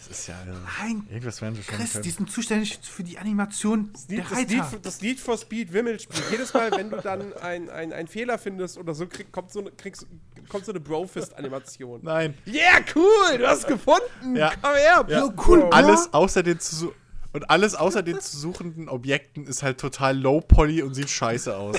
[0.00, 0.40] Das ist ja.
[0.42, 0.46] äh,
[0.80, 2.02] Nein, Irgendwas werden sie schon Chris, können.
[2.04, 4.64] die sind zuständig für die Animation Das der Need, das, Reiter.
[4.64, 6.22] for- das Need for Speed Wimmelspiel.
[6.30, 9.72] Jedes Mal, wenn du dann einen ein Fehler findest oder so, krieg, kommt, so eine,
[9.72, 10.06] kriegst,
[10.48, 12.00] kommt so eine Brofist-Animation.
[12.04, 12.38] Nein.
[12.46, 13.38] Yeah, cool!
[13.38, 14.36] Du hast gefunden!
[14.36, 14.52] Ja.
[14.62, 15.04] Komm her!
[15.08, 16.94] Ja, Ja, cool, alles außer den zu
[17.32, 21.56] und alles außer den zu suchenden Objekten ist halt total low poly und sieht scheiße
[21.56, 21.76] aus.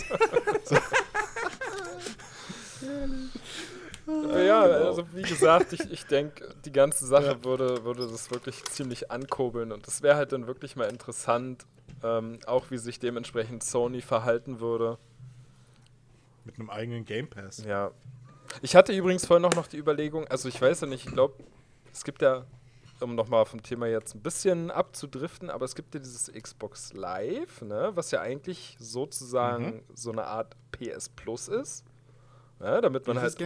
[4.36, 9.12] ja, also wie gesagt, ich, ich denke, die ganze Sache würde, würde das wirklich ziemlich
[9.12, 11.66] ankurbeln und es wäre halt dann wirklich mal interessant,
[12.04, 14.98] ähm, auch wie sich dementsprechend Sony verhalten würde.
[16.46, 17.64] Mit einem eigenen Game Pass.
[17.64, 17.92] Ja.
[18.62, 21.36] Ich hatte übrigens vorhin auch noch die Überlegung, also ich weiß ja nicht, ich glaube,
[21.92, 22.46] es gibt ja,
[23.02, 27.62] um nochmal vom Thema jetzt ein bisschen abzudriften, aber es gibt ja dieses Xbox Live,
[27.62, 31.86] ne, was ja eigentlich sozusagen so eine Art PS Plus ist.
[32.60, 33.38] Ne, damit man halt.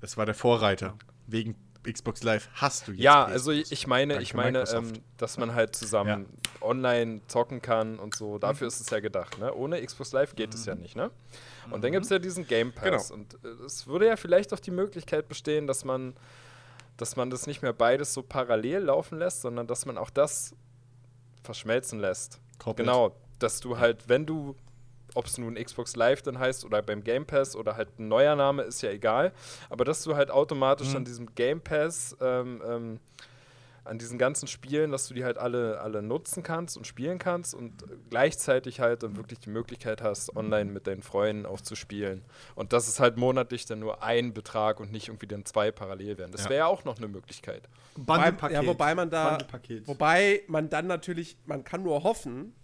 [0.00, 0.96] Das war der Vorreiter.
[1.26, 3.02] Wegen Xbox Live hast du jetzt.
[3.02, 6.26] Ja, PS also ich ich meine, ich meine, ähm, dass man halt zusammen
[6.60, 8.38] online zocken kann und so.
[8.38, 9.52] Dafür ist es ja gedacht, ne?
[9.52, 11.10] Ohne Xbox Live geht es ja nicht, ne?
[11.70, 13.10] Und dann gibt es ja diesen Game Pass.
[13.10, 16.14] Und äh, es würde ja vielleicht auch die Möglichkeit bestehen, dass man,
[16.96, 20.54] dass man das nicht mehr beides so parallel laufen lässt, sondern dass man auch das
[21.42, 22.40] verschmelzen lässt.
[22.58, 22.86] Koppelt.
[22.86, 24.54] Genau, dass du halt, wenn du,
[25.14, 28.36] ob es nun Xbox Live dann heißt oder beim Game Pass oder halt ein neuer
[28.36, 29.32] Name, ist ja egal,
[29.68, 30.96] aber dass du halt automatisch Mhm.
[30.96, 33.00] an diesem Game Pass, ähm, ähm,
[33.84, 37.54] an diesen ganzen Spielen, dass du die halt alle, alle nutzen kannst und spielen kannst
[37.54, 42.22] und gleichzeitig halt dann wirklich die Möglichkeit hast, online mit deinen Freunden auch zu spielen.
[42.54, 46.18] Und dass es halt monatlich dann nur ein Betrag und nicht irgendwie dann zwei parallel
[46.18, 46.30] werden.
[46.32, 46.50] Das Ja.
[46.50, 47.68] wäre ja auch noch eine Möglichkeit.
[47.96, 48.56] Bundle-Paket.
[48.62, 49.88] ja, wobei man da, Bundle-Paket.
[49.88, 52.54] wobei man dann natürlich, man kann nur hoffen,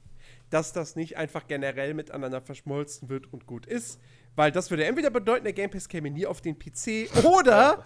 [0.51, 4.01] dass das nicht einfach generell miteinander verschmolzen wird und gut ist,
[4.36, 7.85] weil das würde entweder bedeuten, der Game Pass käme nie auf den PC oder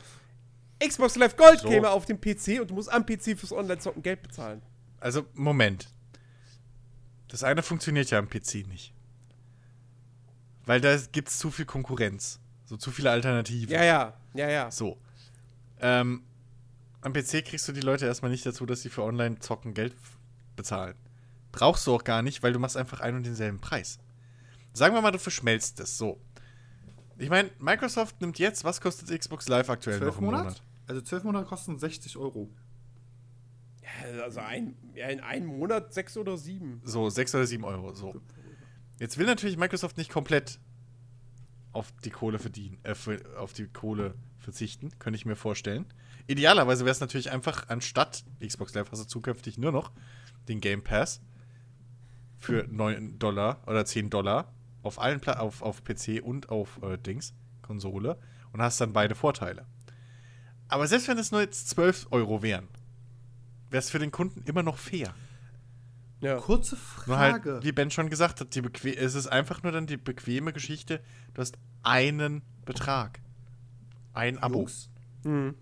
[0.87, 1.69] Xbox Live Gold So.
[1.69, 4.63] käme auf den PC und du musst am PC fürs Online-Zocken Geld bezahlen.
[5.01, 5.89] Also, Moment.
[7.29, 8.93] Das eine funktioniert ja am PC nicht.
[10.65, 12.41] Weil da gibt es zu viel Konkurrenz.
[12.67, 13.73] So zu viele Alternativen.
[13.73, 14.71] Ja, ja, ja, ja.
[14.71, 14.99] So.
[15.81, 16.23] Ähm,
[17.01, 19.95] am PC kriegst du die Leute erstmal nicht dazu, dass sie für Online-Zocken Geld
[20.57, 20.95] bezahlen.
[21.51, 23.99] Brauchst du auch gar nicht, weil du machst einfach einen und denselben Preis.
[24.73, 26.21] Sagen wir mal, du verschmelzt es so.
[27.19, 30.45] Ich meine, Microsoft nimmt jetzt, was kostet Xbox Live aktuell noch im Monate?
[30.45, 30.63] Monat?
[30.87, 32.51] Also zwölf Monate kosten 60 Euro.
[33.83, 36.81] Ja, also ein, ja, in einem Monat sechs oder sieben.
[36.85, 37.95] So, 6 oder 7 Euro.
[37.95, 38.21] So.
[38.99, 40.61] Jetzt will natürlich Microsoft nicht komplett
[41.73, 45.87] auf die Kohle verdienen, äh, für, auf die Kohle verzichten, könnte ich mir vorstellen.
[46.27, 49.91] Idealerweise wäre es natürlich einfach, anstatt Xbox Live hast du zukünftig nur noch
[50.49, 51.21] den Game Pass
[52.39, 54.53] für 9 Dollar oder 10 Dollar
[54.83, 58.19] auf allen Pla auf, auf PC und auf äh, Dings, Konsole
[58.53, 59.67] und hast dann beide Vorteile.
[60.73, 62.67] Aber selbst wenn es nur jetzt 12 Euro wären,
[63.69, 65.15] wäre es für den Kunden immer noch fair.
[66.23, 66.37] Ja.
[66.39, 67.61] Kurze Nur halt, Frage.
[67.63, 71.01] wie Ben schon gesagt hat, die beque es ist einfach nur dann die bequeme Geschichte,
[71.35, 73.21] du hast einen Betrag.
[74.15, 74.61] Ein Abo.
[74.61, 74.89] Jungs,
[75.25, 75.55] Mhm.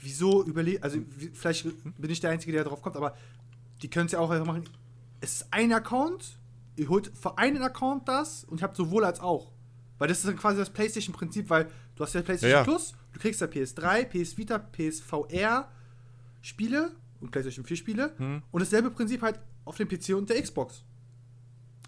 [0.00, 1.66] wieso überlegt, also wie, vielleicht
[2.00, 3.14] bin ich der Einzige, der darauf kommt, aber
[3.82, 4.64] die können es ja auch einfach machen.
[5.20, 6.38] Es ist ein Account,
[6.76, 9.52] ihr holt für einen Account das und ihr habt sowohl als auch.
[9.98, 12.64] Weil das ist dann quasi das PlayStation-Prinzip, weil du hast ja PlayStation Ja, ja.
[12.64, 15.70] Plus, du kriegst ja PS3, PS Vita, PSVR
[16.42, 18.42] Spiele und PlayStation 4 Spiele Hm.
[18.50, 20.84] und dasselbe Prinzip halt auf dem PC und der Xbox.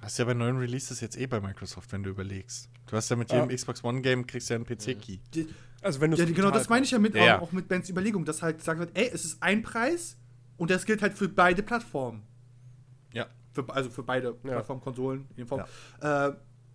[0.02, 2.68] Hast ja bei neuen Releases jetzt eh bei Microsoft, wenn du überlegst.
[2.86, 3.40] Du hast ja mit Ja.
[3.42, 5.18] jedem Xbox One Game kriegst du ja einen PC-Key.
[5.34, 5.48] Die,
[5.82, 7.38] Also wenn du ja, genau das meine ich ja mit, Ja.
[7.38, 10.16] Auch, auch mit Bens Überlegung, dass halt gesagt wird, ey, es ist ein Preis
[10.56, 12.22] und das gilt halt für beide Plattformen.
[13.14, 13.26] Ja.
[13.52, 14.32] Für, also für beide Ja.
[14.52, 15.62] Plattformen, Konsolen, in Form.
[16.00, 16.28] Äh,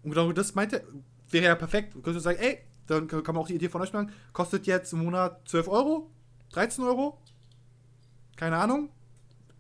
[0.04, 0.84] und genau das meinte,
[1.30, 1.94] wäre ja perfekt.
[1.96, 4.94] Du könntest sagen, ey, dann kann man auch die Idee von euch machen, kostet jetzt
[4.94, 6.10] im Monat 12 Euro,
[6.54, 7.18] 13 Euro,
[8.36, 8.90] keine Ahnung.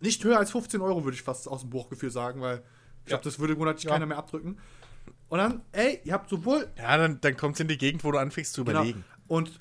[0.02, 2.57] Nicht höher als 15 Euro, würde ich fast aus dem Buchgefühl sagen, weil
[3.06, 3.18] ich Ja.
[3.18, 3.91] glaube, das würde monatlich Ja.
[3.91, 4.57] keiner mehr abdrücken.
[5.30, 8.11] Und dann, ey, ihr habt sowohl Ja, dann, dann kommt es in die Gegend, wo
[8.11, 8.80] du anfängst zu Genau.
[8.81, 9.03] überlegen.
[9.27, 9.60] Und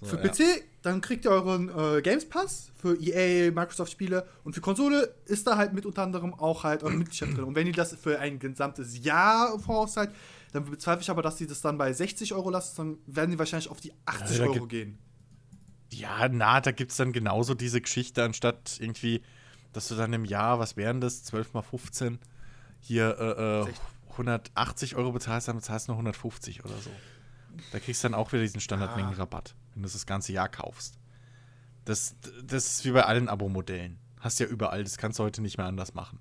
[0.00, 0.28] So, für ja.
[0.30, 4.26] PC, dann kriegt ihr euren äh, Games Pass für EA, Microsoft-Spiele.
[4.42, 7.44] Und für Konsole ist da halt mit unter anderem auch halt eure Mitgliedschaft drin.
[7.44, 10.10] Und wenn ihr das für ein gesamtes Jahr vorauszahlt,
[10.54, 13.38] dann bezweifle ich aber, dass die das dann bei 60 Euro lassen, dann werden die
[13.40, 14.98] wahrscheinlich auf die 80 Ja, da Euro gehen.
[15.90, 19.22] Ja, na, da gibt es dann genauso diese Geschichte, anstatt irgendwie,
[19.72, 22.20] dass du dann im Jahr, was wären das, 12 mal 15,
[22.80, 23.72] hier äh, äh,
[24.12, 26.90] 180 Euro bezahlst, dann bezahlst du nur 150 oder so.
[27.72, 30.98] Da kriegst du dann auch wieder diesen Standardmengenrabatt, wenn du das das ganze Jahr kaufst.
[31.84, 32.14] Das,
[32.44, 33.98] das ist wie bei allen Abo-Modellen.
[34.20, 36.20] Hast ja überall, das kannst du heute nicht mehr anders machen.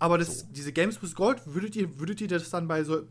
[0.00, 3.02] Aber das, diese Games plus Gold, würdet ihr, würdet ihr das dann bei so,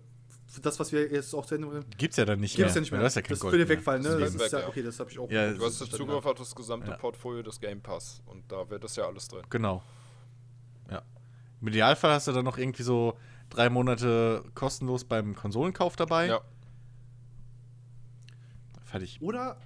[0.47, 2.67] für das, was wir jetzt auch zu Ende bringen, Gibt's ja dann nicht gibt mehr.
[2.69, 2.99] es ja nicht mehr.
[2.99, 3.77] Du hast ja kein das Gold würde mehr.
[3.77, 4.09] wegfallen, ne?
[4.09, 4.69] Das Das ist ist ja, weg, ja.
[4.69, 5.29] okay, das habe ich auch.
[5.31, 6.97] Ja, Du hast Zugriff auf das gesamte Ja.
[6.97, 9.43] Portfolio des Game Pass und da wird das ja alles drin.
[9.51, 9.83] Genau.
[10.89, 11.03] Ja.
[11.61, 13.15] Im Idealfall hast du dann noch irgendwie so
[13.51, 16.25] drei Monate kostenlos beim Konsolenkauf dabei.
[16.27, 16.41] Ja.
[18.83, 19.21] Fertig.
[19.21, 19.57] Oder,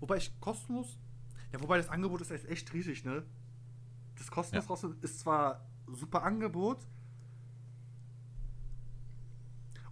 [0.00, 0.98] wobei ich kostenlos,
[1.52, 3.22] ja, wobei das Angebot ist echt, echt riesig, ne?
[4.18, 4.68] Das kostenlos Ja.
[4.70, 6.78] raus ist zwar super Angebot,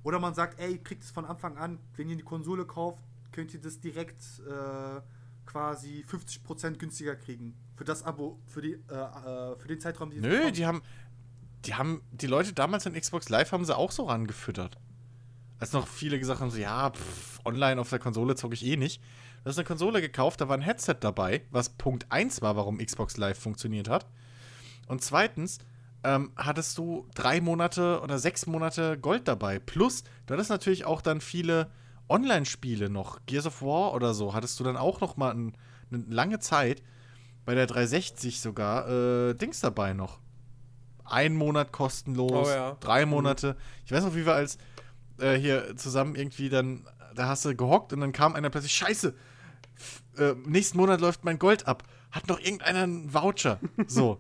[0.07, 3.03] oder man sagt, ey, kriegt es von Anfang an, wenn ihr die Konsole kauft,
[3.33, 5.01] könnt ihr das direkt äh,
[5.45, 7.57] quasi 50% günstiger kriegen.
[7.75, 10.81] Für das Abo, für, die, äh, äh, für den Zeitraum, die Nö, die haben,
[11.65, 14.79] die haben, die Leute damals an Xbox Live haben sie auch so rangefüttert.
[15.59, 18.77] Als noch viele gesagt haben, so, ja, pff, online auf der Konsole zocke ich eh
[18.77, 19.03] nicht.
[19.43, 22.79] Du hast eine Konsole gekauft, da war ein Headset dabei, was Punkt 1 war, warum
[22.79, 24.07] Xbox Live funktioniert hat.
[24.87, 25.59] Und zweitens
[26.05, 29.59] ähm, hattest du drei Monate oder sechs Monate Gold dabei.
[29.59, 31.71] Plus, du hattest natürlich auch dann viele
[32.09, 33.19] Online-Spiele noch.
[33.27, 35.57] Gears of War oder so hattest du dann auch noch mal ein,
[35.91, 36.83] eine lange Zeit
[37.45, 40.21] bei der 360 sogar äh, Dings dabei noch.
[41.05, 42.77] Ein Monat kostenlos, Oh ja.
[42.81, 43.57] drei Monate.
[43.85, 44.59] Ich weiß noch, wie wir als
[45.19, 49.15] äh, hier zusammen irgendwie dann, da hast du gehockt und dann kam einer plötzlich, scheiße,
[50.19, 51.85] äh, nächsten Monat läuft mein Gold ab.
[52.11, 53.61] Hat noch irgendeiner einen Voucher?
[53.87, 54.19] So.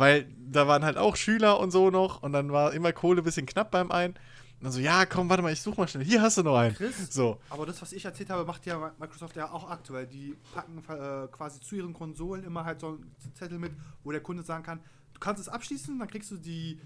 [0.00, 3.24] Weil da waren halt auch Schüler und so noch und dann war immer Kohle ein
[3.24, 4.14] bisschen knapp beim einen.
[4.14, 6.04] Und dann so, ja, komm, warte mal, ich such mal schnell.
[6.04, 6.74] Hier hast du noch einen.
[6.74, 7.12] Chris?
[7.14, 7.38] So.
[7.50, 10.06] Aber das, was ich erzählt habe, macht ja Microsoft ja auch aktuell.
[10.06, 13.72] Die packen äh, quasi zu ihren Konsolen immer halt so einen Zettel mit,
[14.04, 14.80] wo der Kunde sagen kann,
[15.14, 16.78] du kannst es abschließen, dann kriegst du die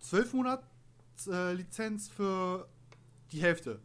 [0.00, 0.64] 12 Monats
[1.28, 2.68] äh, Lizenz für
[3.32, 3.80] die Hälfte.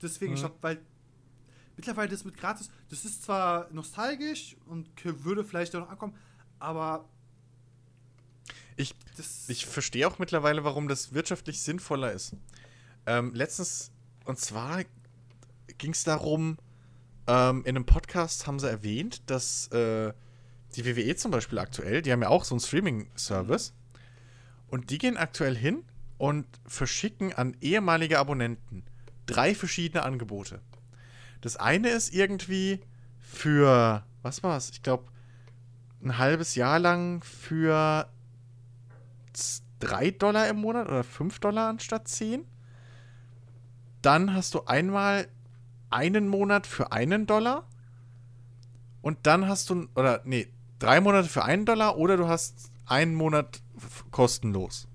[0.00, 0.46] Deswegen, ich Mhm.
[0.46, 0.80] glaube, weil
[1.76, 6.14] mittlerweile das mit gratis, das ist zwar nostalgisch und würde vielleicht auch noch ankommen,
[6.58, 7.08] aber
[8.76, 8.94] Ich,
[9.48, 12.34] ich verstehe auch mittlerweile, warum das wirtschaftlich sinnvoller ist.
[13.06, 13.90] Ähm, letztens,
[14.24, 14.82] und zwar
[15.78, 16.58] ging es darum,
[17.26, 20.12] ähm, in einem Podcast haben sie erwähnt, dass äh,
[20.76, 23.74] die WWE zum Beispiel aktuell, die haben ja auch so einen Streaming-Service,
[24.68, 25.84] und die gehen aktuell hin
[26.16, 28.84] und verschicken an ehemalige Abonnenten
[29.26, 30.60] drei verschiedene Angebote.
[31.42, 32.80] Das eine ist irgendwie
[33.18, 34.70] für, was war's?
[34.70, 35.04] Ich glaube,
[36.02, 38.08] ein halbes Jahr lang für
[39.80, 42.44] 3 Dollar im Monat oder 5 Dollar anstatt 10.
[44.02, 45.28] dann hast du einmal
[45.90, 47.68] einen Monat für einen Dollar.
[49.02, 50.48] Und dann hast du, oder nee,
[50.78, 53.62] drei Monate für einen Dollar oder du hast einen Monat
[54.10, 54.88] kostenlos.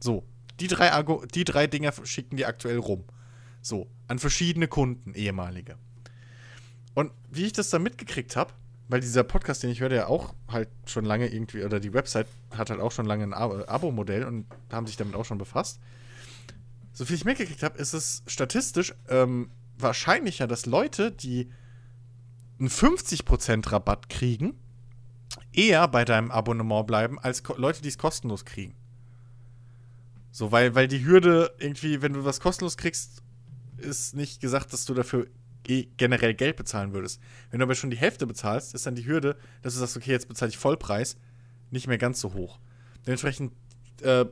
[0.00, 0.24] So.
[0.60, 1.04] Die drei,
[1.34, 3.04] die drei Dinger schicken die aktuell rum.
[3.62, 3.88] So.
[4.08, 5.76] An verschiedene Kunden, ehemalige.
[6.94, 8.52] Und wie ich das dann mitgekriegt habe,
[8.88, 12.26] weil dieser Podcast, den ich höre, ja auch halt schon lange irgendwie, oder die Website
[12.56, 15.78] hat halt auch schon lange ein Abo- Abo-Modell und haben sich damit auch schon befasst.
[16.92, 21.50] So viel ich mitgekriegt habe, ist es statistisch ähm, wahrscheinlicher, dass Leute, die
[22.58, 24.54] einen 50% Rabatt kriegen,
[25.52, 28.74] eher bei deinem Abonnement bleiben, als Leute, die es kostenlos kriegen.
[30.30, 33.22] So, weil, weil die Hürde irgendwie, wenn du was kostenlos kriegst,
[33.76, 35.28] ist nicht gesagt, dass du dafür
[35.68, 37.20] eh generell Geld bezahlen würdest.
[37.50, 40.10] Wenn du aber schon die Hälfte bezahlst, ist dann die Hürde, dass du sagst, okay,
[40.10, 41.16] jetzt bezahle ich Vollpreis,
[41.70, 42.58] nicht mehr ganz so hoch.
[43.06, 43.52] Dementsprechend
[44.02, 44.24] äh,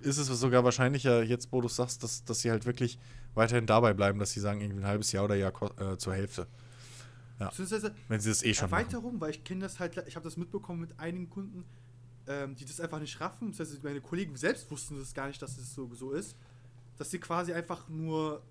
[0.00, 2.98] ist es sogar wahrscheinlicher, jetzt wo du sagst, dass, dass sie halt wirklich
[3.34, 6.46] weiterhin dabei bleiben, dass sie sagen, irgendwie ein halbes Jahr oder Jahr äh, zur Hälfte.
[7.38, 8.82] Beziehungsweise Wenn sie das eh schon machen.
[8.82, 11.64] Erweiterung, weil ich kenne das halt, ich habe das mitbekommen mit einigen Kunden,
[12.26, 13.50] ähm, die das einfach nicht raffen.
[13.50, 16.36] Beziehungsweise meine Kollegen selbst wussten das gar nicht, dass es so, so ist.
[16.98, 18.42] Dass sie quasi einfach nur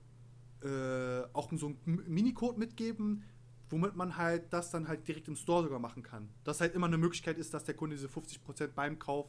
[0.64, 3.24] äh, auch so einen Minicode mitgeben,
[3.70, 6.30] womit man halt das dann halt direkt im Store sogar machen kann.
[6.44, 9.28] Dass halt immer eine Möglichkeit ist, dass der Kunde diese 50% beim Kauf,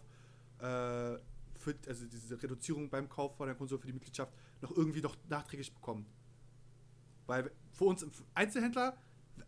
[0.59, 0.63] äh,
[1.57, 5.17] für, also diese Reduzierung beim Kauf von der Konsole für die Mitgliedschaft noch irgendwie noch
[5.29, 6.09] nachträglich bekommt.
[7.27, 8.05] Weil für uns
[8.35, 8.97] Einzelhändler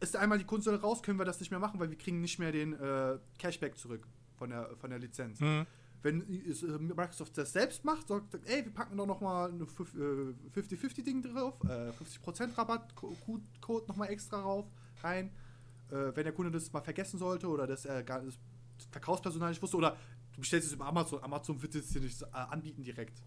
[0.01, 2.39] ist einmal die Konsole raus, können wir das nicht mehr machen, weil wir kriegen nicht
[2.39, 4.07] mehr den äh, Cashback zurück
[4.37, 5.41] von der, von der Lizenz.
[5.41, 5.67] Mhm.
[6.05, 11.55] Wenn äh, Microsoft das selbst macht, sagt, ey, wir packen doch nochmal ein 50-50-Ding drauf,
[11.65, 14.67] äh, 50% Rabattcode nochmal extra rauf,
[15.03, 15.31] rein.
[15.91, 18.35] Äh, wenn der Kunde das mal vergessen sollte oder das, äh, gar, das
[18.91, 19.97] Verkaufspersonal nicht wusste oder
[20.35, 23.23] du bestellst es über Amazon, Amazon wird es dir nicht äh, anbieten direkt.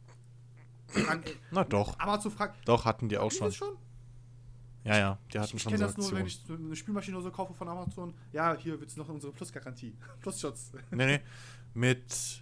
[0.88, 1.98] Fragen, ey, Na doch.
[1.99, 3.52] Amazon fragt, Doch, hatten die auch "Wie schon.
[3.52, 3.76] schon?
[4.84, 7.24] Ja, ja, die hatten Ich schon kenne so das nur, wenn ich eine Spülmaschine oder
[7.26, 8.14] so kaufe von Amazon.
[8.32, 9.98] Ja, hier wird es noch unsere Plus-Garantie.
[10.22, 10.72] Plus-Shots.
[10.91, 11.20] Nee, nee.
[11.74, 12.41] Mit,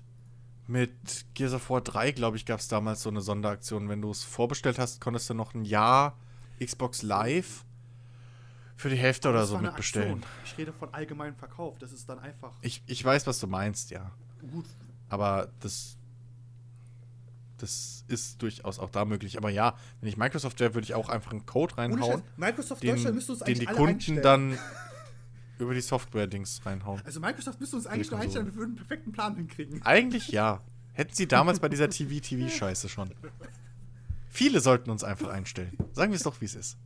[0.68, 3.90] mit Gears of War 3, glaube ich, gab es damals so eine Sonderaktion.
[3.90, 6.18] Wenn du es vorbestellt hast, konntest du noch ein Jahr
[6.64, 7.66] Xbox Live
[8.76, 10.24] für die Hälfte oder so mitbestellen.
[10.24, 10.32] Aktion.
[10.44, 11.78] Ich rede von allgemeinem Verkauf.
[11.80, 14.12] Das ist dann einfach Ich, ich weiß, was du meinst, ja.
[14.52, 14.66] gut.
[15.08, 15.98] Aber das,
[17.58, 19.38] das ist durchaus auch da möglich.
[19.38, 22.96] Aber ja, wenn ich Microsoft wäre, würde ich auch einfach einen Code reinhauen, Microsoft den,
[22.96, 24.22] Deutschland müsste uns den die Kunden einstellen.
[24.24, 24.60] dann
[25.60, 27.02] über die Software-Dings reinhauen.
[27.06, 29.82] Also Microsoft müsste uns eigentlich nur einstellen, wir würden einen perfekten Plan hinkriegen.
[29.84, 30.62] Eigentlich ja.
[30.94, 33.14] Hätten sie damals bei dieser TV-TV-Scheiße schon.
[34.30, 35.78] Viele sollten uns einfach einstellen.
[35.92, 36.78] Sagen wir es doch, wie es ist.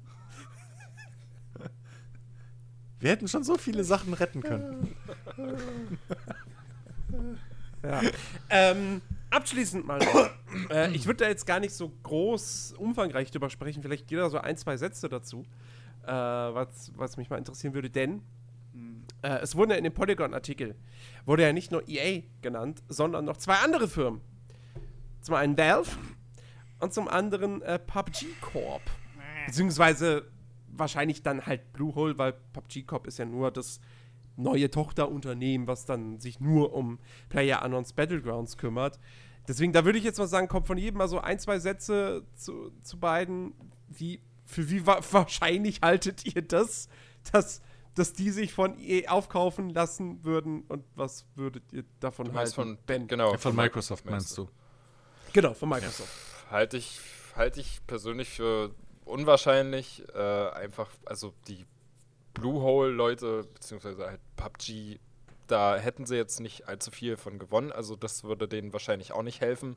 [3.00, 4.96] Wir hätten schon so viele Sachen retten können.
[7.82, 8.02] Ja.
[8.50, 10.00] ähm, abschließend mal.
[10.00, 10.30] noch.
[10.70, 13.82] äh, ich würde da jetzt gar nicht so groß umfangreich drüber sprechen.
[13.82, 15.46] Vielleicht jeder so ein, zwei Sätze dazu,
[16.04, 17.90] äh, was, was mich mal interessieren würde.
[17.90, 18.22] Denn
[19.22, 20.76] äh, es wurden ja in dem Polygon-Artikel
[21.26, 24.22] wurde ja nicht nur EA genannt, sondern noch zwei andere Firmen.
[25.22, 25.92] Zum einen Valve
[26.80, 28.82] und zum anderen äh, PUBG Corp.
[29.46, 30.26] Beziehungsweise
[30.68, 33.80] wahrscheinlich dann halt Bluehole, weil PUBG Corp ist ja nur das
[34.38, 39.00] neue Tochterunternehmen, was dann sich nur um Player Unknowns Battlegrounds kümmert.
[39.48, 42.24] Deswegen, da würde ich jetzt mal sagen, kommt von jedem mal so ein, zwei Sätze
[42.36, 43.54] zu, zu beiden.
[43.88, 46.88] Wie, für wie wa wahrscheinlich haltet ihr das,
[47.32, 47.62] dass,
[48.00, 52.36] dass die sich von EA aufkaufen lassen würden und was würdet ihr davon Du halten?
[52.36, 53.08] meinst von, Ben.
[53.08, 54.48] genau, Von Microsoft meinst du?
[55.34, 56.10] Genau, von Microsoft.
[56.50, 57.00] Halte ich,
[57.36, 58.74] halte ich persönlich für
[59.06, 60.04] unwahrscheinlich.
[60.16, 61.66] Äh, einfach, also die
[62.34, 65.00] Bluehole-Leute, beziehungsweise halt PUBG,
[65.48, 67.72] da hätten sie jetzt nicht allzu viel von gewonnen.
[67.72, 69.76] Also das würde denen wahrscheinlich auch nicht helfen,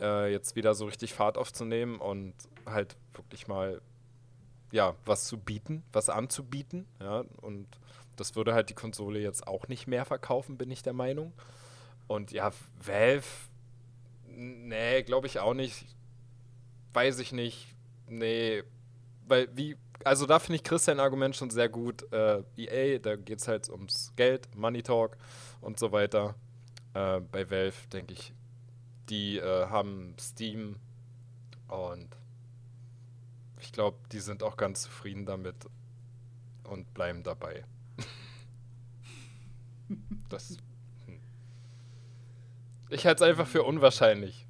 [0.00, 2.34] äh, jetzt wieder so richtig Fahrt aufzunehmen und
[2.66, 3.80] halt wirklich mal
[4.72, 6.86] ja, was zu bieten, was anzubieten.
[7.00, 7.66] Ja, und
[8.16, 11.32] das würde halt die Konsole jetzt auch nicht mehr verkaufen, bin ich der Meinung.
[12.06, 12.50] Und ja,
[12.84, 13.26] Valve,
[14.26, 15.86] nee, glaube ich auch nicht.
[16.92, 17.74] Weiß ich nicht.
[18.08, 18.64] Nee,
[19.26, 22.12] weil wie, also da finde ich Christian Argument schon sehr gut.
[22.12, 25.16] Äh, EA, da geht es halt ums Geld, Money Talk
[25.60, 26.34] und so weiter.
[26.94, 28.32] Äh, bei Valve denke ich,
[29.08, 30.76] die äh, haben Steam
[31.68, 32.08] und
[33.60, 35.56] ich glaube, die sind auch ganz zufrieden damit
[36.64, 37.64] und bleiben dabei.
[40.28, 40.56] das.
[41.06, 41.20] Hm.
[42.90, 44.46] Ich halte es einfach für unwahrscheinlich.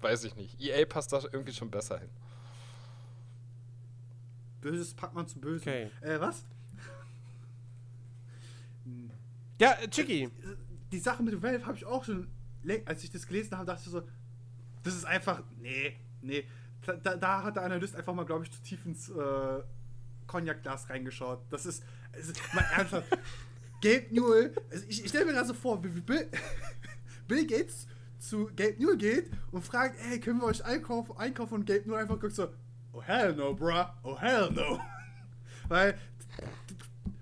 [0.00, 0.60] Weiß ich nicht.
[0.60, 2.10] EA passt da irgendwie schon besser hin.
[4.60, 5.68] Böses packt man zu Bösen.
[5.68, 5.90] Okay.
[6.00, 6.44] Äh, was?
[9.60, 10.28] Ja, äh, Chicky.
[10.90, 12.28] Die Sache mit Valve habe ich auch schon,
[12.84, 14.02] als ich das gelesen habe, dachte ich so,
[14.82, 16.44] das ist einfach, nee, nee.
[16.86, 19.62] Da, da hat der Analyst einfach mal, glaube ich, zu tief ins äh,
[20.26, 21.40] Cognac-Glas reingeschaut.
[21.50, 23.08] Das ist, also, mal ernsthaft.
[23.82, 26.28] Gabe Newell, also ich, ich stelle mir gerade so vor, wie Bill,
[27.28, 27.88] Bill Gates
[28.18, 31.16] zu Gabe Newell geht und fragt, ey, können wir euch einkaufen?
[31.16, 31.54] einkaufen?
[31.54, 32.48] Und Gabe Newell einfach guckt so,
[32.92, 34.80] oh hell no, bruh, oh hell no.
[35.68, 35.98] Weil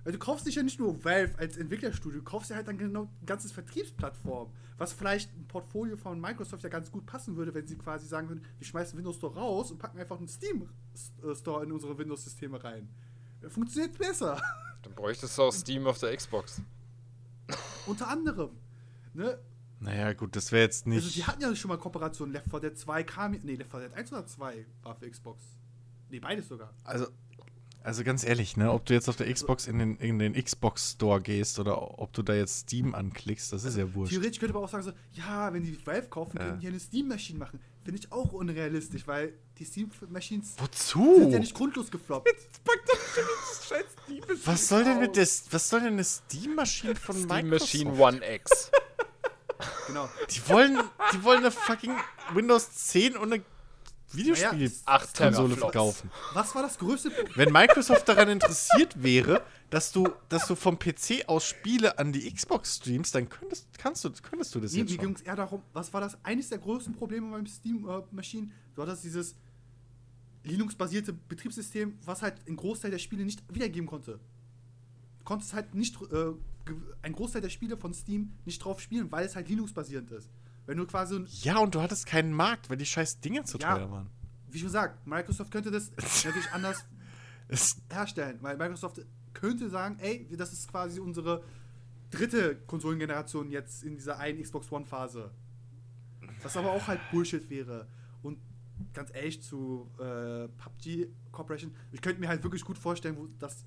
[0.05, 2.79] weil du kaufst dich ja nicht nur Valve als Entwicklerstudio, du kaufst ja halt dann
[2.79, 4.51] genau ein ganzes Vertriebsplattform.
[4.81, 8.31] Was vielleicht ein Portfolio von Microsoft ja ganz gut passen würde, wenn sie quasi sagen
[8.31, 10.71] würden, wir schmeißen Windows Store raus und packen einfach einen Steam
[11.23, 12.89] äh, Store in unsere Windows-Systeme rein.
[13.47, 14.41] Funktioniert besser.
[14.83, 16.63] Dann bräuchtest du auch Steam auf der Xbox.
[17.87, 18.53] Unter anderem.
[19.13, 19.39] Ne?
[19.81, 21.05] Naja, gut, das wäre jetzt nicht.
[21.05, 22.33] Also, die hatten ja schon mal Kooperationen.
[22.33, 23.33] Left 4 Dead 2 kam.
[23.33, 25.45] Nee, Left 4 Dead 1 oder 2 war für Xbox.
[26.09, 26.73] Nee, beides sogar.
[26.85, 27.07] Also,
[27.83, 30.93] also ganz ehrlich, ne, ob du jetzt auf der Xbox in den, in den Xbox
[30.93, 34.13] Store gehst oder ob du da jetzt Steam anklickst, das ist ja wurscht.
[34.13, 36.45] Theoretisch könnte man auch sagen, so, ja, wenn die Valve kaufen, Ja.
[36.45, 37.61] können die hier eine Steam-Maschine machen.
[37.83, 41.17] Finde ich auch unrealistisch, weil die Steam-Machines Wozu?
[41.21, 42.29] sind ja nicht grundlos gefloppt.
[42.65, 46.05] Pack doch schon das scheiß Steam Was soll denn mit der, was soll denn eine
[46.05, 47.73] Steam-Maschine von Steam Microsoft?
[47.75, 48.71] Machine One X.
[49.87, 50.09] Genau.
[50.31, 50.79] Die wollen,
[51.13, 51.95] die wollen eine fucking
[52.35, 53.43] Windows 10 und eine
[54.13, 56.11] Videospielkonsole verkaufen.
[56.35, 57.37] Was war das größte Problem?
[57.37, 62.33] Wenn Microsoft daran interessiert wäre, dass du, dass du vom PC aus Spiele an die
[62.33, 65.07] Xbox streamst, dann könntest, kannst du, könntest du das Nee, jetzt mir schon.
[65.07, 68.53] ging es eher darum, was war das eines der größten Probleme beim Steam-Maschinen?
[68.75, 69.35] du hattest dieses
[70.45, 74.13] Linux-basierte Betriebssystem, was halt einen Großteil der Spiele nicht wiedergeben konnte.
[75.19, 76.07] Du konntest halt nicht, äh,
[76.65, 80.31] ge- ein Großteil der Spiele von Steam nicht drauf spielen, weil es halt Linux-basierend ist.
[80.67, 83.77] Wenn du quasi, Ja, und du hattest keinen Markt, weil die scheiß Dinge zu Ja.
[83.77, 84.11] teuer waren.
[84.49, 85.91] wie schon gesagt, Microsoft könnte das
[86.25, 86.85] natürlich anders
[87.93, 89.01] herstellen, weil Microsoft
[89.33, 91.43] könnte sagen, ey, das ist quasi unsere
[92.11, 95.31] dritte Konsolengeneration jetzt in dieser einen Xbox One Phase.
[96.43, 97.87] Was aber auch halt Bullshit wäre.
[98.23, 98.39] Und
[98.93, 103.65] ganz ehrlich zu äh, PUBG Corporation, ich könnte mir halt wirklich gut vorstellen, wo das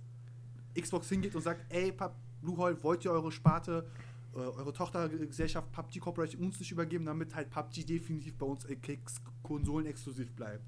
[0.79, 3.87] Xbox hingeht und sagt, ey, Pub Bluehole, wollt ihr eure Sparte,
[4.33, 8.77] äh, eure Tochtergesellschaft PUBG Corporation uns nicht übergeben, damit halt PUBG definitiv bei uns äh,
[8.87, 10.65] ex- konsolenexklusiv bleibt.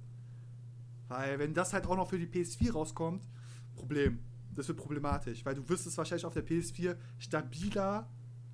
[1.07, 3.27] Weil wenn das halt auch noch für die PS4 rauskommt,
[3.75, 4.19] Problem.
[4.55, 8.09] Das wird problematisch, weil du wirst es wahrscheinlich auf der PS4 stabiler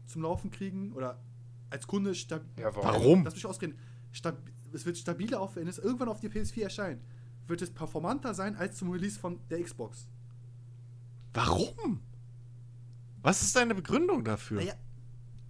[0.08, 1.22] zum Laufen kriegen oder
[1.70, 2.50] als Kunde stabil.
[2.58, 2.84] Ja, warum?
[2.84, 3.24] warum?
[3.24, 3.78] Lass mich ausgehen.
[4.12, 4.38] Stab
[4.74, 7.04] es wird stabiler auf, wenn es irgendwann auf die PS4 erscheint,
[7.48, 10.08] wird es performanter sein als zum Release von der Xbox.
[11.34, 12.02] Warum?
[13.22, 14.58] Was ist deine Begründung dafür?
[14.62, 14.74] Naja,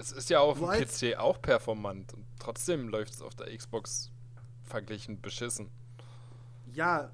[0.02, 4.12] Es ist ja auf dem PC auch performant und trotzdem läuft es auf der Xbox
[4.64, 5.70] verglichen beschissen.
[6.74, 7.12] ja.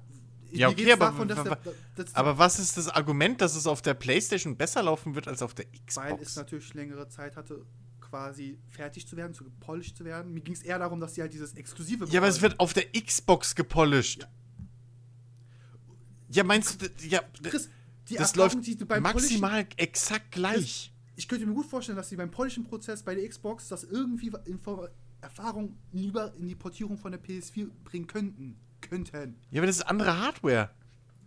[0.50, 3.82] Ja, okay, aber- dass wa- der- dass- Aber was ist das Argument, dass es auf
[3.82, 6.36] der PlayStation besser laufen wird als auf der weil es Xbox?
[6.36, 7.66] natürlich längere Zeit hatte,
[8.00, 10.32] quasi fertig zu werden, zu gepolished zu werden.
[10.32, 12.06] Mir ging es eher darum, dass sie halt dieses exklusive.
[12.06, 14.26] Ja, aber es wird auf der Xbox gepolished.
[16.30, 17.68] Ja, meinst du, ja, Chris,
[18.08, 20.94] die das Erfahrung, läuft die du beim Polischen- maximal exakt gleich.
[21.18, 24.60] Ich könnte mir gut vorstellen, dass sie beim Polishing-Prozess bei der Xbox das irgendwie in
[25.20, 28.56] Erfahrung über in die Portierung von der PS4 bringen könnten.
[28.80, 29.34] Könnten.
[29.50, 30.70] Ja, aber das ist andere Hardware.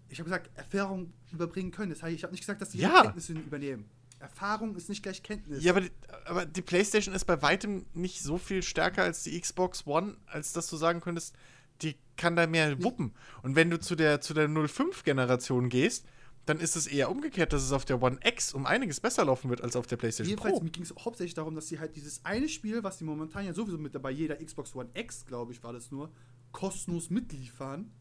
[0.07, 1.89] Ich habe gesagt, Erfahrung überbringen können.
[1.89, 3.01] Das heißt, ich habe nicht gesagt, dass sie Ja.
[3.01, 3.89] Kenntnisse übernehmen.
[4.19, 5.61] Erfahrung ist nicht gleich Kenntnis.
[5.61, 5.91] Ja, aber die,
[6.23, 10.53] aber die PlayStation ist bei weitem nicht so viel stärker als die Xbox One, als
[10.53, 11.35] dass du sagen könntest,
[11.81, 13.11] die kann da mehr wuppen.
[13.43, 16.05] Und wenn du zu der, zu der 05-Generation gehst,
[16.45, 19.49] dann ist es eher umgekehrt, dass es auf der One X um einiges besser laufen
[19.49, 20.63] wird als auf der PlayStation Jedenfalls, Pro.
[20.63, 23.53] mir ging es hauptsächlich darum, dass sie halt dieses eine Spiel, was sie momentan ja
[23.53, 26.11] sowieso mit dabei, jeder Xbox One X, glaube ich, war das nur,
[26.51, 27.91] kostenlos mitliefern,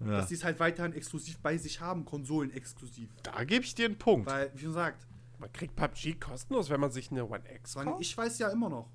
[0.00, 0.06] Ja.
[0.18, 3.10] dass sie es halt weiterhin exklusiv bei sich haben, Konsolen exklusiv.
[3.22, 4.30] Da gebe ich dir einen Punkt.
[4.30, 5.06] Weil, wie schon gesagt,
[5.38, 8.00] Man kriegt PUBG kostenlos, wenn man sich eine One X kauft.
[8.00, 8.88] ich weiß ja immer noch.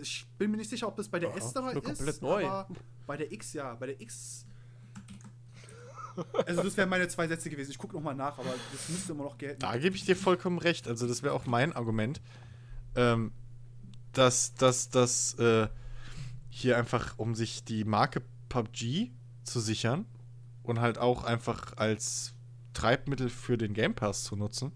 [0.00, 2.46] Ich bin mir nicht sicher, ob das bei der Ja, S dabei ist, komplett neu.
[2.46, 2.68] aber
[3.06, 3.74] bei der X ja.
[3.74, 4.44] Bei der X.
[6.46, 7.70] Also das wären meine zwei Sätze gewesen.
[7.70, 9.60] Ich gucke nochmal nach, aber das müsste immer noch gelten.
[9.60, 10.88] Da gebe ich dir vollkommen recht.
[10.88, 12.20] Also, das wäre auch mein Argument,
[12.94, 13.32] ähm,
[14.12, 15.68] dass das dass, äh,
[16.48, 19.12] hier einfach, um sich die Marke PUBG
[19.44, 20.06] zu sichern
[20.62, 22.34] und halt auch einfach als
[22.74, 24.72] Treibmittel für den Game Pass zu nutzen,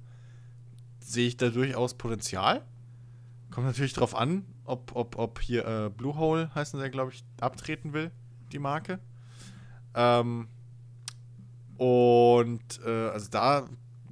[1.00, 2.64] sehe ich da durchaus Potenzial.
[3.50, 7.92] Kommt natürlich drauf an, ob, ob, ob hier äh, Bluehole, heißen sie glaube ich, abtreten
[7.92, 8.10] will,
[8.52, 8.98] die Marke.
[9.94, 10.48] Ähm,
[11.76, 13.68] und äh, also da,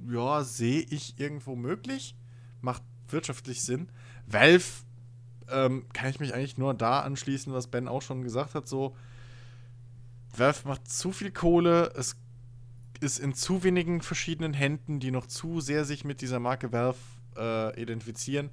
[0.09, 2.15] ja, sehe ich irgendwo möglich.
[2.61, 3.89] Macht wirtschaftlich Sinn.
[4.25, 4.65] Valve
[5.49, 8.67] ähm, kann ich mich eigentlich nur da anschließen, was Ben auch schon gesagt hat.
[8.67, 8.95] So,
[10.35, 11.91] Valve macht zu viel Kohle.
[11.95, 12.15] Es
[12.99, 16.97] ist in zu wenigen verschiedenen Händen, die noch zu sehr sich mit dieser Marke Valve
[17.37, 18.49] äh, identifizieren.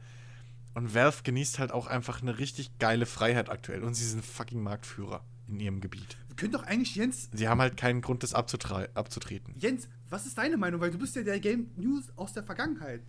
[0.74, 3.82] Und Valve genießt halt auch einfach eine richtig geile Freiheit aktuell.
[3.82, 6.16] Und sie sind fucking Marktführer in ihrem Gebiet.
[6.38, 7.28] Können doch eigentlich Jens.
[7.32, 9.54] Sie haben halt keinen Grund, das abzutre abzutreten.
[9.58, 10.80] Jens, was ist deine Meinung?
[10.80, 13.02] Weil du bist ja der Game News aus der Vergangenheit.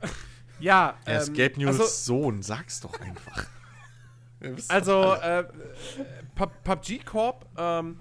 [0.60, 3.46] Ja, Er ist ähm, Gabe News also, Sohn, sag's doch einfach.
[4.68, 5.44] Also, äh,
[6.34, 7.96] Pub- PUBG Corp, ähm,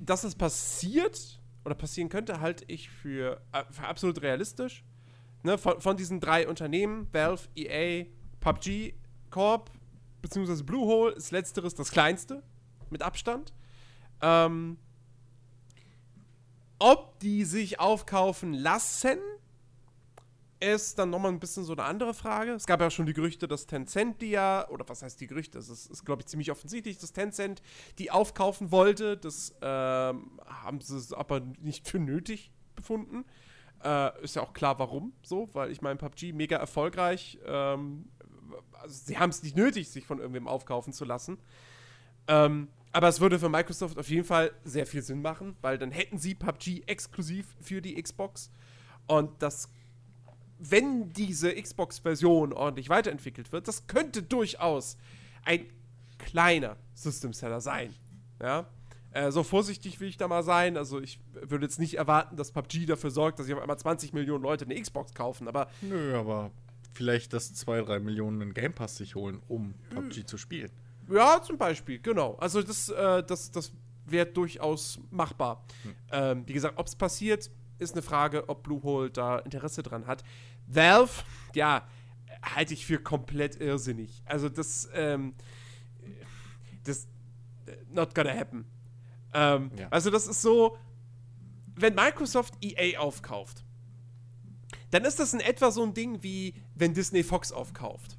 [0.00, 4.82] dass es passiert oder passieren könnte, halte ich für, äh, für absolut realistisch.
[5.42, 8.06] Ne, von, von diesen drei Unternehmen, Valve, EA,
[8.40, 8.94] PUBG
[9.30, 9.70] Corp,
[10.22, 12.42] beziehungsweise Bluehole, ist letzteres das kleinste,
[12.94, 13.52] mit Abstand.
[14.22, 14.78] Ähm,
[16.78, 19.18] ob die sich aufkaufen lassen,
[20.60, 22.52] ist dann nochmal ein bisschen so eine andere Frage.
[22.52, 25.58] Es gab ja schon die Gerüchte, dass Tencent die ja, oder was heißt die Gerüchte?
[25.58, 27.62] Es ist, ist glaube ich, ziemlich offensichtlich, dass Tencent
[27.98, 29.16] die aufkaufen wollte.
[29.16, 33.24] Das ähm, haben sie aber nicht für nötig befunden.
[33.82, 37.38] Äh, ist ja auch klar, warum so, weil ich meine, PUBG mega erfolgreich.
[37.44, 38.08] Ähm,
[38.72, 41.38] also sie haben es nicht nötig, sich von irgendwem aufkaufen zu lassen.
[42.26, 45.90] Ähm, aber es würde für Microsoft auf jeden Fall sehr viel Sinn machen, weil dann
[45.90, 48.50] hätten sie PUBG exklusiv für die Xbox.
[49.08, 49.68] Und das,
[50.60, 54.96] wenn diese Xbox-Version ordentlich weiterentwickelt wird, das könnte durchaus
[55.44, 55.66] ein
[56.18, 57.92] kleiner System-Seller sein.
[58.40, 58.66] Ja.
[59.10, 60.76] Äh, so vorsichtig will ich da mal sein.
[60.76, 64.12] Also ich würde jetzt nicht erwarten, dass PUBG dafür sorgt, dass sich auf einmal 20
[64.12, 66.52] Millionen Leute eine Xbox kaufen, aber Nö, aber
[66.92, 69.96] vielleicht, dass zwei, drei Millionen einen Game Pass sich holen, um Hm.
[69.96, 70.70] PUBG zu spielen.
[71.10, 72.34] Ja, zum Beispiel, genau.
[72.36, 73.72] Also das, äh, das, das
[74.06, 75.64] wäre durchaus machbar.
[76.10, 80.22] Ähm, wie gesagt, ob es passiert, ist eine Frage, ob Bluehole da Interesse dran hat.
[80.66, 81.12] Valve,
[81.54, 81.86] ja,
[82.42, 84.22] halte ich für komplett irrsinnig.
[84.26, 85.34] Also das, ähm,
[86.84, 87.04] das,
[87.66, 88.64] äh, not gonna happen.
[89.32, 89.88] Ähm, Ja.
[89.90, 90.76] Also das ist so,
[91.74, 93.64] wenn Microsoft EA aufkauft,
[94.90, 98.16] dann ist das in etwa so ein Ding wie, wenn Disney Fox aufkauft.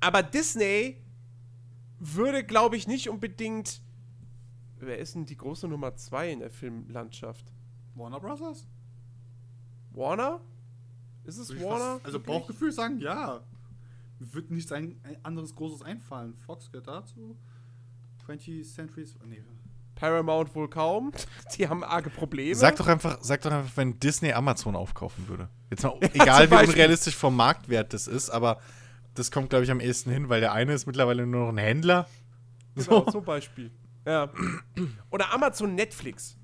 [0.00, 0.96] Aber Disney
[1.98, 3.80] würde, glaube ich, nicht unbedingt.
[4.78, 7.52] Wer ist denn die große Nummer 2 in der Filmlandschaft?
[7.94, 8.66] Warner Brothers?
[9.92, 10.40] Warner?
[11.24, 12.00] Ist es Warner?
[12.02, 12.26] Also Wirklich?
[12.26, 13.40] Bauchgefühl sagen, ja.
[14.18, 16.34] Wird nichts ein, ein anderes Großes einfallen.
[16.46, 17.36] Fox gehört dazu.
[18.26, 19.16] 20th Centuries.
[19.24, 19.42] Nee.
[19.94, 21.12] Paramount wohl kaum.
[21.56, 22.54] Die haben arge Probleme.
[22.54, 25.48] Sag doch einfach, sag doch einfach, wenn Disney Amazon aufkaufen würde.
[25.70, 28.60] Jetzt mal, egal wie unrealistisch vom Marktwert das ist, aber
[29.14, 31.58] das kommt, glaube ich, am ehesten hin, weil der eine ist mittlerweile nur noch ein
[31.58, 32.08] Händler.
[32.74, 33.70] Genau, zum Beispiel.
[34.04, 34.30] Ja.
[35.10, 36.36] Oder Amazon Netflix.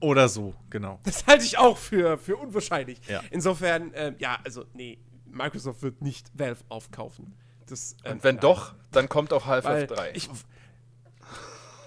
[0.00, 1.00] Oder so, genau.
[1.04, 3.00] Das halte ich auch für, für unwahrscheinlich.
[3.08, 3.22] Ja.
[3.30, 7.34] Insofern, ähm, ja, also, nee, Microsoft wird nicht Valve aufkaufen.
[7.66, 8.42] Das, ähm, Und wenn nein.
[8.42, 10.12] doch, dann kommt auch Half-Life Weil 3.
[10.14, 10.28] Ich,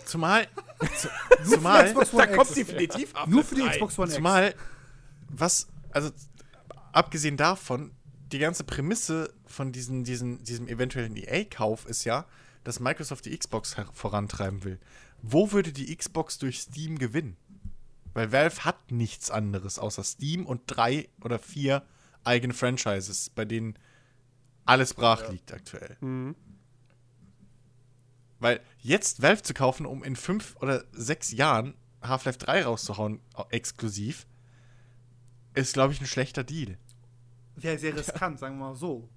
[0.05, 0.47] Zumal,
[0.97, 1.09] zu,
[1.43, 3.27] zumal, da kommt definitiv ab.
[3.27, 4.15] Nur für die Xbox One X.
[4.15, 4.55] zumal,
[5.29, 6.11] was, also
[6.93, 7.91] abgesehen davon,
[8.31, 12.25] die ganze Prämisse von diesen, diesen, diesem eventuellen EA-Kauf ist ja,
[12.63, 14.79] dass Microsoft die Xbox vorantreiben will.
[15.21, 17.37] Wo würde die Xbox durch Steam gewinnen?
[18.13, 21.83] Weil Valve hat nichts anderes außer Steam und drei oder vier
[22.23, 23.77] eigene Franchises, bei denen
[24.65, 25.95] alles brach liegt aktuell.
[28.39, 33.47] Weil jetzt Valve zu kaufen, um in fünf oder sechs Jahren Half-Life 3 rauszuhauen, au-
[33.49, 34.27] exklusiv,
[35.55, 36.77] ist, glaube ich, ein schlechter Deal.
[37.57, 39.09] Wäre sehr riskant, sagen wir mal so.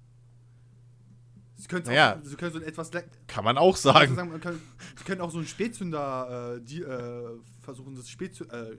[1.55, 2.17] Sie können, Naja.
[2.19, 2.91] auch, sie können so etwas.
[2.91, 4.15] le- Kann man auch sagen.
[4.15, 4.59] sagen, wir können,
[4.97, 8.71] sie können auch so einen Spätzünder äh, die, äh, versuchen, das Spätzünder.
[8.71, 8.77] Äh,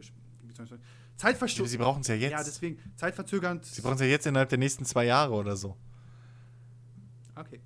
[1.16, 1.70] Zeitverschuss.
[1.70, 2.32] sie brauchen es ja jetzt.
[2.32, 2.78] Ja, deswegen.
[2.96, 3.64] Zeitverzögernd.
[3.64, 5.76] sie brauchen es ja jetzt innerhalb der nächsten zwei Jahre oder so.
[7.36, 7.60] Okay.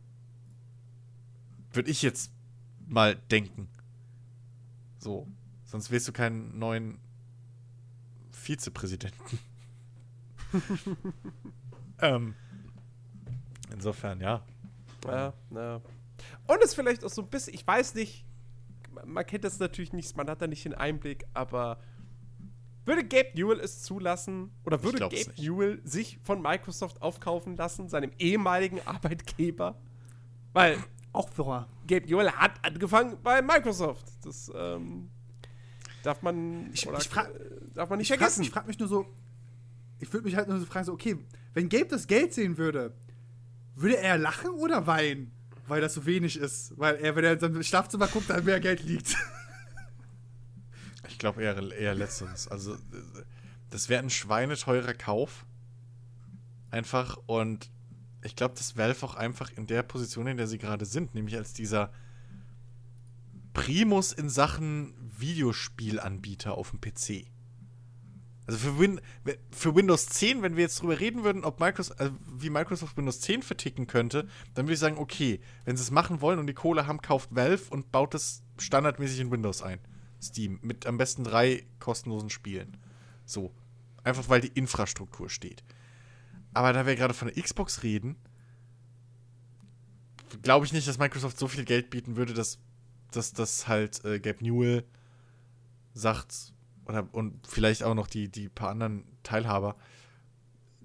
[1.73, 2.31] Würde ich jetzt
[2.87, 3.69] mal denken.
[4.99, 5.27] So.
[5.65, 6.99] Sonst willst du keinen neuen
[8.33, 9.39] Vizepräsidenten.
[12.01, 12.35] ähm,
[13.73, 14.43] insofern, ja.
[15.07, 15.81] Ja, ja.
[16.47, 18.25] Und es vielleicht auch so ein bisschen, ich weiß nicht,
[19.05, 21.79] man- kennt das natürlich nicht, man hat da nicht den Einblick, aber
[22.85, 25.39] würde Gabe Newell es zulassen oder würde Gabe nicht.
[25.39, 29.77] Newell sich von Microsoft aufkaufen lassen, seinem ehemaligen Arbeitgeber?
[30.53, 30.79] Weil
[31.13, 31.67] Auch für.
[31.87, 34.07] Gabe Newell hat angefangen bei Microsoft.
[34.25, 35.11] Das ähm,
[36.03, 37.41] darf man, Ich- oder, ich frag- äh,
[37.75, 38.53] darf man nicht Ich frage vergessen.
[38.53, 39.07] frag mich nur so.
[39.99, 41.17] Ich würde mich halt nur so fragen, so, okay,
[41.57, 42.93] wenn Gabe das Geld sehen würde,
[43.77, 45.33] würde er lachen oder weinen?
[45.67, 46.79] Weil das so wenig ist.
[46.79, 49.17] Weil er, wenn er in seinem Schlafzimmer guckt, dann mehr Geld liegt.
[51.09, 52.49] Ich glaube eher, eher letzteres.
[52.49, 52.77] Also,
[53.71, 55.47] das wäre ein schweineteurer Kauf.
[56.71, 57.17] Einfach.
[57.27, 57.71] Und
[58.23, 61.37] ich glaube, dass Valve auch einfach in der Position, in der sie gerade sind, nämlich
[61.37, 61.91] als dieser
[63.55, 67.31] Primus in Sachen Videospielanbieter auf dem PC.
[68.47, 69.01] Also für, Win
[69.51, 73.21] für Windows 10, wenn wir jetzt drüber reden würden, ob Microsoft, also wie Microsoft Windows
[73.21, 76.55] 10 verticken könnte, dann würde ich sagen, okay, wenn sie es machen wollen und die
[76.55, 79.81] Kohle haben, kauft Valve und baut es standardmäßig in Windows ein.
[80.23, 80.61] Steam.
[80.63, 82.77] Mit am besten drei kostenlosen Spielen.
[83.25, 83.53] So.
[84.05, 85.65] Einfach weil die Infrastruktur steht.
[86.55, 88.17] Aber da wir gerade von der Xbox reden,
[90.43, 92.59] glaube ich nicht, dass Microsoft so viel Geld bieten würde, dass,
[93.11, 94.85] das halt äh, Gabe Newell
[95.93, 96.53] sagt,
[96.87, 99.77] oder, und vielleicht auch noch die, die paar anderen Teilhaber,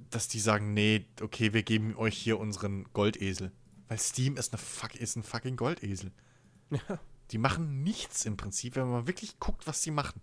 [0.10, 3.52] dass die sagen, nee, okay, wir geben euch hier unseren Goldesel.
[3.88, 6.12] Weil Steam ist, eine fuck, ist ein fucking Goldesel.
[6.70, 7.00] Ja.
[7.32, 10.22] Die machen nichts im Prinzip, wenn man wirklich guckt, was die machen.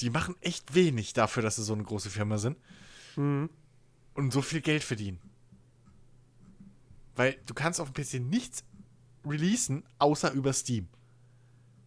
[0.00, 2.56] Die machen echt wenig dafür, dass sie so eine große Firma sind.
[3.16, 3.50] Mhm.
[4.14, 5.18] Und so viel Geld verdienen.
[7.16, 8.62] Weil du kannst auf dem PC nichts
[9.24, 10.88] releasen, außer über Steam.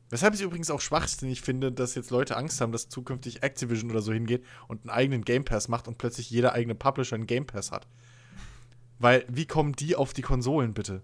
[0.09, 4.01] Weshalb ich übrigens auch schwachsinnig finde, dass jetzt Leute Angst haben, dass zukünftig Activision oder
[4.01, 7.45] so hingeht und einen eigenen Game Pass macht und plötzlich jeder eigene Publisher einen Game
[7.45, 7.87] Pass hat.
[8.97, 11.03] Weil, wie kommen die auf die Konsolen bitte?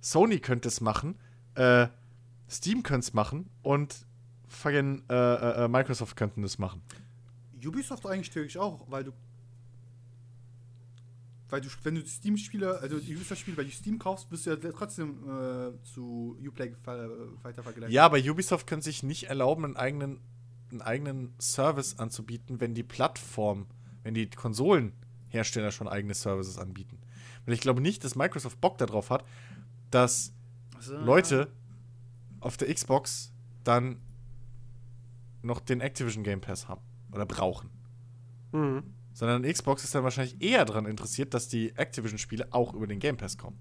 [0.00, 1.18] Sony könnte es machen,
[1.54, 1.86] äh,
[2.50, 4.06] Steam könnte es machen und
[4.48, 6.82] fucking äh, äh, äh, Microsoft könnten es machen.
[7.64, 9.12] Ubisoft eigentlich theoretisch auch, weil du.
[11.52, 15.18] Weil du, wenn du Steam-Spiele, also die Ubisoft-Spiele bei Steam kaufst, bist du ja trotzdem
[15.28, 16.74] äh, zu Uplay äh,
[17.42, 17.92] weiter vergleichen.
[17.92, 20.20] Ja, aber Ubisoft kann sich nicht erlauben, einen eigenen,
[20.70, 23.66] einen eigenen Service anzubieten, wenn die Plattform,
[24.02, 26.98] wenn die Konsolenhersteller schon eigene Services anbieten.
[27.44, 29.22] Weil ich glaube nicht, dass Microsoft Bock darauf hat,
[29.90, 30.32] dass
[30.74, 31.52] Also, Leute
[32.40, 33.30] auf der Xbox
[33.62, 34.00] dann
[35.42, 36.80] noch den Activision Game Pass haben
[37.10, 37.68] oder brauchen.
[38.52, 38.94] Mhm.
[39.22, 43.16] Sondern Xbox ist dann wahrscheinlich eher daran interessiert, dass die Activision-Spiele auch über den Game
[43.16, 43.56] Pass kommen.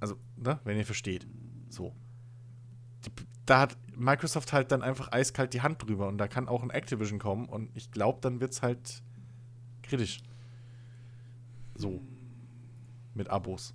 [0.00, 1.24] Also, ne, wenn ihr versteht.
[1.68, 1.94] So.
[3.44, 6.70] Da hat Microsoft halt dann einfach eiskalt die Hand drüber und da kann auch ein
[6.70, 9.04] Activision kommen und ich glaube, dann wird's halt
[9.84, 10.20] kritisch.
[11.76, 12.02] So.
[13.14, 13.72] Mit Abos.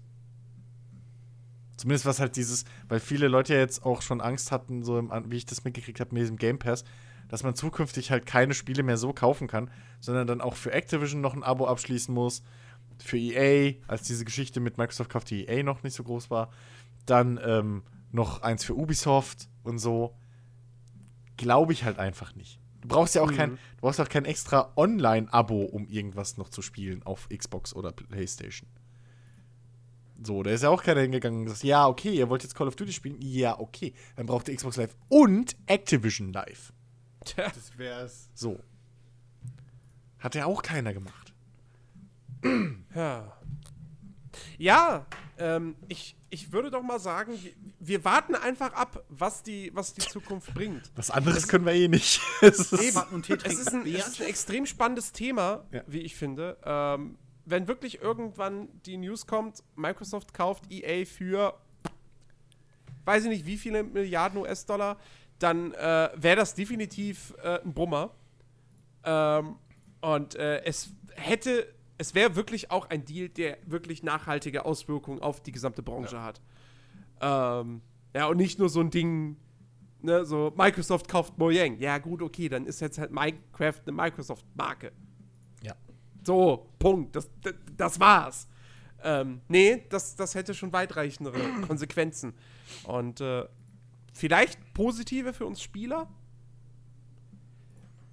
[1.77, 5.09] Zumindest was halt dieses, weil viele Leute ja jetzt auch schon Angst hatten, so im,
[5.31, 6.83] wie ich das mitgekriegt habe mit diesem Game Pass,
[7.31, 9.71] dass man zukünftig halt keine Spiele mehr so kaufen kann,
[10.01, 12.43] sondern dann auch für Activision noch ein Abo abschließen muss,
[12.99, 16.51] für EA, als diese Geschichte mit Microsoft kauft, die EA noch nicht so groß war,
[17.05, 20.13] dann ähm, noch eins für Ubisoft und so.
[21.37, 22.59] Glaube ich halt einfach nicht.
[22.81, 23.35] Du brauchst ja auch Mhm.
[23.37, 27.91] kein, du brauchst auch kein extra Online-Abo, um irgendwas noch zu spielen auf Xbox oder
[27.91, 28.67] PlayStation.
[30.23, 32.67] So, da ist ja auch keiner hingegangen und gesagt, ja, okay, ihr wollt jetzt Call
[32.67, 33.15] of Duty spielen?
[33.21, 33.93] Ja, okay.
[34.15, 36.73] Dann braucht ihr Xbox Live und Activision Live.
[37.26, 37.49] Tja.
[37.49, 38.30] Das wär's.
[38.34, 38.60] So.
[40.19, 41.34] Hat ja auch keiner gemacht.
[42.95, 43.38] Ja.
[44.57, 45.06] Ja,
[45.38, 49.94] ähm, ich, ich würde doch mal sagen, wir, wir warten einfach ab, was die, was
[49.94, 50.91] die Zukunft bringt.
[50.95, 52.21] Was anderes können wir eh nicht.
[52.41, 53.23] Es ist- Eben.
[53.44, 55.84] Es ist, ein, es ist ein extrem spannendes Thema, Ja.
[55.87, 56.57] wie ich finde.
[56.63, 61.57] Ähm, wenn wirklich irgendwann die News kommt, Microsoft kauft EA für,
[63.05, 64.97] weiß ich nicht, wie viele Milliarden US-Dollar,
[65.41, 68.11] dann äh, wäre das definitiv äh, ein Brummer.
[69.03, 69.55] Ähm,
[70.02, 75.41] und äh, es hätte, es wäre wirklich auch ein Deal, der wirklich nachhaltige Auswirkungen auf
[75.41, 76.41] die gesamte Branche hat.
[77.21, 77.81] Ähm,
[78.15, 79.37] ja, und nicht nur so ein Ding,
[80.02, 81.78] ne, so Microsoft kauft Mojang.
[81.79, 84.91] Ja, gut, okay, dann ist jetzt halt Minecraft eine Microsoft-Marke.
[85.63, 85.76] Ja.
[86.23, 87.15] So, Punkt.
[87.15, 88.47] Das, das, das war's.
[89.03, 92.34] Ähm, nee, das, das hätte schon weitreichendere Konsequenzen.
[92.84, 93.45] Und äh,
[94.14, 96.07] vielleicht positive für uns Spieler.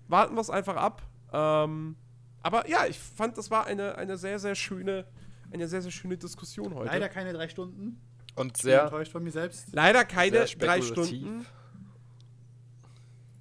[0.09, 1.02] Warten wir es einfach ab.
[1.33, 1.97] Ähm,
[2.43, 5.07] aber ja, ich fand, das war eine, eine sehr, sehr schöne,
[5.52, 6.86] eine sehr, sehr schöne Diskussion heute.
[6.91, 8.01] Leider keine drei Stunden.
[8.35, 9.67] Und Bin sehr, enttäuscht von mir selbst.
[9.73, 10.81] Leider keine drei.
[10.81, 11.44] Stunden.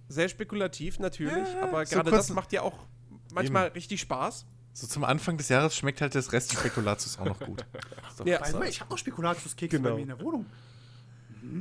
[0.10, 2.78] Sehr spekulativ natürlich, Ja, aber so gerade das macht ja auch
[3.34, 4.46] manchmal richtig Spaß.
[4.74, 7.66] So zum Anfang des Jahres schmeckt halt das Rest Spekulatius auch noch gut.
[8.26, 8.40] Ja.
[8.66, 9.90] Ich habe noch Spekulatiuskekse Genau.
[9.90, 10.46] bei mir in der Wohnung.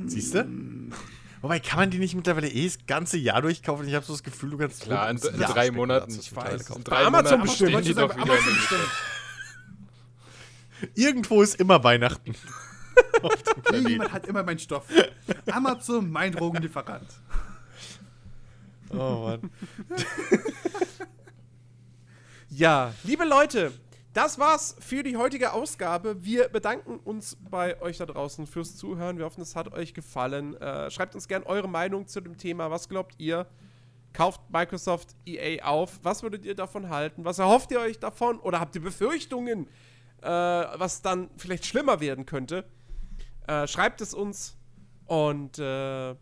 [0.07, 0.45] Siehst du?
[1.41, 3.87] Wobei, kann man die nicht mittlerweile eh das ganze Jahr durchkaufen?
[3.87, 6.11] Ich habe so das Gefühl, du kannst klar, in, in drei Monaten.
[6.11, 6.71] Ich weiß.
[6.71, 8.33] In drei Amazon die doch wieder.
[8.33, 8.81] Bestimmt.
[10.95, 12.33] Irgendwo ist immer Weihnachten.
[13.71, 14.85] Irgendjemand hat immer meinen Stoff.
[15.51, 17.07] Amazon, mein Drogenlieferant.
[18.89, 19.51] Oh Mann.
[22.49, 23.71] Ja, liebe Leute,
[24.17, 26.25] das war's für die heutige Ausgabe.
[26.25, 29.19] Wir bedanken uns bei euch da draußen fürs Zuhören.
[29.19, 30.59] Wir hoffen, es hat euch gefallen.
[30.59, 32.71] Äh, schreibt uns gerne eure Meinung zu dem Thema.
[32.71, 33.45] Was glaubt ihr?
[34.13, 35.99] Kauft Microsoft EA auf?
[36.01, 37.25] Was würdet ihr davon halten?
[37.25, 38.39] Was erhofft ihr euch davon?
[38.39, 39.67] Oder habt ihr Befürchtungen,
[40.23, 42.65] äh, was dann vielleicht schlimmer werden könnte?
[43.45, 44.57] Äh, schreibt es uns.
[45.05, 46.15] Und äh,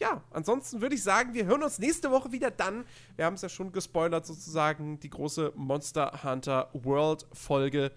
[0.00, 2.84] ja, ansonsten würde ich sagen, wir hören uns nächste Woche wieder dann.
[3.16, 7.92] Wir haben es ja schon gespoilert, sozusagen, die große Monster Hunter World Folge.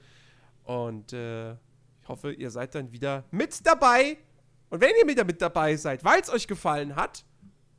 [0.64, 4.18] Und äh, ich hoffe, ihr seid dann wieder mit dabei.
[4.70, 7.26] Und wenn ihr wieder mit dabei seid, weil es euch gefallen hat,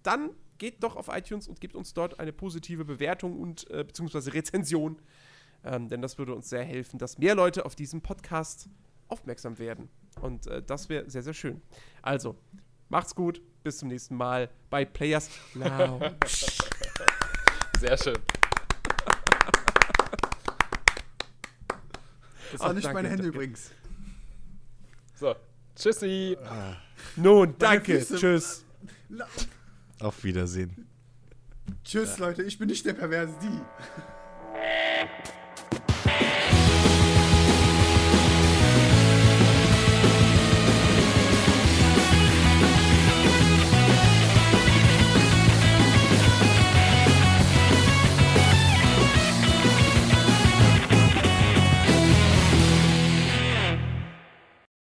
[0.03, 4.33] dann geht doch auf iTunes und gebt uns dort eine positive Bewertung und äh, beziehungsweise
[4.33, 5.03] Rezension.
[5.65, 8.69] Ähm, denn das würde uns sehr helfen, dass mehr Leute auf diesen Podcast
[9.09, 9.91] aufmerksam werden.
[10.21, 11.61] Und äh, das wäre sehr, sehr schön.
[12.01, 12.37] Also,
[12.89, 13.43] macht's gut.
[13.65, 16.15] Bis zum nächsten Mal bei Players Lounge.
[17.81, 18.19] Sehr schön.
[22.53, 23.39] Das war Ach, nicht danke, meine Hände danke.
[23.39, 23.71] übrigens.
[25.15, 25.35] So,
[25.75, 26.37] tschüssi.
[27.17, 28.05] Nun, danke.
[28.05, 28.67] Tschüss.
[29.99, 30.87] Auf Wiedersehen.
[31.85, 33.61] Tschüss, Leute, ich bin nicht der Perverse, die.